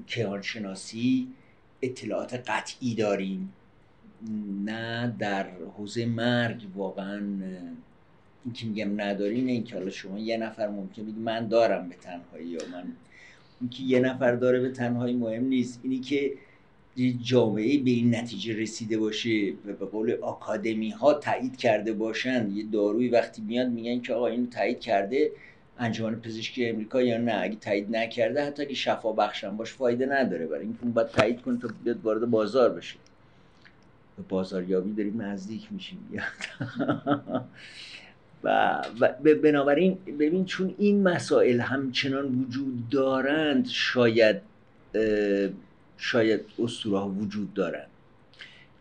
کهانشناسی 0.08 1.28
اطلاعات 1.82 2.34
قطعی 2.34 2.96
داریم 2.96 3.54
نه 4.66 5.16
در 5.20 5.48
حوزه 5.78 6.06
مرگ 6.06 6.66
واقعا 6.76 7.22
این 8.46 8.54
که 8.54 8.66
میگم 8.66 9.02
نداریم 9.02 9.48
این 9.48 9.64
که 9.64 9.76
حالا 9.76 9.90
شما 9.90 10.20
یه 10.20 10.38
نفر 10.38 10.68
ممکن 10.68 11.04
بگی 11.04 11.20
من 11.20 11.48
دارم 11.48 11.90
به 11.90 11.96
تنهایی 11.96 12.48
یا 12.48 12.62
من 12.72 12.84
اینکه 13.62 13.84
یه 13.84 14.00
نفر 14.00 14.36
داره 14.36 14.60
به 14.60 14.70
تنهایی 14.70 15.16
مهم 15.16 15.44
نیست. 15.44 15.80
اینی 15.84 16.00
که 16.00 16.34
جامعه 17.24 17.78
به 17.78 17.90
این 17.90 18.16
نتیجه 18.16 18.56
رسیده 18.56 18.98
باشه 18.98 19.54
و 19.68 19.74
به 19.74 19.86
قول 19.86 20.18
آکادمی 20.22 20.90
ها 20.90 21.14
تایید 21.14 21.58
کرده 21.58 21.94
باشن. 21.94 22.52
یه 22.54 22.66
داروی 22.72 23.10
وقتی 23.10 23.42
میاد 23.42 23.68
میگن 23.68 24.02
که 24.02 24.14
آقا 24.14 24.28
اینو 24.28 24.46
تایید 24.46 24.80
کرده 24.80 25.32
انجمن 25.80 26.16
پزشکی 26.16 26.66
امریکا 26.66 27.02
یا 27.02 27.18
نه؟ 27.18 27.40
اگه 27.42 27.56
تایید 27.56 27.96
نکرده 27.96 28.46
حتی 28.46 28.64
اگه 28.64 28.74
شفا 28.74 29.12
بخشم 29.12 29.58
باش 29.58 29.74
فایده 29.74 30.06
نداره. 30.06 30.48
برای 30.48 30.62
اینکه 30.62 30.80
اون 30.82 30.92
باید 30.92 31.08
تایید 31.08 31.42
کنه 31.42 31.60
تا 31.60 31.70
بیاد 31.84 32.02
وارد 32.04 32.26
بازار 32.26 32.70
بشه. 32.70 32.96
به 34.18 34.24
بازاریابی 34.30 34.94
داریم 34.94 35.22
نزدیک 35.22 35.68
میشیم. 35.72 35.98
و, 38.44 38.82
و 39.00 39.36
بنابراین 39.44 39.98
ببین 40.20 40.46
چون 40.46 40.76
این 40.78 41.04
مسائل 41.04 41.60
همچنان 41.60 42.26
وجود 42.26 42.90
دارند 42.90 43.68
شاید 43.68 44.42
شاید 45.98 46.42
اسطوره 46.60 47.00
ها 47.00 47.10
وجود 47.10 47.54
دارند 47.54 47.88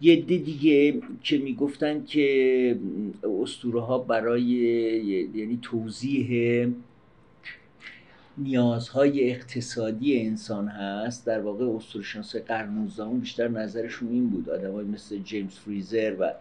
یه 0.00 0.16
عده 0.16 0.36
دیگه 0.38 1.02
که 1.22 1.38
می‌گفتن 1.38 2.04
که 2.04 2.78
اسطوره 3.42 3.80
ها 3.80 3.98
برای 3.98 4.42
یعنی 5.34 5.58
توضیح 5.62 6.68
نیازهای 8.38 9.30
اقتصادی 9.30 10.20
انسان 10.26 10.68
هست 10.68 11.26
در 11.26 11.40
واقع 11.40 11.64
اسطوره‌شناسای 11.64 12.40
قرن 12.40 12.74
19 12.74 13.04
بیشتر 13.04 13.48
نظرشون 13.48 14.08
این 14.08 14.30
بود. 14.30 14.50
آدمای 14.50 14.84
مثل 14.84 15.18
جیمز 15.18 15.52
فریزر 15.54 16.16
و 16.20 16.32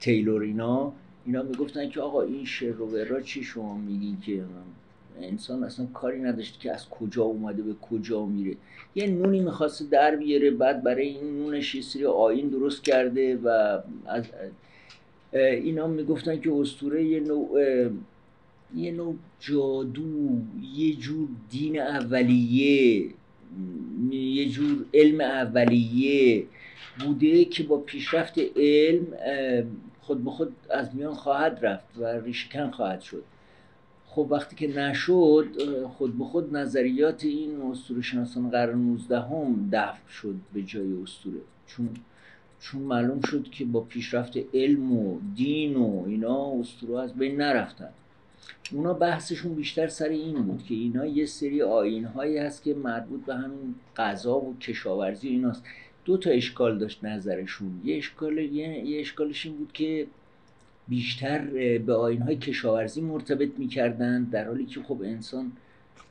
تیلور 0.00 0.42
اینا 0.42 0.92
اینا 1.26 1.42
می‌گفتن 1.42 1.88
که 1.88 2.00
آقا 2.00 2.22
این 2.22 2.44
شعر 2.44 3.20
چی 3.20 3.44
شما 3.44 3.76
میگین 3.78 4.20
که؟ 4.20 4.44
انسان 5.24 5.64
اصلا 5.64 5.86
کاری 5.86 6.20
نداشت 6.20 6.60
که 6.60 6.72
از 6.72 6.88
کجا 6.88 7.22
اومده 7.22 7.62
به 7.62 7.74
کجا 7.74 8.26
میره. 8.26 8.56
یه 8.94 9.06
نونی 9.06 9.40
می‌خواسته 9.40 9.84
در 9.84 10.16
بیاره 10.16 10.50
بعد 10.50 10.82
برای 10.82 11.08
این 11.08 11.38
نونش 11.38 11.74
یه 11.74 11.82
سری 11.82 12.04
آین 12.04 12.48
درست 12.48 12.84
کرده 12.84 13.36
و 13.36 13.78
از 14.06 14.24
اینا 15.32 15.86
می‌گفتن 15.86 16.40
که 16.40 16.52
اسطوره 16.52 17.04
یه 17.04 17.20
نوع 17.20 17.60
یه 18.76 18.92
نوع 18.92 19.14
جادو 19.40 20.38
یه 20.76 20.94
جور 20.94 21.28
دین 21.50 21.80
اولیه 21.80 23.04
یه 24.12 24.48
جور 24.48 24.84
علم 24.94 25.20
اولیه 25.20 26.44
بوده 27.00 27.44
که 27.44 27.62
با 27.62 27.76
پیشرفت 27.76 28.34
علم 28.56 29.06
خود 30.00 30.24
به 30.24 30.30
خود 30.30 30.52
از 30.70 30.94
میان 30.94 31.14
خواهد 31.14 31.58
رفت 31.62 31.98
و 31.98 32.06
ریشکن 32.06 32.70
خواهد 32.70 33.00
شد. 33.00 33.24
خب 34.12 34.26
وقتی 34.30 34.56
که 34.56 34.80
نشد 34.80 35.46
خود 35.98 36.18
به 36.18 36.24
خود 36.24 36.56
نظریات 36.56 37.24
این 37.24 37.62
اسطوره 37.62 38.02
شناسان 38.02 38.50
قرن 38.50 38.78
19 38.78 39.20
هم 39.20 39.68
دفع 39.72 40.08
شد 40.10 40.34
به 40.54 40.62
جای 40.62 40.92
اسطوره 41.02 41.40
چون 41.66 41.88
چون 42.60 42.82
معلوم 42.82 43.20
شد 43.20 43.42
که 43.50 43.64
با 43.64 43.80
پیشرفت 43.80 44.32
علم 44.54 44.92
و 44.92 45.18
دین 45.34 45.76
و 45.76 46.04
اینا 46.06 46.52
اسطوره 46.60 47.00
از 47.00 47.14
بین 47.14 47.36
نرفتن. 47.36 47.88
اونا 48.72 48.94
بحثشون 48.94 49.54
بیشتر 49.54 49.88
سر 49.88 50.08
این 50.08 50.42
بود 50.42 50.64
که 50.64 50.74
اینا 50.74 51.06
یه 51.06 51.26
سری 51.26 51.62
آین 51.62 52.04
هایی 52.04 52.38
هست 52.38 52.62
که 52.62 52.74
مربوط 52.74 53.24
به 53.24 53.34
همین 53.34 53.74
غذا 53.96 54.36
و 54.40 54.56
کشاورزی 54.58 55.28
ایناست. 55.28 55.64
دو 56.04 56.16
تا 56.16 56.30
اشکال 56.30 56.78
داشت 56.78 57.04
نظرشون. 57.04 57.80
یه 57.84 57.96
اشکال 57.96 58.38
یه 58.38 59.00
اشکالش 59.00 59.46
این 59.46 59.56
بود 59.56 59.72
که 59.72 60.06
بیشتر 60.88 61.38
به 61.78 61.94
آین 61.94 62.22
های 62.22 62.36
کشاورزی 62.36 63.00
مرتبط 63.00 63.50
می‌کردن 63.58 64.24
در 64.24 64.44
حالی 64.48 64.66
که 64.66 64.82
خب 64.82 65.02
انسان 65.02 65.52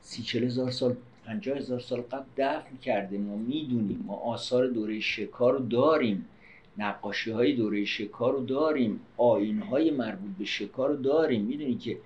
سی 0.02 0.22
چل 0.22 0.44
هزار 0.44 0.70
سال 0.70 0.96
پنجاه 1.26 1.58
هزار 1.58 1.80
سال 1.80 2.00
قبل 2.00 2.24
دفن 2.36 2.76
کرده. 2.82 3.18
ما 3.18 3.36
می‌دونیم 3.36 4.04
ما 4.06 4.14
آثار 4.14 4.66
دوره 4.66 5.00
شکار 5.00 5.52
رو 5.52 5.58
داریم 5.58 6.26
نقاشی 6.78 7.30
های 7.30 7.52
دوره 7.52 7.84
شکار 7.84 8.32
رو 8.32 8.44
داریم 8.44 9.00
آین 9.16 9.62
های 9.62 9.90
مربوط 9.90 10.30
به 10.38 10.44
شکار 10.44 10.88
رو 10.88 10.96
داریم. 10.96 11.44
می‌دونی 11.44 11.74
که 11.74 11.98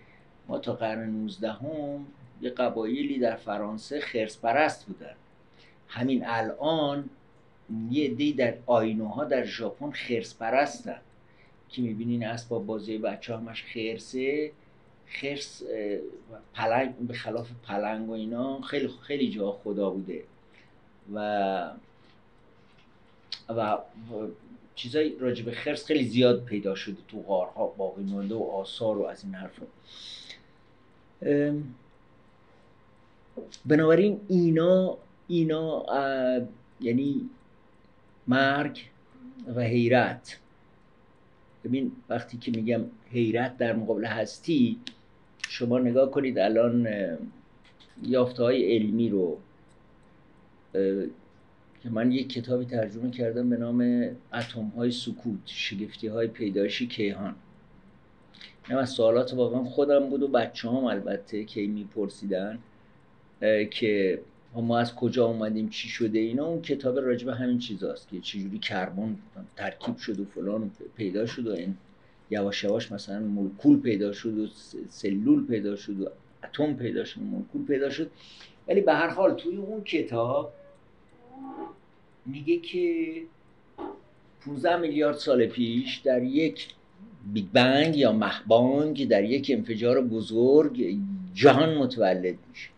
ما 0.49 0.59
تا 0.59 0.73
قرن 0.73 1.11
19 1.11 1.53
هم 1.53 2.07
یه 2.41 2.51
قبایلی 2.51 3.19
در 3.19 3.37
فرانسه 3.37 4.01
خرس 4.01 4.39
پرست 4.39 4.87
بودن. 4.87 5.15
همین 5.89 6.23
الان 6.27 7.05
یه 7.91 8.09
دی 8.09 8.33
در 8.33 8.55
آینوها 8.67 9.25
در 9.25 9.45
ژاپن 9.45 9.91
خرس 9.91 10.35
پرستن 10.35 11.01
که 11.75 11.83
می‌بینین 11.83 12.27
اسباب 12.27 12.67
بازی 12.67 12.99
بچه 12.99 13.37
همش 13.37 13.65
خرسه 13.65 14.53
خرس 15.07 15.63
پلنگ 16.55 16.97
به 16.97 17.15
خلاف 17.15 17.51
پلنگ 17.69 18.09
و 18.09 18.13
اینا 18.13 18.61
خیلی 18.61 18.91
خیلی 19.03 19.31
جا 19.31 19.53
خدا 19.53 19.91
بوده. 19.91 20.25
و 21.15 21.71
و 23.49 23.79
چیزای 24.75 25.19
راجب 25.19 25.51
خرس 25.51 25.87
خیلی 25.87 26.05
زیاد 26.05 26.45
پیدا 26.45 26.75
شده 26.75 26.97
تو 27.09 27.23
غارها 27.23 27.67
باقی 27.67 28.03
مونده 28.03 28.35
و 28.35 28.43
آثار 28.43 28.99
و 28.99 29.05
از 29.05 29.25
این 29.25 29.35
حرفا. 29.35 29.67
بنابراین 33.67 34.21
اینا 34.29 34.99
اینا 35.29 35.87
یعنی 36.81 37.31
مرگ 38.27 38.81
و 39.55 39.61
حیرت. 39.61 40.39
ببین 41.65 41.93
وقتی 42.09 42.39
که 42.39 42.51
میگم 42.51 42.81
حیرت 43.11 43.57
در 43.57 43.73
مقابل 43.73 44.05
هستی 44.05 44.79
شما 45.49 45.79
نگاه 45.79 46.11
کنید 46.11 46.39
الان 46.39 46.89
یافته 48.03 48.43
های 48.43 48.77
علمی 48.77 49.09
رو 49.09 49.39
که 51.83 51.91
من 51.91 52.13
یک 52.13 52.29
کتابی 52.29 52.65
ترجمه 52.65 53.11
کردم 53.11 53.51
به 53.51 53.57
نام 53.57 54.11
اتم 54.33 54.73
های 54.77 54.91
سکوت 54.91 55.39
شگفتی 55.47 56.07
های 56.07 56.27
پیدایشی 56.27 56.87
کیهان. 56.87 57.35
نه 58.71 58.77
از 58.77 58.91
سوالات 58.91 59.35
واقعا 59.35 59.65
خودم 59.65 60.09
بود 60.09 60.23
و 60.23 60.29
بچه 60.29 60.69
هم 60.69 60.85
البته 60.85 61.45
که 61.45 61.67
میپرسیدن 61.67 62.59
که 63.71 64.21
ما 64.61 64.79
از 64.79 64.95
کجا 64.95 65.27
اومدیم 65.27 65.69
چی 65.69 65.89
شده 65.89 66.19
اینا 66.19 66.47
اون 66.47 66.63
کتاب 66.63 66.99
راجب 66.99 67.29
همین 67.29 67.59
چیزاست 67.59 68.09
که 68.09 68.21
چجوری 68.21 68.59
کربن 68.59 69.17
ترکیب 69.57 69.97
شد 69.97 70.21
و 70.21 70.25
فلان 70.25 70.71
پیدا 70.97 71.27
شد 71.27 71.47
و 71.47 71.53
این 71.53 71.77
یواش 72.31 72.65
یواش 72.65 72.93
مثلا 72.93 73.21
مولکول 73.21 73.81
پیدا 73.81 74.13
شد 74.13 74.39
و 74.39 74.47
سلول 74.91 75.47
پیدا 75.47 75.77
شد 75.77 76.01
و 76.01 76.07
اتم 76.45 76.75
پیدا 76.75 77.05
شد 77.05 77.21
و 77.21 77.25
مولکول 77.25 77.65
پیدا 77.65 77.91
شد. 77.91 78.11
ولی 78.69 78.81
به 78.81 78.95
هر 78.95 79.09
حال 79.09 79.35
توی 79.35 79.57
اون 79.57 79.85
کتاب 79.85 80.53
میگه 82.27 82.59
که 82.59 83.17
15 84.47 84.77
میلیارد 84.77 85.17
سال 85.17 85.47
پیش 85.47 85.99
در 85.99 86.23
یک 86.23 86.69
Big 87.33 87.47
Bang 87.53 87.97
یا 87.97 88.13
مهبانگ 88.13 89.09
در 89.09 89.25
یک 89.25 89.51
انفجار 89.55 90.01
بزرگ 90.01 90.99
جهان 91.35 91.75
متولد 91.75 92.35
میشه. 92.51 92.69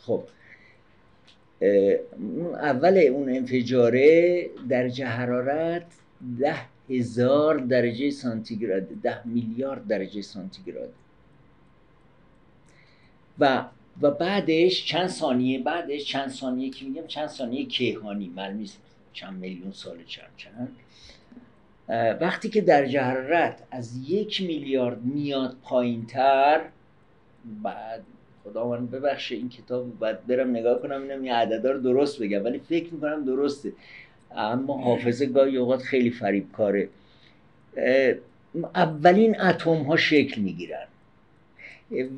خب 0.00 0.22
اول 1.62 2.98
اون 2.98 3.28
انفجاره 3.28 4.46
درجه 4.68 5.06
حرارت 5.06 5.86
ده 6.40 6.56
هزار 6.90 7.56
درجه 7.56 8.10
سانتیگراد 8.10 8.82
ده 9.02 9.26
میلیارد 9.26 9.86
درجه 9.86 10.22
سانتیگراد. 10.22 10.92
و 13.38 13.64
و 14.02 14.10
بعدش 14.10 14.86
چند 14.86 15.08
ثانیه 15.08 15.58
بعدش 15.58 16.04
چند 16.04 16.30
ثانیه 16.30 16.70
که 16.70 16.84
میگم 16.84 17.06
چند 17.06 17.28
ثانیه 17.28 17.66
کیهانی 17.66 18.32
معلوم 18.36 18.64
چند 19.12 19.38
میلیون 19.38 19.72
سال 19.72 19.96
چند 20.06 20.30
چند. 20.36 20.76
وقتی 22.20 22.48
که 22.48 22.60
درجه 22.60 23.00
حرارت 23.00 23.62
از 23.70 24.10
یک 24.10 24.42
میلیارد 24.42 25.04
میاد 25.04 25.56
پایین 25.62 26.06
تر 26.06 26.60
بعد 27.62 28.02
خدا 28.48 28.68
من 28.68 28.86
ببخشه 28.86 29.34
این 29.34 29.48
کتاب 29.48 29.98
باید 29.98 30.26
برم 30.26 30.50
نگاه 30.50 30.82
کنم 30.82 31.02
اینم 31.02 31.22
این 31.22 31.32
عددا 31.32 31.70
رو 31.70 31.80
درست 31.80 32.22
بگم. 32.22 32.44
ولی 32.44 32.58
فکر 32.58 32.94
می‌کنم 32.94 33.24
درسته. 33.24 33.72
اما 34.36 34.78
حافظه 34.78 35.26
گاهی 35.26 35.56
اوقات 35.56 35.82
خیلی 35.82 36.10
فریب 36.10 36.52
کاره 36.52 36.88
اولین 38.74 39.40
اتم 39.40 39.82
ها 39.82 39.96
شکل 39.96 40.40
می‌گیرن. 40.40 40.86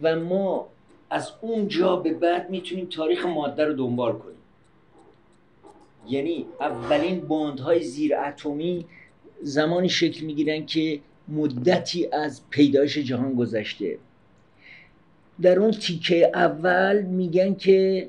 و 0.02 0.20
ما 0.20 0.68
از 1.10 1.32
اونجا 1.40 1.96
به 1.96 2.14
بعد 2.14 2.50
می‌تونیم 2.50 2.86
تاریخ 2.86 3.26
ماده 3.26 3.64
رو 3.64 3.72
دنبال 3.72 4.12
کنیم. 4.12 4.36
یعنی 6.08 6.46
اولین 6.60 7.20
باندهای 7.20 7.80
زیر 7.80 8.16
اتمی 8.16 8.86
زمانی 9.42 9.88
شکل 9.88 10.26
می‌گیرن 10.26 10.66
که 10.66 11.00
مدتی 11.28 12.06
از 12.12 12.40
پیدایش 12.50 12.98
جهان 12.98 13.34
گذشته. 13.34 13.98
در 15.42 15.58
اون 15.58 15.70
تیکه 15.70 16.30
اول 16.34 17.02
میگن 17.02 17.54
که 17.54 18.08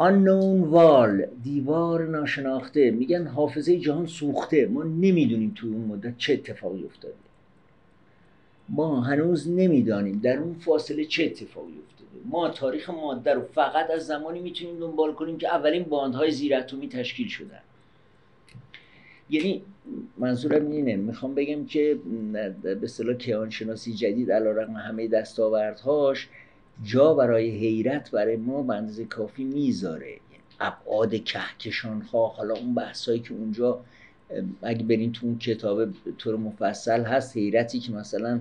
unknown 0.00 0.72
wall 0.74 1.28
دیوار 1.44 2.06
ناشناخته. 2.08 2.90
میگن 2.90 3.26
حافظه 3.26 3.78
جهان 3.78 4.06
سوخته. 4.06 4.66
ما 4.66 4.82
نمی‌دونیم 4.82 5.52
تو 5.54 5.66
اون 5.66 5.84
مدت 5.84 6.18
چه 6.18 6.32
اتفاقی 6.32 6.84
افتاده. 6.84 7.14
ما 8.68 9.00
هنوز 9.00 9.48
نمی‌دانیم 9.48 10.20
در 10.22 10.38
اون 10.38 10.54
فاصله 10.54 11.04
چه 11.04 11.24
اتفاقی 11.24 11.74
افتاده. 11.86 12.10
ما 12.24 12.48
تاریخ 12.48 12.90
ماده 12.90 13.34
رو 13.34 13.42
فقط 13.42 13.90
از 13.90 14.06
زمانی 14.06 14.40
می‌تونیم 14.40 14.78
دنبال 14.78 15.12
کنیم 15.12 15.38
که 15.38 15.48
اولین 15.48 15.82
باندهای 15.82 16.30
زیراتمی 16.30 16.88
تشکیل 16.88 17.28
شدن 17.28 17.60
یعنی 19.30 19.62
منظورم 20.18 20.70
اینه 20.70 20.96
می‌خوام 20.96 21.34
بگم 21.34 21.66
که 21.66 21.98
به 22.62 22.78
اصطلاح 22.82 23.14
کیهان 23.14 23.50
شناسی 23.50 23.92
جدید 23.92 24.32
علیرغم 24.32 24.72
همه 24.72 25.08
دستاوردهاش 25.08 26.28
جا 26.84 27.14
برای 27.14 27.50
حیرت 27.50 28.10
برای 28.10 28.36
ما 28.36 28.62
به 28.62 29.04
کافی 29.04 29.44
می‌ذاره. 29.44 30.10
یعنی 30.10 30.22
ابعاد 30.60 31.14
کهکشان 31.24 32.00
ها 32.00 32.26
حالا 32.26 32.54
اون 32.54 32.74
بحثایی 32.74 33.20
که 33.20 33.34
اونجا 33.34 33.80
اگه 34.62 34.84
برین 34.84 35.12
تو 35.12 35.26
اون 35.26 35.38
کتاب 35.38 35.88
طور 36.18 36.36
مفصل 36.36 37.04
هست 37.04 37.36
حیرتی 37.36 37.80
که 37.80 37.92
مثلا 37.92 38.40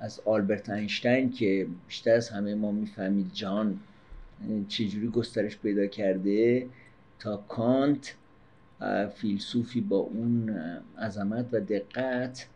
از 0.00 0.20
آلبرت 0.24 0.70
اینشتین 0.70 1.30
که 1.32 1.66
بیشتر 1.88 2.10
از 2.10 2.28
همه 2.28 2.54
ما 2.54 2.72
می‌فهمید 2.72 3.32
جهان 3.32 3.80
چجوری 4.68 5.08
گسترش 5.08 5.58
پیدا 5.58 5.86
کرده 5.86 6.66
تا 7.18 7.36
کانت 7.36 8.14
فیلسوفی 9.14 9.80
با 9.80 9.96
اون 9.96 10.50
عظمت 10.98 11.46
و 11.52 11.60
دقت 11.60 12.46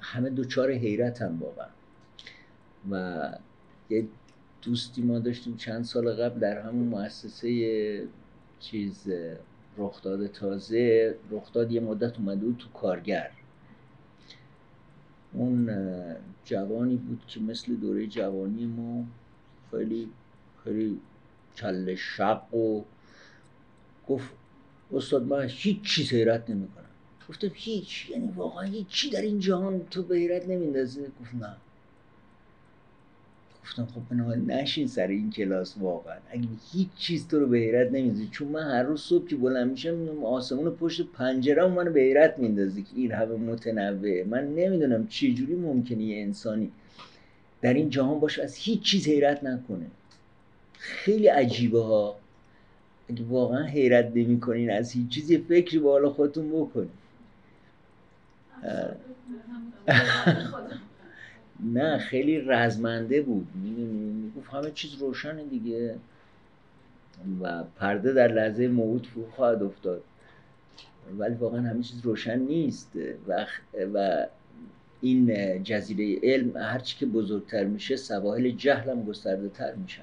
همه 0.00 0.30
دوچار 0.30 0.70
حیرت 0.72 1.22
هم 1.22 1.38
واقعا. 1.42 1.68
و 2.90 3.32
یه 3.90 4.08
دوستی 4.62 5.02
ما 5.02 5.18
داشتیم 5.18 5.56
چند 5.56 5.84
سال 5.84 6.12
قبل 6.12 6.40
در 6.40 6.60
همون 6.60 6.88
مؤسسه 6.88 8.08
چیز 8.60 9.08
رخداد 9.78 10.26
تازه. 10.26 11.14
رخداد 11.30 11.72
یه 11.72 11.80
مدت 11.80 12.18
اومده 12.18 12.40
بود 12.40 12.56
تو 12.56 12.68
کارگر. 12.68 13.30
اون 15.32 15.70
جوانی 16.44 16.96
بود 16.96 17.22
که 17.26 17.40
مثل 17.40 17.74
دوره 17.74 18.06
جوانی 18.06 18.66
ما 18.66 19.04
خیلی 19.70 20.08
خیلی 20.64 21.00
کل 21.56 21.94
شق 21.94 22.54
و 22.54 22.84
گفت 24.08 24.30
استاد 24.92 25.22
من 25.22 25.46
هیچ 25.48 25.82
چیز 25.82 26.12
حیرت 26.12 26.50
نمی 26.50 26.68
کنم 26.68 26.84
گفتم 27.28 27.50
هیچ؟ 27.54 28.10
یعنی 28.10 28.28
واقعا 28.36 28.62
هیچ 28.62 28.86
چی 28.88 29.10
در 29.10 29.22
این 29.22 29.38
جهان 29.38 29.86
تو 29.90 30.02
به 30.02 30.16
حیرت 30.16 30.48
نمیندازه 30.48 31.10
گفت 31.20 31.34
نه. 31.34 31.56
گفتم 33.68 33.86
خب 33.86 34.00
بنابراین 34.10 34.50
نشین 34.50 34.86
سر 34.86 35.06
این 35.06 35.30
کلاس 35.30 35.74
واقعا. 35.80 36.16
اگه 36.30 36.48
هیچ 36.72 36.88
چیز 36.98 37.28
تو 37.28 37.40
رو 37.40 37.46
به 37.46 37.58
حیرت 37.58 37.86
نمیندازه 37.92 38.26
چون 38.30 38.48
من 38.48 38.62
هر 38.62 38.82
روز 38.82 39.00
صبح 39.00 39.26
که 39.26 39.36
بلند 39.36 39.70
میشم 39.70 40.24
آسمون 40.24 40.70
پشت 40.70 41.02
پنجره 41.02 41.66
منو 41.66 41.92
به 41.92 42.00
حیرت 42.00 42.38
میندازه 42.38 42.82
که 42.82 42.88
این 42.96 43.12
همه 43.12 43.36
متنوع 43.36 44.24
من 44.24 44.54
نمی‌دونم 44.54 45.06
چه 45.06 45.32
جوری 45.32 45.54
ممکنه 45.54 46.02
یه 46.02 46.22
انسانی 46.22 46.70
در 47.62 47.74
این 47.74 47.90
جهان 47.90 48.20
باشه 48.20 48.42
از 48.42 48.54
هیچ 48.54 48.82
چیز 48.82 49.08
حیرت 49.08 49.44
نکنه. 49.44 49.86
خیلی 50.78 51.26
عجیبه 51.26 51.82
ها. 51.82 52.16
اگه 53.08 53.24
واقعا 53.24 53.64
حیرت 53.64 54.12
نمی 54.14 54.70
از 54.70 54.92
هیچ 54.92 55.08
چیزی 55.08 55.38
فکری 55.38 55.78
به 55.78 55.90
حال 55.90 56.08
خودتون 56.08 56.50
بکنید 56.50 56.90
نه 61.60 61.98
خیلی 61.98 62.40
رزمنده 62.40 63.22
بود. 63.22 63.46
می‌گفت 63.54 64.50
همه 64.50 64.70
چیز 64.70 64.94
روشنه 64.94 65.44
دیگه. 65.44 65.96
و 67.42 67.64
پرده 67.76 68.12
در 68.12 68.28
لحظه 68.28 68.68
موعود 68.68 69.06
فرو 69.06 69.30
خواهد 69.30 69.62
افتاد. 69.62 70.02
ولی 71.18 71.34
واقعا 71.34 71.60
همه 71.60 71.82
چیز 71.82 72.00
روشن 72.00 72.38
نیست. 72.38 72.92
و, 73.28 73.46
و 73.94 74.26
این 75.00 75.62
جزیره 75.62 76.18
علم 76.22 76.56
هرچی 76.56 76.96
که 76.96 77.06
بزرگتر 77.06 77.64
میشه 77.64 77.96
سواحل 77.96 78.50
جهل 78.50 78.90
هم 78.90 79.04
گسترده 79.04 79.48
تر 79.48 79.74
میشن. 79.74 80.02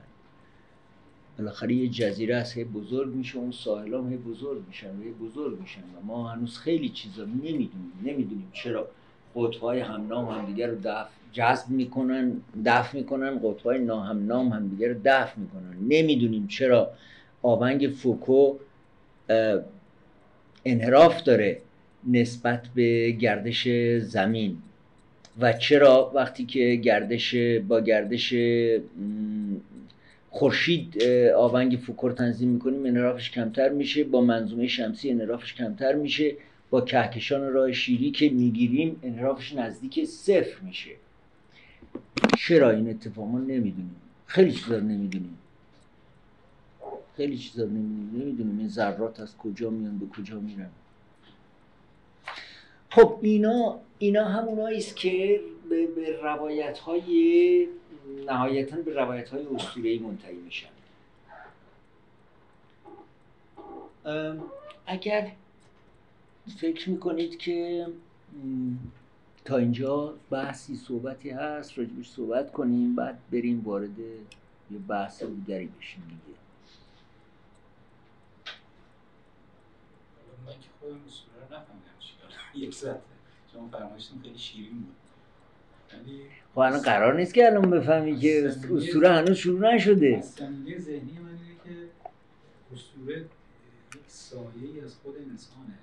بالاخره 1.38 1.74
یه 1.74 1.90
جزیره 1.90 2.36
است 2.36 2.58
هی 2.58 2.64
بزرگ 2.64 3.14
میشه 3.14 3.38
اون 3.38 3.52
ساحل 3.52 3.94
هم 3.94 4.10
هی 4.10 4.18
بزرگ 4.18 4.68
میشن 4.68 5.00
و 5.00 5.04
هی 5.04 5.12
بزرگ 5.12 5.60
میشن. 5.60 5.82
و 5.82 6.06
ما 6.06 6.30
هنوز 6.30 6.58
خیلی 6.58 6.90
چیزا 6.90 7.26
نمی‌دونیم 7.26 7.92
نمی‌دونیم 8.04 8.50
چرا. 8.54 8.88
قطبهای 9.36 9.80
همنام 9.80 10.26
همدیگه 10.30 10.68
رو 10.68 10.76
دفع 10.84 11.10
جذب 11.32 11.70
می‌کنن 11.70 12.32
دفع 12.66 12.98
می‌کنن 12.98 13.40
قطبهای 13.44 13.80
ناهمنام 13.80 14.50
همدیگه 14.50 14.88
رو 14.88 14.96
دفع 15.06 15.40
می‌کنن. 15.40 15.76
نمی‌دونیم 15.88 16.48
چرا 16.48 16.92
آونگ 17.42 17.88
فوکو 17.88 18.54
انحراف 20.66 21.24
داره 21.24 21.62
نسبت 22.08 22.68
به 22.76 23.12
گردش 23.12 23.68
زمین 24.00 24.58
و 25.40 25.54
چرا 25.54 26.12
وقتی 26.16 26.46
که 26.46 26.76
گردش 26.76 27.36
با 27.68 27.80
گردش 27.80 28.36
خورشید 30.30 31.04
آونگ 31.38 31.80
فوکو 31.86 32.08
رو 32.08 32.14
تنظیم 32.14 32.50
می‌کنیم 32.50 32.86
انحرافش 32.86 33.32
کمتر 33.32 33.70
میشه 33.70 34.04
با 34.04 34.22
منظومه 34.22 34.68
شمسی 34.68 35.10
انحرافش 35.10 35.54
کمتر 35.54 35.96
میشه. 35.96 36.36
با 36.70 36.82
کهکشان 36.82 37.54
راه 37.54 37.72
شیری 37.72 38.12
که 38.12 38.30
می‌گیریم 38.30 39.00
انحرافش 39.04 39.54
نزدیک 39.54 40.06
صفر 40.06 40.62
میشه. 40.62 40.92
چرا 42.38 42.70
این 42.70 42.90
اتفاق 42.90 43.28
ما 43.28 43.40
نمی‌دونیم؟ 43.40 43.96
خیلی 44.26 44.52
چیزا 44.52 44.80
نمی‌دونیم. 44.80 45.38
خیلی 47.18 47.38
چیزا 47.38 47.66
نمی‌دونیم. 47.66 48.22
نمی‌دونیم 48.22 48.60
این 48.60 48.68
ذرات 48.68 49.20
از 49.20 49.38
کجا 49.38 49.70
میان 49.70 49.98
به 49.98 50.06
کجا 50.06 50.40
میرن. 50.40 50.70
خب 52.90 53.20
اینا 53.22 53.80
اینا 54.00 54.26
همونایی 54.26 54.78
است 54.78 54.96
که 54.96 55.42
به, 55.70 55.88
به 55.88 56.22
روایت 56.22 56.78
های 56.78 57.68
نهایتا 58.26 58.78
به 58.78 58.94
روایت 58.94 59.30
های 59.30 60.00
منتهی 60.00 60.38
میشن. 60.38 60.68
اگر 64.86 65.32
فکر 66.48 66.90
می‌کنید 66.90 67.38
که 67.38 67.88
تا 69.46 69.58
اینجا 69.58 70.14
بحثی 70.30 70.76
صحبتی 70.76 71.30
هست 71.30 71.78
راجبش 71.78 72.10
صحبت 72.10 72.52
کنیم 72.52 72.96
بعد 72.96 73.20
بریم 73.32 73.62
وارد 73.66 74.00
یه 74.00 74.78
بحث 74.88 75.24
دیگری 75.24 75.70
بشیم 75.80 76.04
دیگه. 76.08 76.38
من 80.46 80.54
که 80.54 80.68
خودم 80.80 80.96
رو 80.96 81.00
نفهمیدم 81.46 82.00
چیکار 82.00 82.30
یک 82.56 82.74
ساعت 82.74 83.02
شما 83.54 83.68
فرمایشتون 83.68 84.22
خیلی 84.22 84.38
شیرین 84.38 84.80
بود. 84.80 84.96
خب 86.54 86.60
الان 86.60 86.80
قرار 86.80 87.18
نیست 87.18 87.34
که 87.34 87.46
الان 87.46 87.70
بفهمی 87.70 88.20
که 88.20 88.48
اسطوره 88.48 89.10
هنوز 89.10 89.38
شروع 89.38 89.76
نشده. 89.76 90.22
سمیه 90.22 90.80
ذهنی 90.80 91.20
من 91.20 91.30
اینه 91.30 91.56
که 91.64 91.90
اسطوره 92.74 93.18
یک 93.96 94.02
سایه 94.08 94.84
از 94.84 94.96
خود 95.04 95.16
انسانه. 95.18 95.74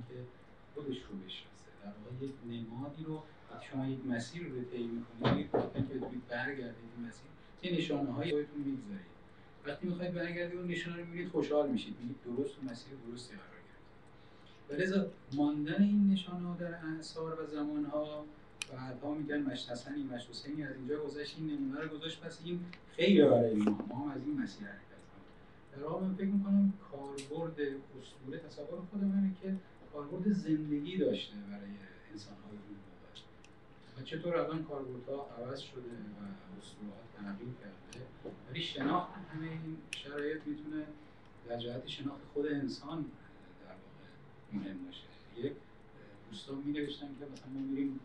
اینکه 0.00 0.28
خودش 0.74 0.96
رو 0.96 1.16
بشناسه. 1.16 1.70
در 1.82 1.92
واقع 2.04 2.24
یک 2.24 2.34
نمادی 2.46 3.04
رو 3.04 3.22
وقتی 3.50 3.66
شما 3.72 3.86
یک 3.86 4.06
مسیر 4.06 4.42
رو 4.42 4.64
طی 4.64 4.82
می‌کنید 4.86 5.50
که 5.52 5.58
بتونید 5.58 6.28
برگردید 6.28 6.90
این 6.96 7.06
مسیر 7.06 7.26
چه 7.62 7.76
نشانه 7.76 8.12
های 8.12 8.30
خودتون 8.30 8.60
می‌گذارید. 8.60 9.10
وقتی 9.66 9.86
می‌خواید 9.86 10.14
برگردید 10.14 10.58
اون 10.58 10.68
نشانه 10.68 10.96
رو 10.96 11.06
میگید 11.06 11.28
خوشحال 11.28 11.68
میشید. 11.70 11.96
میگید 12.00 12.16
درست 12.24 12.58
و 12.58 12.62
مسیر 12.70 12.92
درستی 13.06 13.34
قرار 13.34 13.60
گرفتید 13.66 14.70
ولذا 14.70 15.10
ماندن 15.36 15.82
این 15.82 16.10
نشانه 16.12 16.48
ها 16.48 16.54
در 16.54 16.74
اعصار 16.74 17.42
و 17.42 17.46
زمان 17.46 17.84
ها 17.84 18.24
بعدها 18.72 19.14
میگن 19.14 19.42
مشت 19.42 19.70
حسنی 19.70 20.02
مشت 20.02 20.30
حسینی 20.30 20.64
از 20.64 20.76
اینجا 20.76 21.04
گذشت 21.04 21.36
این 21.38 21.50
نمونه 21.50 21.80
رو 21.80 21.88
گذاشت 21.88 22.20
پس 22.20 22.40
این 22.44 22.64
خیلی 22.92 23.22
برای 23.22 23.54
ما 23.54 23.78
ما 23.88 23.98
هم 23.98 24.10
از 24.10 24.22
این 24.26 24.40
مسیر 24.40 24.66
حرکت 24.66 25.00
کنیم 25.10 25.76
در 25.76 25.82
واقع 25.82 26.06
من 26.06 26.14
فکر 26.14 26.26
می‌کنم 26.26 26.72
کاربرد 26.90 27.60
اسطوره 28.00 28.38
تصور 28.38 28.80
خودم 28.90 29.12
اینه 29.14 29.34
که 29.42 29.56
کاربرد 29.92 30.32
زندگی 30.32 30.98
داشته 30.98 31.34
برای 31.36 31.70
انسان 32.12 32.34
های 32.34 32.56
اون 32.56 32.76
موقع 32.76 34.00
و 34.00 34.04
چطور 34.04 34.36
الان 34.36 34.64
کاربردها 34.64 35.28
عوض 35.38 35.58
شده 35.60 35.80
و 35.80 36.20
اسطورهات 36.58 37.04
تغییر 37.16 37.54
کرده؟ 37.60 38.06
ولی 38.50 38.62
شناخت 38.62 39.10
همه 39.34 39.50
این 39.50 39.76
شرایط 39.90 40.40
می‌تونه 40.46 40.84
در 41.48 41.58
جهت 41.58 41.86
شناخت 41.86 42.20
خود 42.34 42.46
انسان 42.46 43.04
در 43.64 43.74
واقع 43.82 44.08
مهم 44.52 44.84
باشه. 44.86 45.02
یک 45.36 45.52
دوستان 46.30 46.58
می 46.58 46.72
نوشتن 46.72 47.06
که 47.06 47.26
مثلا 47.32 47.52
ما 47.54 47.60
میریم 47.60 48.00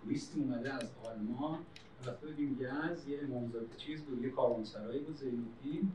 توریستی 0.00 0.40
اومده 0.40 0.72
از 0.72 0.88
آلمان 1.04 1.58
رفته 2.06 2.26
بودیم 2.26 2.54
گز 2.54 3.08
یه 3.08 3.20
امامزاده 3.22 3.76
چیز 3.76 4.02
بود 4.02 4.22
یه 4.24 4.30
کاروانسرایی 4.30 5.00
بود 5.00 5.16
زینالدین. 5.16 5.92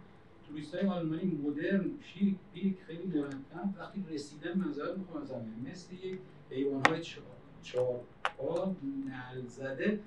توریست 0.48 0.76
های 0.76 0.88
آلمانی 0.88 1.40
مدرن 1.44 1.92
شیک 2.14 2.36
پیک 2.54 2.78
خیلی 2.88 3.20
مرتب 3.20 3.70
وقتی 3.80 4.06
رسیدن 4.10 4.58
منظرت 4.58 4.98
می‌خوام 4.98 5.24
از 5.24 5.32
مثل 5.66 5.94
یک 5.94 6.20
ایوان 6.50 6.82
های 6.88 7.02
چهار 7.64 8.00
پا 8.38 8.76
نل 9.06 9.46
زده 9.48 10.00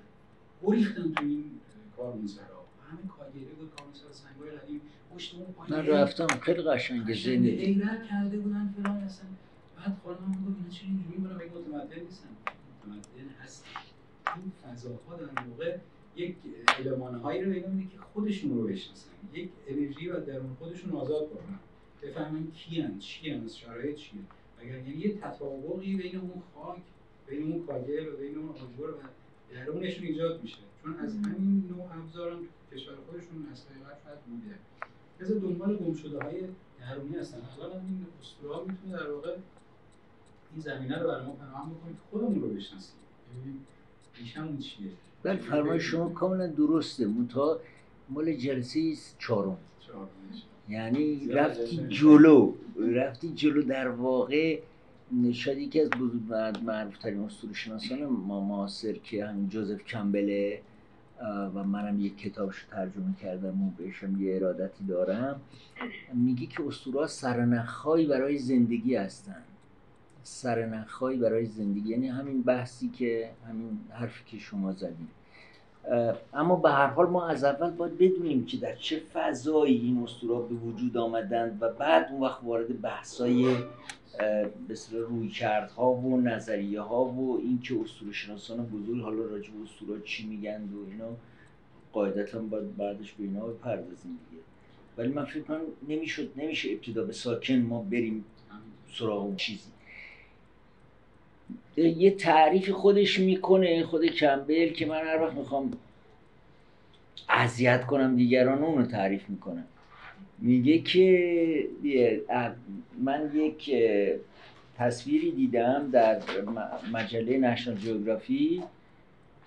بریختن 0.63 1.13
تو 1.13 1.25
این 1.25 1.61
کاروانسرا 1.97 2.65
همه 2.91 3.01
کاگیره 3.19 3.53
بود 3.53 3.71
کاروانسرا 3.77 4.13
سنگای 4.13 4.51
قدیم 4.51 4.81
پشت 5.15 5.35
اون 5.35 5.47
من 5.69 5.87
رفتم 5.87 6.27
خیلی 6.27 6.63
قشنگه 6.63 7.15
زنده 7.15 7.49
ایران 7.49 8.07
کرده 8.11 8.39
بودن 8.39 8.75
فلان 8.77 8.97
اصلا. 8.97 9.29
بعد 9.77 9.97
خانم 10.05 10.19
می‌گفت 10.29 10.57
اینا 10.59 10.71
چه 10.71 10.85
اینجوری 10.85 11.17
برام 11.17 11.37
متمدن 11.37 12.03
نیستن. 12.03 12.29
متمدن 12.83 13.29
هستن. 13.43 13.69
این 14.37 14.53
فضاها 14.63 15.17
در 15.17 15.45
موقع 15.45 15.79
یک 16.21 16.37
هایی 17.23 17.43
رو 17.43 17.51
بگم 17.51 17.81
که 17.81 17.99
خودشون 18.13 18.51
رو 18.51 18.67
بشناسن. 18.67 19.11
یک 19.35 19.51
انرژی 19.69 20.09
و 20.09 20.21
درون 20.21 20.55
خودشون 20.59 20.93
آزاد 20.93 21.29
کنن. 21.31 21.59
بفهمن 22.03 22.47
کیان 22.51 22.99
چی 22.99 23.31
از 23.31 23.59
شرایط 23.59 23.97
چیه. 23.97 24.21
اگر 24.61 24.75
یعنی 24.75 24.91
یه 24.91 25.15
تطابقی 25.15 25.97
بین 25.97 26.17
اون 26.17 26.43
خاک 26.55 26.83
بین 27.27 27.53
اون 27.53 27.67
کاگل 27.67 28.09
و 28.09 28.17
بین 28.17 28.39
اون 28.39 28.49
آجر 28.49 28.91
و 28.91 28.97
درونشون 29.55 30.07
ایجاد 30.07 30.43
میشه. 30.43 30.59
چون 30.83 30.97
از 30.97 31.17
همین 31.17 31.65
نوع 31.71 31.97
ابزار 31.97 32.33
هم 32.33 32.39
کشور 32.73 32.95
خودشون 33.11 33.47
از 33.53 33.67
حقیقت 33.67 34.21
بوده 34.25 34.59
از 35.21 35.43
دنبال 35.43 35.77
گم 35.77 35.95
شده 35.95 36.21
های 36.21 36.41
درونی 36.81 37.17
هستن. 37.17 37.39
اول 37.39 37.73
این 37.73 38.07
اسطوره 38.21 38.73
می‌تونه 38.73 38.93
در 38.93 39.11
واقع 39.11 39.37
این 40.53 40.61
زمینه 40.61 40.99
رو 40.99 41.09
برای 41.09 41.27
ما 41.27 41.33
فراهم 41.33 41.71
بکنه 41.71 41.93
که 41.93 41.99
خودمون 42.11 42.41
رو 42.41 42.49
بشناسیم. 42.49 42.97
ببینیم 43.31 43.67
ریشمون 44.15 44.59
چیه. 44.59 44.91
بله 45.23 45.37
فرمای 45.37 45.81
شما 45.81 46.09
کاملا 46.09 46.47
درسته. 46.47 47.07
منتها 47.07 47.61
مال 48.09 48.37
جلسه 48.37 48.93
چهارم. 49.19 49.57
یعنی 50.69 51.29
رفتی 51.29 51.87
جلو. 51.89 52.55
رفتی 52.95 53.33
جلو 53.35 53.63
در 53.63 53.89
واقع 53.89 54.61
شاید 55.33 55.59
یکی 55.59 55.81
از 55.81 55.91
معروف 56.65 56.99
ترین 56.99 57.21
اسطوره 57.21 57.55
شناسان 57.55 58.05
ما 58.05 58.41
معاصر 58.41 58.93
که 58.93 59.27
همین 59.27 59.49
جوزف 59.49 59.85
کمبله 59.85 60.61
و 61.55 61.65
منم 61.65 62.01
یک 62.01 62.19
کتابش 62.19 62.67
ترجمه 62.71 63.15
کردم 63.23 63.63
و 63.63 63.71
بهشم 63.79 64.23
یه 64.23 64.37
ارادتی 64.37 64.85
دارم. 64.85 65.41
میگه 66.15 66.47
که 66.47 66.63
اسطوره 66.67 67.07
سرنخهایی 67.07 68.07
برای 68.07 68.39
زندگی 68.39 68.95
هستن. 68.95 69.43
سرنخهایی 70.23 71.19
برای 71.19 71.47
زندگی. 71.47 71.89
یعنی 71.89 72.09
همین 72.09 72.43
بحثی 72.43 72.89
که 72.89 73.31
همین 73.49 73.79
حرفی 73.91 74.25
که 74.27 74.39
شما 74.39 74.73
زدید 74.73 75.09
اما 76.35 76.57
به 76.57 76.71
هر 76.71 76.87
حال 76.87 77.07
ما 77.07 77.29
از 77.29 77.45
اول 77.45 77.71
باید 77.71 77.99
بدونیم 77.99 78.47
که 78.47 78.57
در 78.57 78.75
چه 78.75 79.03
فضایی 79.13 79.77
این 79.77 80.03
اسطورا 80.03 80.41
به 80.41 80.55
وجود 80.55 80.97
آمدند 80.97 81.59
و 81.61 81.69
بعد 81.69 82.09
اون 82.13 82.21
وقت 82.21 82.45
وارد 82.45 82.81
بحثای 82.81 83.57
مثل 84.69 84.97
روی 84.97 85.29
کردها 85.29 85.93
و 85.93 86.21
نظریه 86.21 86.81
ها 86.81 87.05
و 87.05 87.39
اینکه 87.39 87.75
اسطوره 87.85 88.13
شناسان 88.13 88.67
بزرگ 88.67 89.03
حالا 89.03 89.23
راجع 89.23 89.51
به 89.51 89.63
اسطورا 89.65 90.01
چی 90.01 90.27
میگن 90.27 90.63
و 90.63 90.91
اینا 90.91 91.09
قاعدتا 91.93 92.39
باید 92.39 92.77
بعدش 92.77 93.13
به 93.13 93.25
اینا 93.25 93.47
بپردازیم 93.47 94.19
دیگه. 94.31 94.43
ولی 94.99 95.09
من 95.09 95.25
فکر 95.25 95.43
کنم 95.43 95.61
نمی‌شد 95.89 96.33
نمیشه 96.37 96.73
ابتدا 96.73 97.05
به 97.05 97.13
ساکن 97.13 97.55
ما 97.55 97.83
بریم 97.83 98.25
سراغ 98.93 99.23
اون 99.23 99.37
چیزی. 99.37 99.71
یه 101.89 102.11
تعریف 102.11 102.71
خودش 102.71 103.21
می‌کنه 103.21 103.85
خود 103.85 104.07
کمبل 104.07 104.69
که 104.69 104.87
من 104.87 105.01
هر 105.07 105.23
وقت 105.23 105.35
می‌خوام 105.35 105.73
اذیت 107.29 107.87
کنم 107.87 108.17
دیگران 108.17 108.63
اونو 108.63 108.87
تعریف 108.87 109.29
می‌کنم 109.29 109.65
میگه 110.39 110.79
که 110.79 111.69
من 113.03 113.31
یک 113.35 113.75
تصویری 114.79 115.31
دیدم 115.31 115.91
در 115.93 116.21
مجله 116.93 117.39
نشنال 117.39 117.77
جیوگرافی 117.77 118.63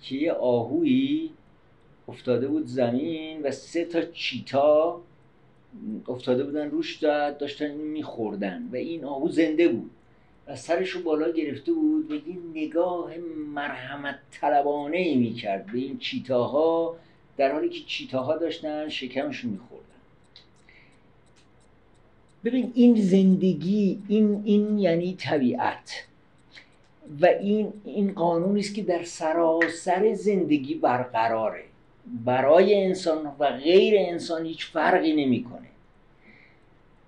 که 0.01 0.15
یه 0.15 0.31
آهویی 0.31 1.29
افتاده 2.07 2.47
بود 2.47 2.65
زمین 2.65 3.41
و 3.41 3.51
سه 3.51 3.85
تا 3.85 4.01
چیتا 4.01 5.01
افتاده 6.07 6.43
بودن 6.43 6.69
روش 6.69 6.95
داشتن 7.39 7.71
میخوردن 7.71 8.69
و 8.71 8.75
این 8.75 9.05
آهو 9.05 9.29
زنده 9.29 9.67
بود. 9.67 9.91
و 10.47 10.55
سرش 10.55 10.89
رو 10.89 11.01
بالا 11.01 11.31
گرفته 11.31 11.73
بود 11.73 12.11
و 12.11 12.15
یه 12.15 12.35
نگاه 12.55 13.11
مرحمت 13.53 14.15
طلبانه 14.31 14.97
ای 14.97 15.15
می‌کرد 15.15 15.65
به 15.65 15.77
این 15.77 15.97
چیتاها 15.97 16.95
در 17.37 17.51
حالی 17.51 17.69
که 17.69 17.79
چیتاها 17.87 18.37
داشتن 18.37 18.89
شکمشون 18.89 19.51
میخوردن. 19.51 19.83
ببین 22.45 22.71
این 22.75 23.01
زندگی 23.01 24.01
این 24.07 24.41
این 24.45 24.79
یعنی 24.79 25.15
طبیعت. 25.15 26.05
و 27.21 27.25
این 27.25 27.73
این 27.85 28.13
قانونی 28.13 28.59
است 28.59 28.75
که 28.75 28.83
در 28.83 29.03
سراسر 29.03 30.13
زندگی 30.13 30.75
برقراره. 30.75 31.63
برای 32.25 32.83
انسان 32.83 33.35
و 33.39 33.49
غیر 33.49 33.93
انسان 33.97 34.45
هیچ 34.45 34.65
فرقی 34.65 35.25
نمی‌کنه. 35.25 35.67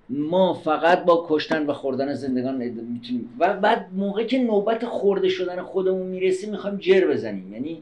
ما 0.10 0.54
فقط 0.54 1.06
با 1.06 1.26
کشتن 1.30 1.66
و 1.66 1.74
خوردن 1.74 2.14
زندگان 2.14 2.56
می‌تونیم. 2.56 3.30
و 3.40 3.54
بعد 3.54 3.88
موقع 3.96 4.24
که 4.24 4.38
نوبت 4.38 4.86
خورده 4.86 5.30
شدن 5.30 5.62
خودمون 5.62 6.08
می‌رسه 6.08 6.52
می‌خوایم 6.52 6.78
جر 6.78 7.08
بزنیم. 7.08 7.54
یعنی 7.54 7.82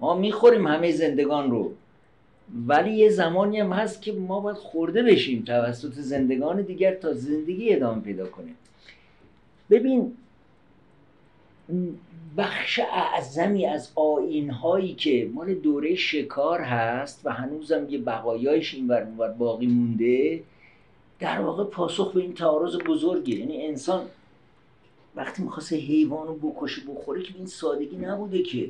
ما 0.00 0.14
می‌خوریم 0.14 0.66
همه 0.66 0.92
زندگان 0.92 1.50
رو. 1.50 1.72
ولی 2.66 2.92
یه 2.92 3.08
زمانی 3.08 3.60
هم 3.60 3.72
هست 3.72 4.02
که 4.02 4.12
ما 4.12 4.40
باید 4.40 4.56
خورده 4.56 5.02
بشیم 5.02 5.42
توسط 5.46 5.92
زندگان 5.92 6.62
دیگر 6.62 6.94
تا 6.94 7.12
زندگی 7.12 7.74
ادامه 7.74 8.00
پیدا 8.00 8.26
کنیم. 8.26 8.54
ببین 9.70 10.12
بخش 12.36 12.80
اعظمی 12.92 13.66
از 13.66 13.90
آین 13.94 14.50
هایی 14.50 14.94
که 14.94 15.30
مال 15.34 15.54
دوره 15.54 15.94
شکار 15.94 16.60
هست 16.60 17.20
و 17.24 17.30
هنوزم 17.30 17.88
یه 17.88 17.98
بقایایش 17.98 18.74
این 18.74 18.88
ور 18.88 19.04
باقی 19.38 19.66
مونده 19.66 20.40
در 21.22 21.40
واقع 21.40 21.64
پاسخ 21.64 22.12
به 22.12 22.20
این 22.20 22.34
تعارض 22.34 22.76
بزرگی 22.76 23.38
یعنی 23.38 23.66
انسان 23.66 24.04
وقتی 25.16 25.42
می‌خواست 25.42 25.72
حیوان 25.72 26.26
رو 26.26 26.34
بکشه 26.34 26.82
بخوره 26.88 27.22
که 27.22 27.34
این 27.36 27.46
سادگی 27.46 27.96
نبوده 27.96 28.42
که. 28.42 28.68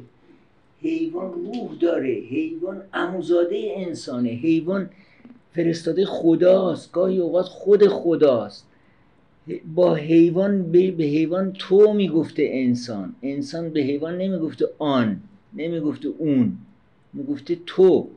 حیوان 0.83 1.33
روح 1.33 1.75
داره. 1.81 2.09
حیوان 2.09 2.83
اموزاده 2.93 3.73
انسانه. 3.77 4.29
حیوان 4.29 4.91
فرستاده 5.55 6.07
خداست. 6.07 6.93
گاهی 6.93 7.19
اوقات 7.19 7.47
خود 7.47 7.87
خداست. 7.89 8.67
با 9.75 9.95
حیوان 9.95 10.73
به 10.73 11.05
حیوان 11.05 11.53
تو 11.53 11.93
می‌گفته 11.93 12.49
انسان. 12.53 13.15
انسان 13.23 13.71
به 13.71 13.81
حیوان 13.81 14.19
نمی‌گفته 14.19 14.69
آن. 14.79 15.21
نمی‌گفته 15.55 16.09
اون. 16.09 16.59
می‌گفته 17.13 17.59
تو. 17.67 18.09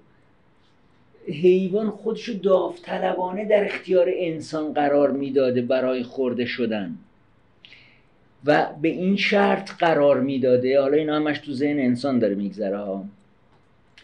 حیوان 1.28 1.90
خودشو 1.90 2.34
داوطلبانه 2.34 3.46
در 3.46 3.66
اختیار 3.66 4.08
انسان 4.14 4.74
قرار 4.74 5.12
می‌داده 5.12 5.62
برای 5.62 6.04
خورده 6.04 6.46
شدن. 6.46 6.96
و 8.46 8.68
به 8.82 8.88
این 8.88 9.16
شرط 9.16 9.72
قرار 9.78 10.20
می‌داده. 10.20 10.82
حالا 10.82 10.98
این 10.98 11.10
همش 11.10 11.40
تو 11.40 11.54
ذهن 11.54 11.80
انسان 11.80 12.20
داره 12.20 12.36
میگذره 12.36 12.78
ها. 12.78 13.06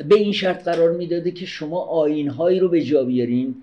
به 0.08 0.16
این 0.16 0.32
شرط 0.32 0.64
قرار 0.64 0.92
می‌داده 0.92 1.32
که 1.32 1.46
شما 1.46 1.80
آینهایی 1.80 2.60
رو 2.60 2.70
به 2.70 2.82
جا 2.82 3.04
بیارین 3.04 3.56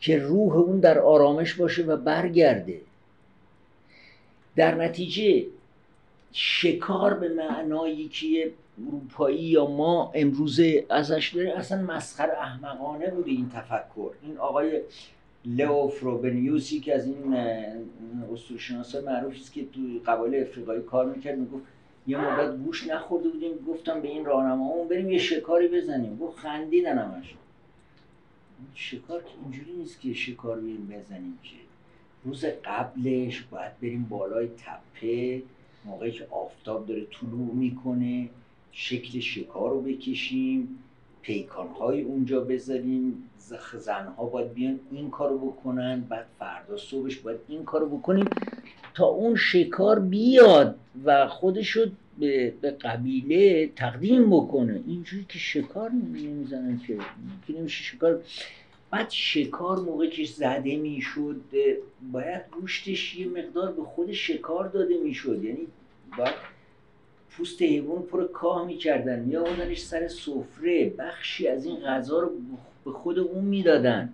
که 0.00 0.18
روح 0.18 0.56
اون 0.56 0.80
در 0.80 0.98
آرامش 0.98 1.54
باشه 1.54 1.82
و 1.82 1.96
برگرده. 1.96 2.80
در 4.56 4.74
نتیجه 4.74 5.44
شکار 6.32 7.14
به 7.14 7.28
معنایی 7.28 8.08
که 8.08 8.50
اروپایی 8.86 9.44
یا 9.44 9.66
ما 9.66 10.12
امروزه 10.14 10.86
ازش 10.90 11.32
داریم 11.34 11.52
اصلا 11.54 11.82
مسخر 11.82 12.30
احمقانه 12.30 13.10
بوده 13.10 13.30
این 13.30 13.48
تفکر. 13.48 14.10
این 14.22 14.38
آقای 14.38 14.80
لئو 15.44 15.88
فروبنیوسی 15.88 16.80
که 16.80 16.94
از 16.94 17.06
این 17.06 17.34
اسطوره‌شناس 18.32 18.94
معروفی 18.94 19.40
است 19.40 19.52
که 19.52 19.64
تو 19.64 19.80
قبایل 20.06 20.42
افریقایی 20.42 20.82
کار 20.82 21.06
می‌کرد 21.06 21.38
می‌گفت 21.38 21.62
یه 22.06 22.18
مدت 22.18 22.56
گوش 22.56 22.86
نخورده 22.86 23.28
بودیم 23.28 23.52
گفتم 23.68 24.00
به 24.00 24.08
این 24.08 24.24
راهنمامون 24.24 24.88
بریم 24.88 25.10
یه 25.10 25.18
شکاری 25.18 25.68
بزنیم. 25.68 26.18
گفت 26.18 26.38
خندیدن 26.38 26.98
همش. 26.98 27.34
شکار 28.74 29.22
که 29.22 29.30
اینجوری 29.42 29.72
نیست 29.72 30.00
که 30.00 30.12
شکار 30.12 30.60
بریم 30.60 30.86
بزنیم 30.86 31.38
که 31.42 31.56
روز 32.24 32.44
قبلش 32.64 33.42
باید 33.42 33.80
بریم 33.82 34.06
بالای 34.10 34.46
تپه 34.48 35.42
موقعی 35.84 36.10
که 36.10 36.26
آفتاب 36.30 36.86
داره 36.86 37.06
طلوع 37.20 37.54
می‌کنه. 37.54 38.28
شکل 38.80 39.20
شکار 39.20 39.70
رو 39.70 39.80
بکشیم 39.80 40.78
پیکانهای 41.22 42.02
اونجا 42.02 42.40
بذاریم. 42.40 43.30
زنها 43.78 44.24
باید 44.24 44.54
بیان 44.54 44.80
این 44.92 45.10
کارو 45.10 45.38
بکنن 45.38 46.00
بعد 46.00 46.26
فردا 46.38 46.76
صبحش 46.76 47.16
باید 47.16 47.38
این 47.48 47.64
کارو 47.64 47.98
بکنیم 47.98 48.24
تا 48.94 49.06
اون 49.06 49.36
شکار 49.36 50.00
بیاد 50.00 50.78
و 51.04 51.28
خودشو 51.28 51.90
به, 52.18 52.54
قبیله 52.80 53.66
تقدیم 53.76 54.30
بکنه. 54.30 54.80
اینجوری 54.86 55.26
که 55.28 55.38
شکار 55.38 55.90
نمی‌زنن 55.90 56.80
که 56.86 56.98
نمیشه 57.48 57.84
شکار 57.84 58.22
بعد 58.90 59.10
شکار 59.10 59.78
موقع 59.80 60.06
که 60.06 60.24
زده 60.24 60.76
می‌شد 60.76 61.40
باید 62.12 62.42
گوشتش 62.60 63.16
یه 63.16 63.28
مقدار 63.28 63.72
به 63.72 63.82
خود 63.82 64.12
شکار 64.12 64.68
داده 64.68 64.98
می‌شد. 65.04 65.44
یعنی 65.44 65.66
باید 66.18 66.57
پوست 67.30 67.62
حیوان 67.62 68.02
پر 68.02 68.26
کاه 68.26 68.66
می‌کردن. 68.66 69.20
میآوردنش 69.20 69.80
سر 69.80 70.08
سفره 70.08 70.92
بخشی 70.98 71.48
از 71.48 71.66
این 71.66 71.76
غذا 71.76 72.20
رو 72.20 72.30
به 72.84 72.90
خود 72.90 73.18
اون 73.18 73.44
می‌دادن. 73.44 74.12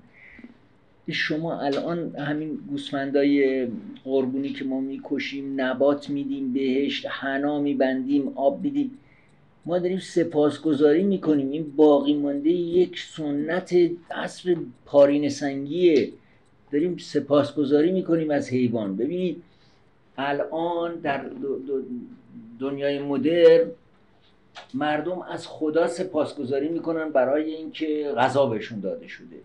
شما 1.10 1.60
الان 1.60 2.16
همین 2.16 2.58
گوسفندای 2.70 3.66
قربونی 4.04 4.48
که 4.48 4.64
ما 4.64 4.80
می‌کشیم 4.80 5.60
نبات 5.60 6.10
میدیم 6.10 6.52
بهش 6.52 7.06
حنا 7.06 7.60
میبندیم 7.60 8.32
آب 8.34 8.62
میدیم. 8.62 8.90
ما 9.66 9.78
داریم 9.78 9.98
سپاسگزاری 9.98 11.02
می‌کنیم. 11.02 11.50
این 11.50 11.72
باقی 11.76 12.14
مانده 12.14 12.50
یک 12.50 13.00
سنت 13.00 13.74
عصر 14.10 14.56
پارین 14.86 15.28
سنگیه. 15.28 16.12
داریم 16.72 16.96
سپاسگزاری 16.96 17.92
می‌کنیم 17.92 18.30
از 18.30 18.50
حیوان. 18.50 18.96
ببینید 18.96 19.42
الان 20.18 20.94
در 20.94 21.30
دنیای 22.60 22.98
مدرن 22.98 23.70
مردم 24.74 25.22
از 25.22 25.46
خدا 25.46 25.88
سپاسگزاری 25.88 26.68
می‌کنن 26.68 27.08
برای 27.08 27.54
اینکه 27.54 28.12
غذا 28.16 28.46
بهشون 28.46 28.80
داده 28.80 29.08
شده. 29.08 29.36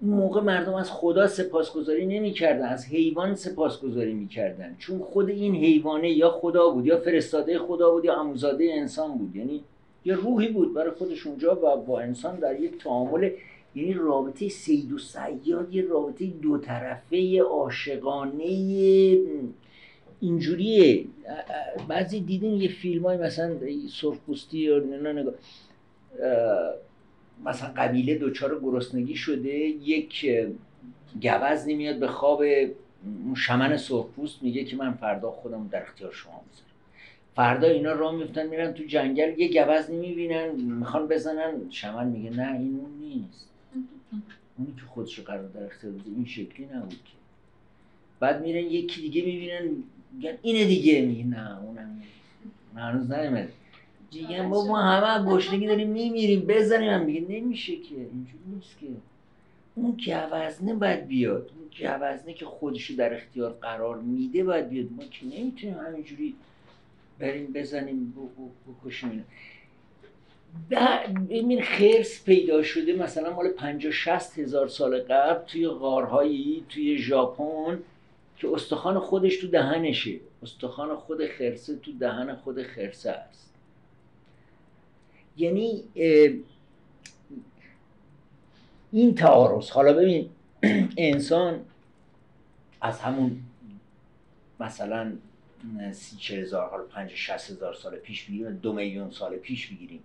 اون 0.00 0.10
موقع 0.10 0.40
مردم 0.40 0.74
از 0.74 0.90
خدا 0.90 1.26
سپاسگزاری 1.26 2.06
نمی‌کردن 2.06 2.64
از 2.64 2.86
حیوان 2.86 3.34
سپاسگزاری 3.34 4.12
می‌کردن. 4.14 4.76
چون 4.78 4.98
خود 4.98 5.28
این 5.28 5.54
حیوانه 5.54 6.10
یا 6.10 6.30
خدا 6.30 6.70
بود 6.70 6.86
یا 6.86 6.98
فرستاده 6.98 7.58
خدا 7.58 7.90
بود 7.90 8.04
یا 8.04 8.14
عموزاده 8.14 8.70
انسان 8.72 9.18
بود. 9.18 9.36
یعنی 9.36 9.60
یه 10.04 10.14
روحی 10.14 10.48
بود 10.48 10.74
برای 10.74 10.90
خودش 10.90 11.26
اونجا 11.26 11.58
و 11.62 11.76
با 11.76 12.00
انسان 12.00 12.36
در 12.36 12.60
یک 12.60 12.78
تعامل. 12.78 13.30
یعنی 13.74 13.92
رابطه 13.92 14.48
سید 14.48 14.92
و 14.92 14.98
سیاد 14.98 15.74
یه 15.74 15.82
رابطه 15.82 16.26
دو 16.26 16.58
طرفه 16.58 17.40
عاشقانه 17.40 18.44
اینجوریه. 20.22 21.04
بعضی 21.88 22.20
دیدین 22.20 22.60
یه 22.60 22.68
فیلم 22.68 23.02
های 23.02 23.16
مثلا 23.16 23.58
سرخپوستی 23.88 24.58
یا 24.58 24.78
نگاه 25.12 25.34
مثلا 27.44 27.72
قبیله 27.76 28.14
دوچار 28.18 28.60
گرسنگی 28.60 29.16
شده 29.16 29.54
یک 29.54 30.26
گوز 31.22 31.68
نمیاد 31.68 31.98
به 31.98 32.08
خواب 32.08 32.44
شمن 33.36 33.76
سرخپوست 33.76 34.42
میگه 34.42 34.64
که 34.64 34.76
من 34.76 34.92
فردا 34.92 35.30
خودم 35.30 35.68
در 35.72 35.82
اختیار 35.82 36.12
شما 36.12 36.32
بذارم 36.32 36.68
فردا 37.36 37.68
اینا 37.68 37.92
راه 37.92 38.16
میفتن 38.16 38.46
میرن 38.46 38.72
تو 38.72 38.84
جنگل 38.84 39.40
یه 39.40 39.48
گوز 39.48 39.90
نمی‌بینن 39.90 40.48
می‌خوان 40.50 41.08
بزنن 41.08 41.70
شمن 41.70 42.06
میگه 42.06 42.30
نه 42.30 42.52
این 42.52 42.80
اون 42.80 42.90
نیست. 43.00 43.48
اونی 44.58 44.72
که 44.76 44.86
خودش 44.88 45.20
قرار 45.20 45.48
در 45.48 45.64
اختیار 45.64 45.92
بذاره 45.92 46.10
این 46.16 46.26
شکلی 46.26 46.66
نبود 46.66 46.90
که. 46.90 47.12
بعد 48.20 48.42
میرن 48.42 48.64
یکی 48.64 49.00
دیگه 49.00 49.24
می‌بینن 49.24 49.70
میگن 50.12 50.38
اینه 50.42 50.64
دیگه. 50.64 51.00
میگه 51.00 51.24
نه 51.24 51.60
اونم 51.62 52.02
هنوز 52.76 53.12
نیومده. 53.12 53.52
میگن 54.14 54.50
با 54.50 54.66
ما 54.66 54.82
همه 54.82 55.30
گشنگی 55.30 55.66
داریم 55.66 55.90
میمیریم 55.90 56.40
بزنیم. 56.40 56.90
هم 56.90 57.04
میگه 57.04 57.20
نمیشه 57.28 57.76
که. 57.76 57.94
اینجوری 57.94 58.44
نیست 58.54 58.78
که. 58.80 58.86
اون 59.74 59.96
گوزنه 59.96 60.74
باید 60.74 61.06
بیاد. 61.06 61.50
اون 61.58 61.98
گوزنه 61.98 62.34
که 62.34 62.44
خودشو 62.44 62.94
در 62.94 63.14
اختیار 63.14 63.52
قرار 63.52 63.98
میده 63.98 64.44
باید 64.44 64.68
بیاد. 64.68 64.86
ما 64.96 65.04
که 65.04 65.26
نمی‌تونیم 65.26 65.76
همینجوری 65.78 66.34
بریم 67.18 67.52
بزنیم 67.52 68.14
بکشیم 68.84 69.24
این 71.28 71.62
خرس 71.62 72.24
پیدا 72.24 72.62
شده. 72.62 72.92
مثلا 72.96 73.34
مال 73.34 73.48
50 73.48 73.92
60 73.92 74.38
هزار 74.38 74.68
سال 74.68 75.02
قبل 75.02 75.44
توی 75.46 75.68
غارهایی 75.68 76.64
توی 76.68 76.98
ژاپن 76.98 77.78
که 78.42 78.48
استخوان 78.54 78.98
خودش 78.98 79.36
تو 79.36 79.48
دهنشه. 79.48 80.20
استخوان 80.42 80.96
خود 80.96 81.26
خرسه 81.26 81.76
تو 81.76 81.92
دهن 81.92 82.36
خود 82.36 82.62
خرسه 82.62 83.10
است. 83.10 83.54
یعنی 85.36 85.84
این 88.92 89.14
تعارض. 89.14 89.70
حالا 89.70 89.92
ببین 89.92 90.30
انسان 90.98 91.64
از 92.80 93.00
همون 93.00 93.40
مثلا 94.60 95.12
سی 95.92 96.16
چه 96.16 96.36
هزار 96.36 96.70
حالا 96.70 96.84
پنج 96.84 97.10
شست 97.14 97.50
هزار 97.50 97.74
سال 97.74 97.96
پیش 97.96 98.24
بگیریم 98.24 98.56
دو 98.56 98.72
میلیون 98.72 99.10
سال 99.10 99.36
پیش 99.36 99.66
بگیریم 99.66 100.02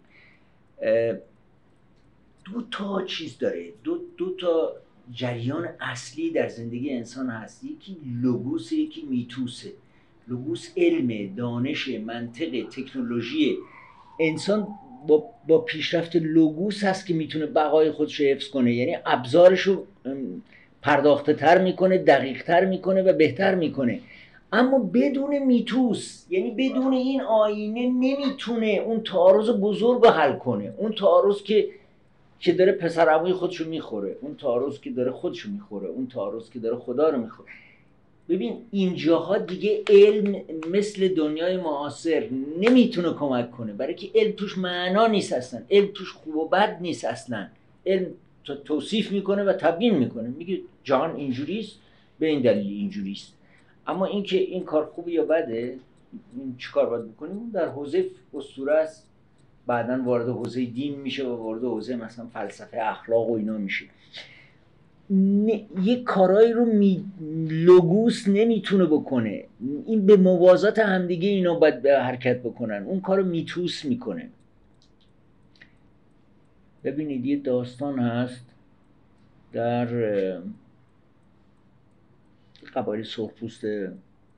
دو 2.45 2.61
تا 2.71 3.05
چیز 3.05 3.37
داره. 3.37 3.73
دو, 3.83 3.99
دو 4.17 4.35
تا 4.35 4.73
جریان 5.11 5.69
اصلی 5.79 6.31
در 6.31 6.47
زندگی 6.47 6.93
انسان 6.93 7.29
هست. 7.29 7.63
یکی 7.63 7.97
لوگوس 8.21 8.71
یکی 8.71 9.01
میتوسه. 9.09 9.71
لوگوس 10.27 10.69
علم 10.77 11.35
دانش 11.35 11.89
منطق 11.89 12.65
تکنولوژی. 12.71 13.57
انسان 14.19 14.67
با, 15.07 15.23
با 15.47 15.57
پیشرفت 15.57 16.15
لوگوس 16.15 16.83
هست 16.83 17.07
که 17.07 17.13
می‌تونه 17.13 17.45
بقای 17.45 17.91
خودش 17.91 18.21
حفظ 18.21 18.47
کنه. 18.49 18.73
یعنی 18.73 18.97
ابزارش 19.05 19.61
رو 19.61 19.85
پرداخته 20.81 21.33
تر 21.33 21.63
می‌کنه 21.63 21.97
دقیق 21.97 22.43
تر 22.43 22.65
می‌کنه 22.65 23.01
و 23.01 23.13
بهتر 23.13 23.55
می‌کنه. 23.55 23.99
اما 24.51 24.79
بدون 24.79 25.39
میتوس 25.39 26.25
یعنی 26.29 26.51
بدون 26.51 26.93
این 26.93 27.21
آینه 27.21 27.81
نمی‌تونه 27.81 28.67
اون 28.85 29.03
تعارض 29.03 29.49
بزرگ 29.49 30.03
رو 30.03 30.09
حل 30.09 30.33
کنه. 30.33 30.73
اون 30.77 30.91
تعارض 30.91 31.41
که 31.43 31.69
که 32.39 32.53
داره 32.53 32.71
پسر 32.71 33.09
عموی 33.09 33.33
خودشو 33.33 33.69
می‌خوره. 33.69 34.17
اون 34.21 34.35
تعارض 34.35 34.79
که 34.79 34.89
داره 34.89 35.11
خودشو 35.11 35.49
می‌خوره. 35.49 35.87
اون 35.87 36.07
تعارض 36.07 36.49
که 36.49 36.59
داره 36.59 36.77
خدا 36.77 37.09
رو 37.09 37.21
می‌خوره. 37.21 37.49
ببین 38.29 38.57
اینجاها 38.71 39.37
دیگه 39.37 39.83
علم 39.89 40.41
مثل 40.71 41.07
دنیای 41.07 41.57
معاصر 41.57 42.29
نمی‌تونه 42.59 43.13
کمک 43.13 43.51
کنه. 43.51 43.73
برای 43.73 43.95
که 43.95 44.09
علم 44.15 44.31
توش 44.31 44.57
معنا 44.57 45.07
نیست 45.07 45.33
اصلا. 45.33 45.61
علم 45.71 45.87
توش 45.93 46.11
خوب 46.11 46.35
و 46.35 46.47
بد 46.47 46.77
نیست 46.81 47.05
اصلا. 47.05 47.47
علم 47.85 48.07
توصیف 48.65 49.11
می‌کنه 49.11 49.43
و 49.43 49.53
تبیین 49.53 49.95
می‌کنه. 49.95 50.29
میگه 50.29 50.59
جهان 50.83 51.15
اینجوریست 51.15 51.79
به 52.19 52.27
این 52.27 52.41
دلیل 52.41 52.67
اینجوریست. 52.67 53.33
اما 53.87 54.05
اینکه 54.05 54.37
این 54.37 54.63
کار 54.63 54.85
خوبه 54.85 55.11
یا 55.11 55.25
بده 55.25 55.77
این 56.37 56.55
چیکار 56.57 56.89
باید 56.89 57.11
بکنیم؟ 57.11 57.51
در 57.53 57.67
حوزه 57.67 58.05
اسطوره 58.33 58.73
است. 58.73 59.07
بعدا 59.67 60.03
وارد 60.03 60.29
حوزه 60.29 60.65
دین 60.65 60.99
میشه 60.99 61.25
و 61.25 61.35
وارد 61.35 61.63
حوزه 61.63 61.95
مثلا 61.95 62.27
فلسفه 62.27 62.77
اخلاق 62.81 63.29
و 63.29 63.33
اینا 63.33 63.57
میشه. 63.57 63.85
یک 65.83 66.03
کارایی 66.03 66.53
رو 66.53 66.65
می... 66.65 67.05
لوگوس 67.49 68.27
نمی‌تونه 68.27 68.85
بکنه. 68.85 69.43
این 69.85 70.05
به 70.05 70.17
موازات 70.17 70.79
همدیگه 70.79 71.29
اینا 71.29 71.59
باید 71.59 71.81
به 71.81 71.99
حرکت 71.99 72.39
بکنن. 72.39 72.83
اون 72.83 73.01
کارو 73.01 73.25
میتوس 73.25 73.85
می‌کنه. 73.85 74.29
ببینید 76.83 77.25
یه 77.25 77.37
داستان 77.37 77.99
هست 77.99 78.45
در 79.53 79.87
قبایل 82.75 83.03
سرخپوست 83.03 83.65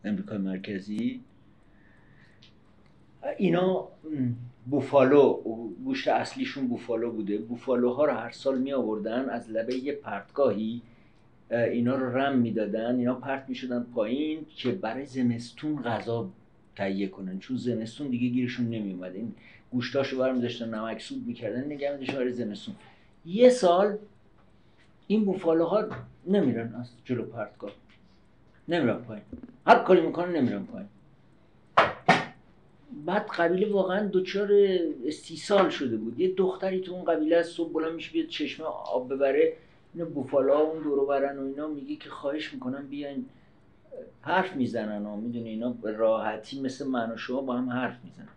امریکای 0.03 0.37
مرکزی. 0.37 1.21
اینا 3.37 3.87
بوفالو 4.65 5.33
گوشت 5.83 6.07
اصلیشون 6.07 6.67
بوفالو 6.67 7.11
بوده. 7.11 7.37
بوفالوها 7.37 8.05
رو 8.05 8.13
هر 8.13 8.31
سال 8.31 8.59
می 8.59 8.73
آوردن 8.73 9.29
از 9.29 9.49
لبه 9.49 9.75
یه 9.75 9.93
پرتگاهی 9.93 10.81
اینا 11.51 11.95
رو 11.95 12.17
رم 12.17 12.37
می‌دادن 12.37 12.95
اینا 12.95 13.15
پرت 13.15 13.45
می 13.47 13.55
شدن 13.55 13.83
پایین 13.83 14.45
که 14.55 14.71
برای 14.71 15.05
زمستون 15.05 15.81
غذا 15.83 16.29
تهیه 16.75 17.07
کنن. 17.07 17.39
چون 17.39 17.57
زمستون 17.57 18.07
دیگه 18.07 18.27
گیرشون 18.27 18.69
نمی 18.69 18.93
اومد. 18.93 19.15
این 19.15 19.35
گوشتاشو 19.71 20.17
برمی 20.17 20.41
داشتن 20.41 20.73
نمک 20.73 21.01
سود 21.01 21.27
می‌کردن 21.27 21.65
نگه 21.65 21.97
می 21.97 22.05
برای 22.05 22.33
زمستون. 22.33 22.75
یه 23.25 23.49
سال 23.49 23.97
این 25.07 25.25
بوفالوها 25.25 25.85
نمیرن 26.27 26.75
از 26.75 26.89
جلو 27.05 27.23
پرتگاه. 27.23 27.71
نمیرن 28.67 28.97
پایین. 28.97 29.23
هر 29.67 29.79
کاری 29.83 30.01
می‌کنن 30.01 30.35
نمیرن 30.35 30.63
پایین. 30.63 30.89
بعد 33.05 33.27
قبیله 33.27 33.73
واقعا 33.73 34.09
دچار 34.13 34.49
استیصال 35.05 35.69
شده 35.69 35.97
بود. 35.97 36.19
یه 36.19 36.33
دختری 36.33 36.81
تو 36.81 36.93
اون 36.93 37.03
قبیله 37.03 37.35
از 37.35 37.47
صبح 37.47 37.73
بلند 37.73 37.93
میشه 37.93 38.11
بیاد 38.11 38.27
چشمه 38.27 38.65
آب 38.65 39.13
ببره. 39.13 39.53
اینا 39.93 40.05
بوفالا 40.05 40.59
اون 40.59 40.83
دورو 40.83 41.05
برن 41.05 41.37
و 41.37 41.45
اینا 41.45 41.67
میگه 41.67 41.95
که 41.95 42.09
خواهش 42.09 42.53
می‌کنم 42.53 42.87
بیاین 42.87 43.25
حرف 44.21 44.55
می‌زنن 44.55 45.05
و 45.05 45.15
می‌دونی 45.15 45.49
اینا 45.49 45.69
به 45.69 45.91
راحتی 45.91 46.61
مثل 46.61 46.87
من 46.87 47.11
و 47.11 47.17
شما 47.17 47.41
با 47.41 47.57
هم 47.57 47.69
حرف 47.69 47.97
می‌زنن. 48.03 48.27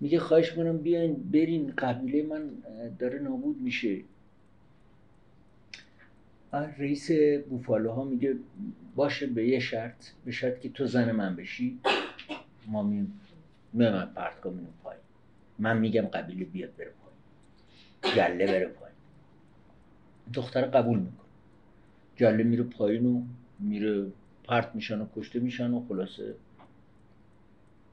میگه 0.00 0.18
خواهش 0.18 0.50
می‌کنم 0.50 0.78
بیاین 0.78 1.14
برین 1.32 1.72
قبیله 1.78 2.22
من 2.22 2.50
داره 2.98 3.18
نابود 3.18 3.60
میشه. 3.60 4.00
رئیس 6.78 7.10
بوفالوها 7.48 8.04
میگه 8.04 8.36
باشه 8.96 9.26
به 9.26 9.48
یه 9.48 9.60
شرط 9.60 10.06
به 10.24 10.32
شرط 10.32 10.60
که 10.60 10.68
تو 10.68 10.86
زن 10.86 11.12
من 11.12 11.36
بشی. 11.36 11.78
ما 12.66 12.82
میم 12.82 13.20
من 13.74 14.06
پرتگاه 14.06 14.52
میرم 14.52 14.74
پایین. 14.82 15.02
من 15.58 15.78
میگم 15.78 16.02
قبیله 16.02 16.44
بیاد 16.44 16.76
بره 16.76 16.92
پایین. 17.02 18.16
گله 18.16 18.46
بره 18.46 18.66
پایین. 18.66 18.96
دختر 20.34 20.62
قبول 20.62 20.98
می‌کنه. 20.98 21.28
گله 22.18 22.42
میره 22.42 22.62
پایین 22.62 23.06
و 23.06 23.22
میره 23.58 24.12
پرت 24.44 24.74
میشن 24.74 25.00
و 25.00 25.06
کشته 25.16 25.40
میشن 25.40 25.70
و 25.70 25.86
خلاصه. 25.88 26.34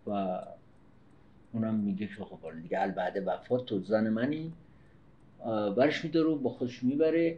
و 0.07 0.41
اونم 1.53 1.75
میگه 1.75 2.07
که 2.07 2.23
خب 2.23 2.61
دیگه 2.61 2.81
البعد 2.81 3.23
وفات 3.25 3.65
تو 3.65 3.79
زن 3.79 4.09
منی. 4.09 4.53
برش 5.77 6.05
میداره 6.05 6.27
و 6.27 6.35
با 6.35 6.49
خودش 6.49 6.83
می‌بره. 6.83 7.37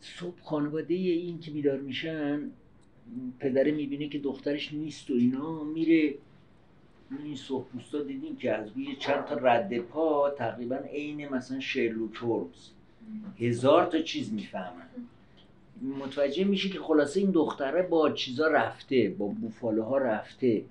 صبح 0.00 0.40
خانواده 0.42 0.94
این 0.94 1.40
که 1.40 1.50
بیدار 1.50 1.78
میشن 1.78 2.50
پدره 3.38 3.72
می‌بینه 3.72 4.08
که 4.08 4.18
دخترش 4.18 4.72
نیست 4.72 5.10
و 5.10 5.14
اینا 5.14 5.64
میره 5.64 6.14
این 7.10 7.36
سرخپوستا 7.36 8.02
دیدیم 8.02 8.36
که 8.36 8.54
از 8.54 8.68
روی 8.76 8.96
چند 8.96 9.24
تا 9.24 9.34
رد 9.34 9.78
پا 9.78 10.30
تقریبا 10.30 10.76
عین 10.76 11.28
مثلا 11.28 11.60
شرلوک 11.60 12.14
هولمز. 12.14 12.70
هزار 13.38 13.86
تا 13.86 13.98
چیز 13.98 14.32
می‌فهمن. 14.32 14.86
متوجه 15.82 16.44
میشه 16.44 16.68
که 16.68 16.78
خلاصه 16.78 17.20
این 17.20 17.30
دختره 17.30 17.82
با 17.82 18.10
چیزا 18.10 18.46
رفته 18.48 19.14
با 19.18 19.26
بوفاله 19.26 19.82
ها 19.82 19.98
رفته 19.98 20.64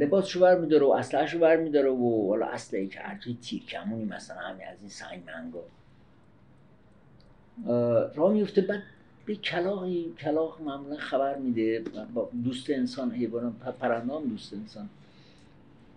لباسشو 0.00 0.40
بر 0.40 0.58
میداره 0.58 0.86
و 0.86 0.90
اسلحهشو 0.90 1.38
بر 1.38 1.56
میداره 1.56 1.90
و 1.90 2.28
حالا 2.28 2.46
اسلحه 2.46 2.86
که 2.86 3.00
هر 3.00 3.18
تیر 3.42 3.62
کمونی 3.62 4.04
مثلا 4.04 4.36
همین 4.36 4.66
از 4.66 4.76
این 4.80 4.90
سنگ 4.90 5.22
منگا. 5.26 5.64
راه 8.14 8.32
میفته 8.32 8.60
بعد 8.60 8.82
به 9.26 9.34
کلاقی 9.34 10.12
کلاق 10.18 10.62
معمولا 10.62 10.96
خبر 10.96 11.38
میده. 11.38 11.84
دوست 12.44 12.70
انسان 12.70 13.10
حیوان 13.10 13.52
پرندام 13.80 14.28
دوست 14.28 14.54
انسان. 14.54 14.88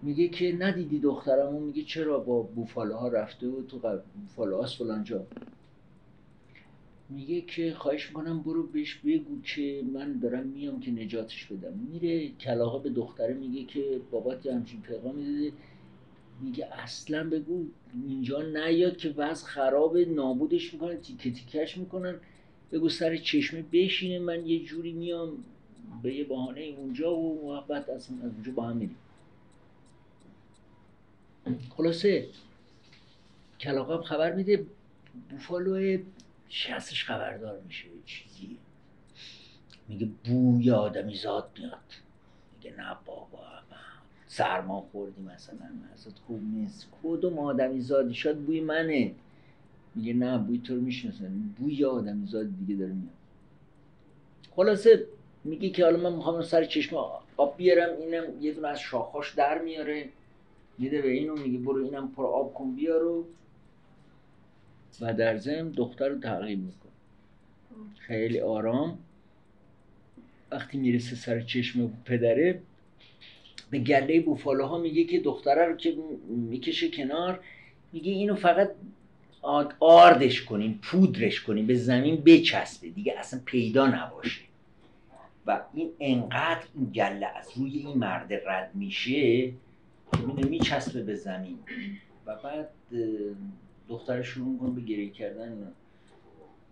میگه 0.01 0.27
که 0.27 0.55
ندیدی 0.59 0.99
دخترمو 0.99 1.59
میگه 1.59 1.83
چرا 1.83 2.19
با 2.19 2.41
بوفالوها 2.41 3.07
رفته 3.07 3.47
و 3.47 3.61
تو 3.61 3.79
بوفالوهاست 4.21 4.77
فلان 4.77 5.03
جا. 5.03 5.25
میگه 7.09 7.41
که 7.41 7.73
خواهش 7.73 8.07
می‌کنم 8.07 8.39
برو 8.41 8.63
بهش 8.63 8.95
بگو 8.95 9.41
که 9.41 9.83
من 9.93 10.19
دارم 10.19 10.47
میام 10.47 10.79
که 10.79 10.91
نجاتش 10.91 11.45
بدم. 11.45 11.73
میره 11.73 12.29
کلاها 12.29 12.79
به 12.79 12.89
دختره 12.89 13.33
میگه 13.33 13.63
که 13.63 14.01
بابات 14.11 14.45
یه 14.45 14.53
همچین 14.53 14.81
پیغام 14.81 15.15
میده 15.15 15.51
میگه 16.41 16.67
اصلا 16.73 17.29
بگو 17.29 17.65
اینجا 18.07 18.41
نیاد 18.41 18.97
که 18.97 19.13
وضع 19.17 19.45
خراب 19.45 19.97
نابودش 19.97 20.73
می‌کنن 20.73 20.97
تیکه 20.97 21.31
تیکش 21.31 21.77
می‌کنن. 21.77 22.15
بگو 22.71 22.89
سر 22.89 23.17
چشمه 23.17 23.65
بشینه 23.71 24.19
من 24.19 24.45
یه 24.47 24.63
جوری 24.63 24.93
میام 24.93 25.43
به 26.03 26.15
یه 26.15 26.23
بهانه 26.23 26.61
اونجا 26.61 27.15
و 27.15 27.51
اصلا 27.51 27.77
از 27.95 28.09
اونجا 28.11 28.51
با 28.51 28.63
هم 28.63 28.77
میریم. 28.77 28.95
خلاصه 31.77 32.27
کلاقم 33.59 34.03
خبر 34.03 34.31
میده 34.33 34.65
بوفالو 35.29 35.97
شخصش 36.49 37.05
خبردار 37.05 37.59
میشه 37.59 37.85
چیزی 38.05 38.57
میگه 39.87 40.07
بوی 40.25 40.71
آدمی 40.71 41.15
زاد 41.15 41.49
میاد. 41.59 41.79
میگه 42.55 42.77
نه 42.77 42.97
بابا 43.05 43.47
سرما 44.27 44.87
خوردی 44.91 45.21
مثلا 45.21 45.69
ازت 45.93 46.19
خوب 46.27 46.43
نیست. 46.43 46.87
کدوم 47.03 47.39
آدمی 47.39 47.81
زادی 47.81 48.13
شاد 48.13 48.37
بوی 48.37 48.61
منه. 48.61 49.11
میگه 49.95 50.13
نه 50.13 50.37
بوی 50.37 50.57
تو 50.57 50.75
رو 50.75 50.81
می‌شناسن 50.81 51.53
بوی 51.57 51.85
آدمی 51.85 52.27
زاد 52.27 52.47
دیگه 52.59 52.79
داره 52.79 52.93
میاد. 52.93 53.13
خلاصه 54.55 55.05
میگه 55.43 55.69
که 55.69 55.83
حالا 55.83 56.09
من 56.09 56.15
می‌خوام 56.15 56.41
سر 56.41 56.65
چشم 56.65 56.95
آب 57.37 57.57
بیارم 57.57 57.97
اینم 58.01 58.23
یه 58.41 58.53
دونه 58.53 58.67
از 58.67 58.79
شاخاش 58.79 59.33
در 59.33 59.61
میاره. 59.61 60.09
میده 60.77 61.01
به 61.01 61.11
اینو 61.11 61.35
میگه 61.35 61.57
برو 61.57 61.85
اینم 61.85 62.11
پر 62.11 62.25
آب 62.25 62.53
کن 62.53 62.75
بیارو 62.75 63.25
و 65.01 65.13
در 65.13 65.37
ضمن 65.37 65.69
دختر 65.69 66.09
رو 66.09 66.19
تعقیب 66.19 66.59
می‌کنه. 66.59 66.91
خیلی 67.97 68.39
آرام. 68.39 68.97
وقتی 70.51 70.77
می‌رسه 70.77 71.15
سر 71.15 71.41
چشم 71.41 71.93
پدره 72.05 72.61
به 73.69 73.79
گله 73.79 74.21
بوفالوها 74.21 74.77
میگه 74.77 75.03
که 75.03 75.19
دختره 75.19 75.65
رو 75.65 75.75
که 75.75 75.95
می‌کشه 76.27 76.89
کنار 76.89 77.39
میگه 77.93 78.11
اینو 78.11 78.35
فقط 78.35 78.71
آردش 79.79 80.41
کنیم 80.41 80.79
پودرش 80.83 81.41
کنیم 81.41 81.67
به 81.67 81.75
زمین 81.75 82.15
بچسبه. 82.15 82.89
دیگه 82.89 83.13
اصلا 83.17 83.39
پیدا 83.45 83.87
نباشه. 83.87 84.41
و 85.45 85.61
این 85.73 85.89
انقدر 85.99 86.63
این 86.75 86.85
گله 86.85 87.27
از 87.37 87.49
روی 87.55 87.77
این 87.77 87.97
مرد 87.97 88.33
رد 88.33 88.71
میشه 88.73 89.51
میچسبه 90.49 91.03
به 91.03 91.15
زمین. 91.15 91.59
و 92.25 92.35
بعد 92.35 92.69
دختر 93.89 94.21
شروع 94.21 94.47
می‌کنه 94.47 94.69
به 94.69 94.81
گریه 94.81 95.09
کردن 95.09 95.73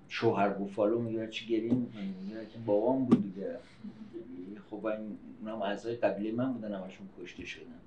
شوهر 0.08 0.50
بوفالو 0.50 1.00
میگه 1.00 1.28
چی 1.28 1.46
گریه 1.48 1.74
می‌کنه 1.74 2.14
میگه 2.22 2.46
که 2.46 2.60
بابام 2.66 3.06
بود 3.06 3.24
دیگه. 3.24 3.58
خب 4.70 4.86
اونم 4.86 5.62
اعضای 5.62 5.96
قبیله 5.96 6.32
من 6.32 6.54
بودن 6.54 6.74
همشون 6.74 7.08
کشته 7.22 7.46
شدن. 7.46 7.80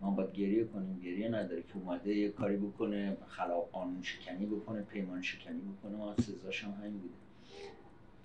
ما 0.00 0.10
باید 0.10 0.32
گریه 0.32 0.64
کنیم. 0.64 1.00
گریه 1.04 1.28
نداره 1.28 1.62
که 1.62 1.74
اومده 1.74 2.14
یه 2.14 2.28
کاری 2.28 2.56
بکنه 2.56 3.16
خلاق 3.28 3.68
قانون 3.72 4.02
شکنی 4.02 4.46
بکنه 4.46 4.82
پیمان 4.82 5.22
شکنی 5.22 5.60
بکنه. 5.60 5.96
ما 5.96 6.14
سزاش 6.16 6.64
هم 6.64 6.70
همین 6.70 6.98
بوده. 6.98 7.14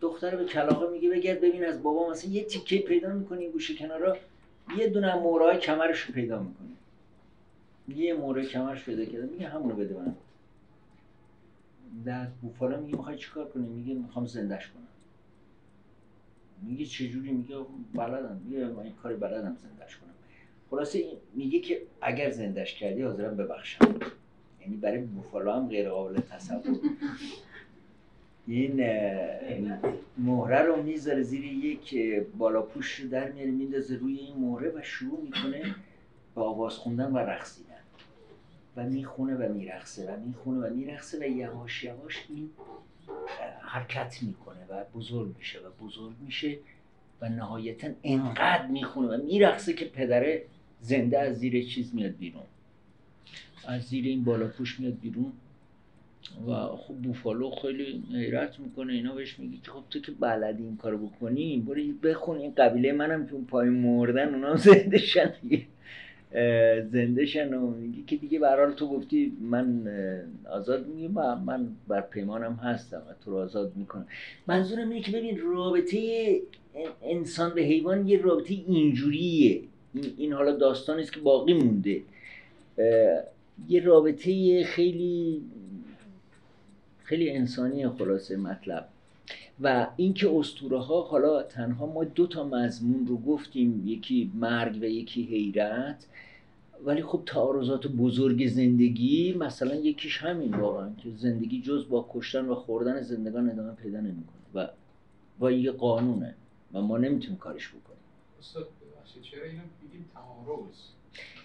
دختر 0.01 0.35
به 0.35 0.45
کلاقه 0.45 0.91
میگه 0.91 1.09
بگرد 1.09 1.41
ببین 1.41 1.65
از 1.65 1.83
بابا 1.83 2.09
مثلا 2.09 2.31
یه 2.31 2.43
تیکه 2.43 2.77
پیدا 2.77 3.13
می‌کنی 3.13 3.49
گوشه 3.49 3.75
کنارا. 3.75 4.17
یه 4.77 4.87
دونه 4.87 5.15
مورای 5.15 5.57
کمرش 5.57 5.99
رو 6.01 6.13
پیدا 6.13 6.43
می‌کنی 6.43 6.69
یه 7.87 8.13
مورای 8.13 8.45
کمرش 8.45 8.83
پیدا 8.83 9.05
کرده 9.05 9.25
میگه 9.25 9.49
همونو 9.49 9.75
بده 9.75 9.95
من. 9.95 10.15
در 12.05 12.27
بوفالا 12.41 12.79
میگه 12.79 12.97
می‌خوای 12.97 13.17
چیکار 13.17 13.49
کنی؟ 13.49 13.67
میگه 13.67 13.93
می‌خوام 13.93 14.25
زندش 14.25 14.67
کنم. 14.67 14.87
میگه 16.61 16.85
چجوری 16.85 17.31
میگه 17.31 17.55
بلدم. 17.93 18.41
میگه 18.45 18.65
من 18.65 18.83
این 18.83 18.93
کاری 18.93 19.15
بلدم 19.15 19.55
زندش 19.55 19.97
کنم. 19.97 20.13
خلاصه 20.69 21.03
میگه 21.33 21.59
که 21.59 21.81
اگر 22.01 22.29
زندش 22.29 22.75
کردی 22.75 23.01
حاضرم 23.01 23.37
ببخشم. 23.37 23.99
یعنی 24.61 24.75
برای 24.75 25.01
بوفالا 25.01 25.55
هم 25.55 25.67
غیر 25.67 25.89
قابل 25.89 26.19
تصور. 26.19 26.79
این 28.47 28.83
مهره 30.17 30.61
رو 30.61 30.83
می‌ذاره 30.83 31.21
زیر 31.21 31.45
یک 31.45 31.95
بالا 32.37 32.61
پوش 32.61 32.99
رو 32.99 33.09
در 33.09 33.31
میاره 33.31 33.51
میندازه 33.51 33.95
روی 33.95 34.17
این 34.17 34.37
مهره 34.37 34.69
و 34.69 34.81
شروع 34.81 35.21
می‌کنه 35.21 35.75
به 36.35 36.41
آواز 36.41 36.73
خوندن 36.73 37.11
و 37.11 37.17
رقصیدن. 37.17 37.73
و 38.77 38.83
می‌خونه 38.83 39.35
و 39.35 39.53
میرقصه 39.53 40.13
و 40.13 40.19
می‌خونه 40.19 40.67
و 40.67 40.73
میرقصه 40.73 41.19
و 41.19 41.23
یواش 41.23 41.83
یواش 41.83 42.25
این 42.29 42.49
حرکت 43.61 44.17
می‌کنه 44.21 44.65
و 44.69 44.83
بزرگ 44.95 45.35
میشه 45.37 45.59
و 45.59 45.85
بزرگ 45.85 46.15
میشه 46.21 46.59
و 47.21 47.29
نهایتا 47.29 47.87
انقدر 48.03 48.67
می‌خونه 48.67 49.07
و 49.07 49.23
میرقصه 49.23 49.73
که 49.73 49.85
پدره 49.85 50.45
زنده 50.81 51.19
از 51.19 51.39
زیر 51.39 51.65
چیز 51.65 51.95
میاد 51.95 52.15
بیرون. 52.17 52.43
از 53.67 53.81
زیر 53.83 54.05
این 54.05 54.23
بالا 54.23 54.47
پوش 54.47 54.79
میاد 54.79 54.99
بیرون. 54.99 55.31
و 56.47 56.53
خب 56.53 56.93
بوفالو 56.93 57.49
خیلی 57.49 58.03
حیرت 58.13 58.59
می‌کنه 58.59 58.93
اینا 58.93 59.15
بهش 59.15 59.39
میگه 59.39 59.57
که 59.63 59.71
خب 59.71 59.83
تو 59.89 59.99
که 59.99 60.11
بلدی 60.11 60.63
این 60.63 60.77
کارو 60.77 60.97
بکنی؟ 60.97 61.63
برو 61.67 61.81
بخون 62.03 62.37
این 62.37 62.53
قبیله 62.57 62.91
منم 62.91 63.25
که 63.27 63.33
اون 63.33 63.45
پای 63.45 63.69
مردن 63.69 64.33
اونا 64.33 64.55
زنده 64.55 64.97
شن 64.97 65.33
زنده 66.91 67.25
شن 67.25 67.53
و 67.53 67.71
میگه 67.71 68.03
که 68.07 68.15
دیگه 68.15 68.39
برحال 68.39 68.73
تو 68.73 68.87
گفتی 68.87 69.37
من 69.41 69.87
آزاد 70.51 70.87
میگه 70.87 71.07
من 71.45 71.67
بر 71.87 72.01
پیمانم 72.01 72.53
هستم 72.53 72.97
و 72.97 73.13
تو 73.25 73.31
رو 73.31 73.37
آزاد 73.37 73.71
می‌کنم. 73.75 74.07
منظورم 74.47 74.89
اینه 74.89 75.01
که 75.01 75.11
ببین 75.11 75.37
رابطه 75.37 76.41
انسان 77.03 77.53
به 77.55 77.61
حیوان 77.61 78.07
یه 78.07 78.21
رابطه 78.21 78.53
اینجوریه. 78.53 79.61
این, 80.17 80.33
حالا 80.33 80.55
داستانی 80.55 81.01
است 81.01 81.13
که 81.13 81.19
باقی 81.19 81.53
مونده. 81.53 82.01
یه 83.69 83.83
رابطه 83.83 84.63
خیلی 84.63 85.41
خیلی 87.03 87.31
انسانی 87.31 87.89
خلاصه 87.89 88.37
مطلب. 88.37 88.89
و 89.61 89.87
اینکه 89.95 90.29
اسطوره 90.29 90.79
ها 90.79 91.01
حالا 91.01 91.43
تنها 91.43 91.85
ما 91.85 92.03
دو 92.03 92.27
تا 92.27 92.43
مضمون 92.43 93.07
رو 93.07 93.17
گفتیم 93.17 93.87
یکی 93.87 94.31
مرگ 94.35 94.81
و 94.81 94.85
یکی 94.85 95.23
حیرت 95.23 96.05
ولی 96.85 97.03
خب 97.03 97.23
تعارضات 97.25 97.87
بزرگ 97.87 98.47
زندگی 98.47 99.33
مثلا 99.33 99.75
یکیش 99.75 100.17
همین 100.17 100.55
واقعا 100.55 100.89
که 100.97 101.09
زندگی 101.17 101.61
جز 101.61 101.89
با 101.89 102.09
کشتن 102.13 102.45
و 102.45 102.55
خوردن 102.55 103.01
زندگان 103.01 103.49
ادامه 103.49 103.71
پیدا 103.71 103.99
نمی‌کنه 103.99 104.41
و 104.53 104.67
و 105.39 105.51
یه 105.51 105.71
قانونه 105.71 106.35
و 106.73 106.81
ما 106.81 106.97
نمی‌تونیم 106.97 107.37
کارش 107.37 107.69
بکنیم. 107.69 107.99
استاد 108.39 108.67
چرا 109.21 109.43
اینو 109.43 109.61
میگیم 109.83 110.05
تعارض؟ 110.13 110.77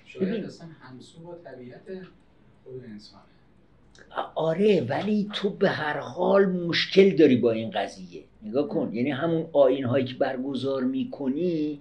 شاید 0.06 0.44
اصلا 0.44 0.68
همسو 0.80 1.20
با 1.20 1.34
طبیعت 1.44 1.82
خود 2.64 2.84
انسانه. 2.84 3.37
آره 4.34 4.86
ولی 4.88 5.30
تو 5.32 5.50
به 5.50 5.68
هر 5.68 5.98
حال 5.98 6.46
مشکل 6.46 7.16
داری 7.16 7.36
با 7.36 7.50
این 7.50 7.70
قضیه. 7.70 8.24
نگاه 8.42 8.68
کن 8.68 8.90
یعنی 8.94 9.10
همون 9.10 9.46
آین 9.52 9.84
هایی 9.84 10.04
که 10.04 10.14
برگزار 10.14 10.84
می‌کنی 10.84 11.80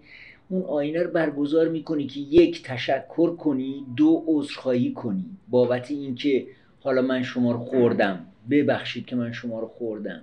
اون 0.49 0.64
آینه 0.64 1.03
رو 1.03 1.11
برگزار 1.11 1.68
می‌کنی 1.68 2.07
که 2.07 2.19
یک 2.19 2.64
تشکر 2.64 3.35
کنی 3.35 3.85
دو 3.95 4.23
عذرخواهی 4.27 4.94
کنی. 4.94 5.26
بابت 5.49 5.91
اینکه 5.91 6.48
حالا 6.81 7.02
من 7.02 7.23
شما 7.23 7.52
رو 7.52 7.60
خوردم. 7.60 8.26
ببخشید 8.49 9.06
که 9.06 9.15
من 9.15 9.31
شما 9.31 9.60
رو 9.60 9.68
خوردم. 9.68 10.22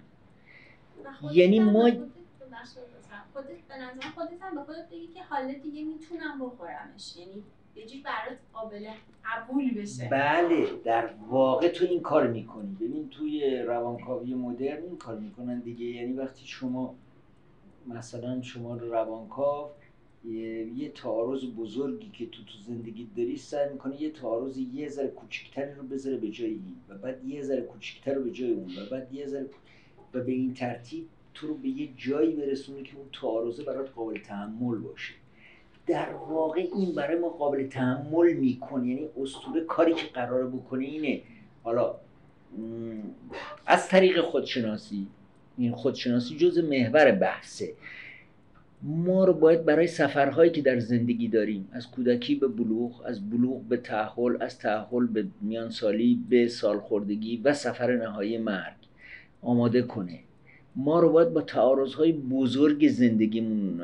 یعنی 1.33 1.61
ما 1.61 1.83
خودت 1.83 1.99
به 3.69 3.77
نظر 3.77 4.09
خودت 4.15 4.43
هم 4.43 4.55
به 4.55 4.61
خودت 4.63 4.89
بگی 4.91 5.07
که 5.07 5.23
حالا 5.31 5.53
دیگه 5.53 5.85
می‌تونم 5.85 6.39
بخورمش. 6.41 7.17
یعنی 7.17 7.43
یه 7.77 8.03
برات 8.05 8.39
قابل 8.53 8.89
قبول 9.25 9.75
بشه. 9.75 10.09
بله 10.09 10.67
در 10.85 11.11
واقع 11.29 11.69
تو 11.69 11.85
این 11.85 12.01
کار 12.01 12.27
می‌کنی. 12.27 12.77
ببین 12.81 13.09
توی 13.09 13.59
روانکاوی 13.59 14.35
مدرن 14.35 14.83
این 14.83 14.97
کار 14.97 15.19
می‌کنن 15.19 15.61
دیگه. 15.61 15.87
یعنی 15.87 16.13
وقتی 16.13 16.47
شما 16.47 16.95
مثلا 17.87 18.43
شما 18.43 18.77
روانکاو 18.77 19.71
یه 20.77 20.89
تعارض 20.95 21.45
بزرگی 21.45 22.11
که 22.11 22.27
تو 22.27 22.45
تو 22.45 22.59
زندگی 22.59 23.09
داری 23.17 23.37
سعی 23.37 23.73
می‌کنه 23.73 24.03
یه 24.03 24.11
تعارض 24.11 24.59
یه 24.59 24.89
ذره 24.89 25.09
کوچکتری 25.09 25.75
رو 25.75 25.83
بذاره 25.83 26.17
به 26.17 26.31
جای 26.31 26.51
این 26.51 26.77
و 26.89 26.99
بعد 26.99 27.25
یه 27.25 27.43
ذره 27.43 27.63
کوچکتر 27.63 28.15
رو 28.15 28.25
به 28.25 28.31
جای 28.31 28.53
اون 28.53 28.65
و 28.65 28.91
بعد 28.91 29.15
یه 29.15 29.27
ذره 29.27 29.47
و 30.15 30.21
به 30.21 30.33
این 30.33 30.55
ترتیب 30.55 31.09
تو 31.35 31.47
رو 31.47 31.55
به 31.55 31.69
یه 31.69 31.89
جایی 31.97 32.37
برسونه 32.37 32.83
که 32.83 32.97
اون 32.97 33.07
تعارضه 33.21 33.65
برات 33.65 33.91
قابل 33.91 34.19
تحمل 34.19 34.79
باشه. 34.79 35.15
در 35.87 36.09
واقع 36.31 36.67
این 36.77 36.95
برای 36.95 37.19
ما 37.19 37.29
قابل 37.29 37.67
تحمل 37.67 38.33
می‌کنه. 38.33 38.89
یعنی 38.89 39.09
اسطوره 39.23 39.61
کاری 39.61 39.95
که 39.95 40.07
قرار 40.15 40.47
بکنه 40.47 40.85
اینه. 40.85 41.21
حالا 41.63 41.95
از 43.67 43.89
طریق 43.89 44.21
خودشناسی 44.21 45.07
این 45.59 45.73
خودشناسی 45.73 46.37
جز 46.37 46.59
محور 46.59 47.13
بحثه. 47.13 47.73
ما 48.83 49.25
رو 49.25 49.33
باید 49.33 49.65
برای 49.65 49.87
سفرهایی 49.87 50.51
که 50.51 50.63
در 50.63 50.79
زندگی 50.79 51.29
داریم 51.29 51.69
از 51.73 51.91
کودکی 51.91 52.35
به 52.35 52.49
بلوغ 52.49 53.03
از 53.07 53.31
بلوغ 53.31 53.63
به 53.63 53.77
تحول 53.77 54.43
از 54.43 54.59
تحول 54.59 55.07
به 55.07 55.27
میان 55.41 55.71
سالی 55.71 56.25
به 56.31 56.49
سالخوردگی 56.49 57.37
و 57.45 57.55
سفر 57.55 57.97
نهایی 57.97 58.39
مرگ 58.39 58.75
آماده 59.43 59.83
کنه. 59.83 60.19
ما 60.77 61.01
رو 61.01 61.13
باید 61.13 61.33
با 61.33 61.41
تعارضهای 61.41 62.13
بزرگ 62.13 62.89
زندگیمون 62.89 63.81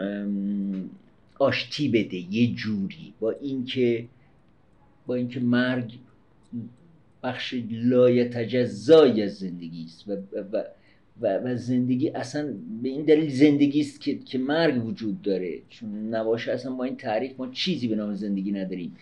آشتی 1.40 1.88
بده 1.88 2.34
یه 2.34 2.54
جوری. 2.54 3.14
با 3.20 3.30
اینکه 3.30 4.06
با 5.06 5.14
اینکه 5.14 5.40
مرگ 5.40 5.92
بخش 7.22 7.54
لایتجزایی 7.70 9.22
از 9.22 9.34
زندگی 9.34 9.84
است 9.84 10.08
و, 10.08 10.12
و, 10.12 10.64
و, 11.20 11.38
و 11.44 11.56
زندگی 11.56 12.08
اصلا 12.08 12.54
به 12.82 12.88
این 12.88 13.02
دلیل 13.02 13.30
زندگی 13.30 13.80
است 13.80 14.00
که, 14.00 14.18
که 14.18 14.38
مرگ 14.38 14.86
وجود 14.86 15.22
داره. 15.22 15.58
چون 15.68 16.14
نباشه 16.14 16.52
اصلا 16.52 16.72
با 16.72 16.84
این 16.84 16.96
تعریف 16.96 17.32
ما 17.38 17.48
چیزی 17.48 17.88
به 17.88 17.96
نام 17.96 18.14
زندگی 18.14 18.52
نداریم. 18.52 18.96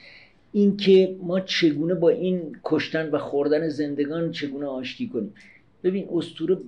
اینکه 0.53 1.17
ما 1.23 1.41
چگونه 1.41 1.95
با 1.95 2.09
این 2.09 2.57
کشتن 2.65 3.11
و 3.11 3.19
خوردن 3.19 3.69
زندگان 3.69 4.33
چگونه 4.33 4.67
آشتی 4.67 5.09
کنیم. 5.09 5.35
ببین 5.83 6.09
استوره 6.13 6.59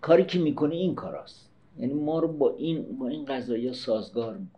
کاری 0.00 0.24
که 0.24 0.38
می‌کنه 0.38 0.74
این 0.74 0.94
کاراست. 0.94 1.48
یعنی 1.80 1.94
ما 1.94 2.18
رو 2.18 2.28
با 2.28 2.56
این 2.56 2.82
با 2.98 3.08
این 3.08 3.24
قضایی 3.24 3.72
سازگار 3.72 4.36
می‌کنه. 4.38 4.57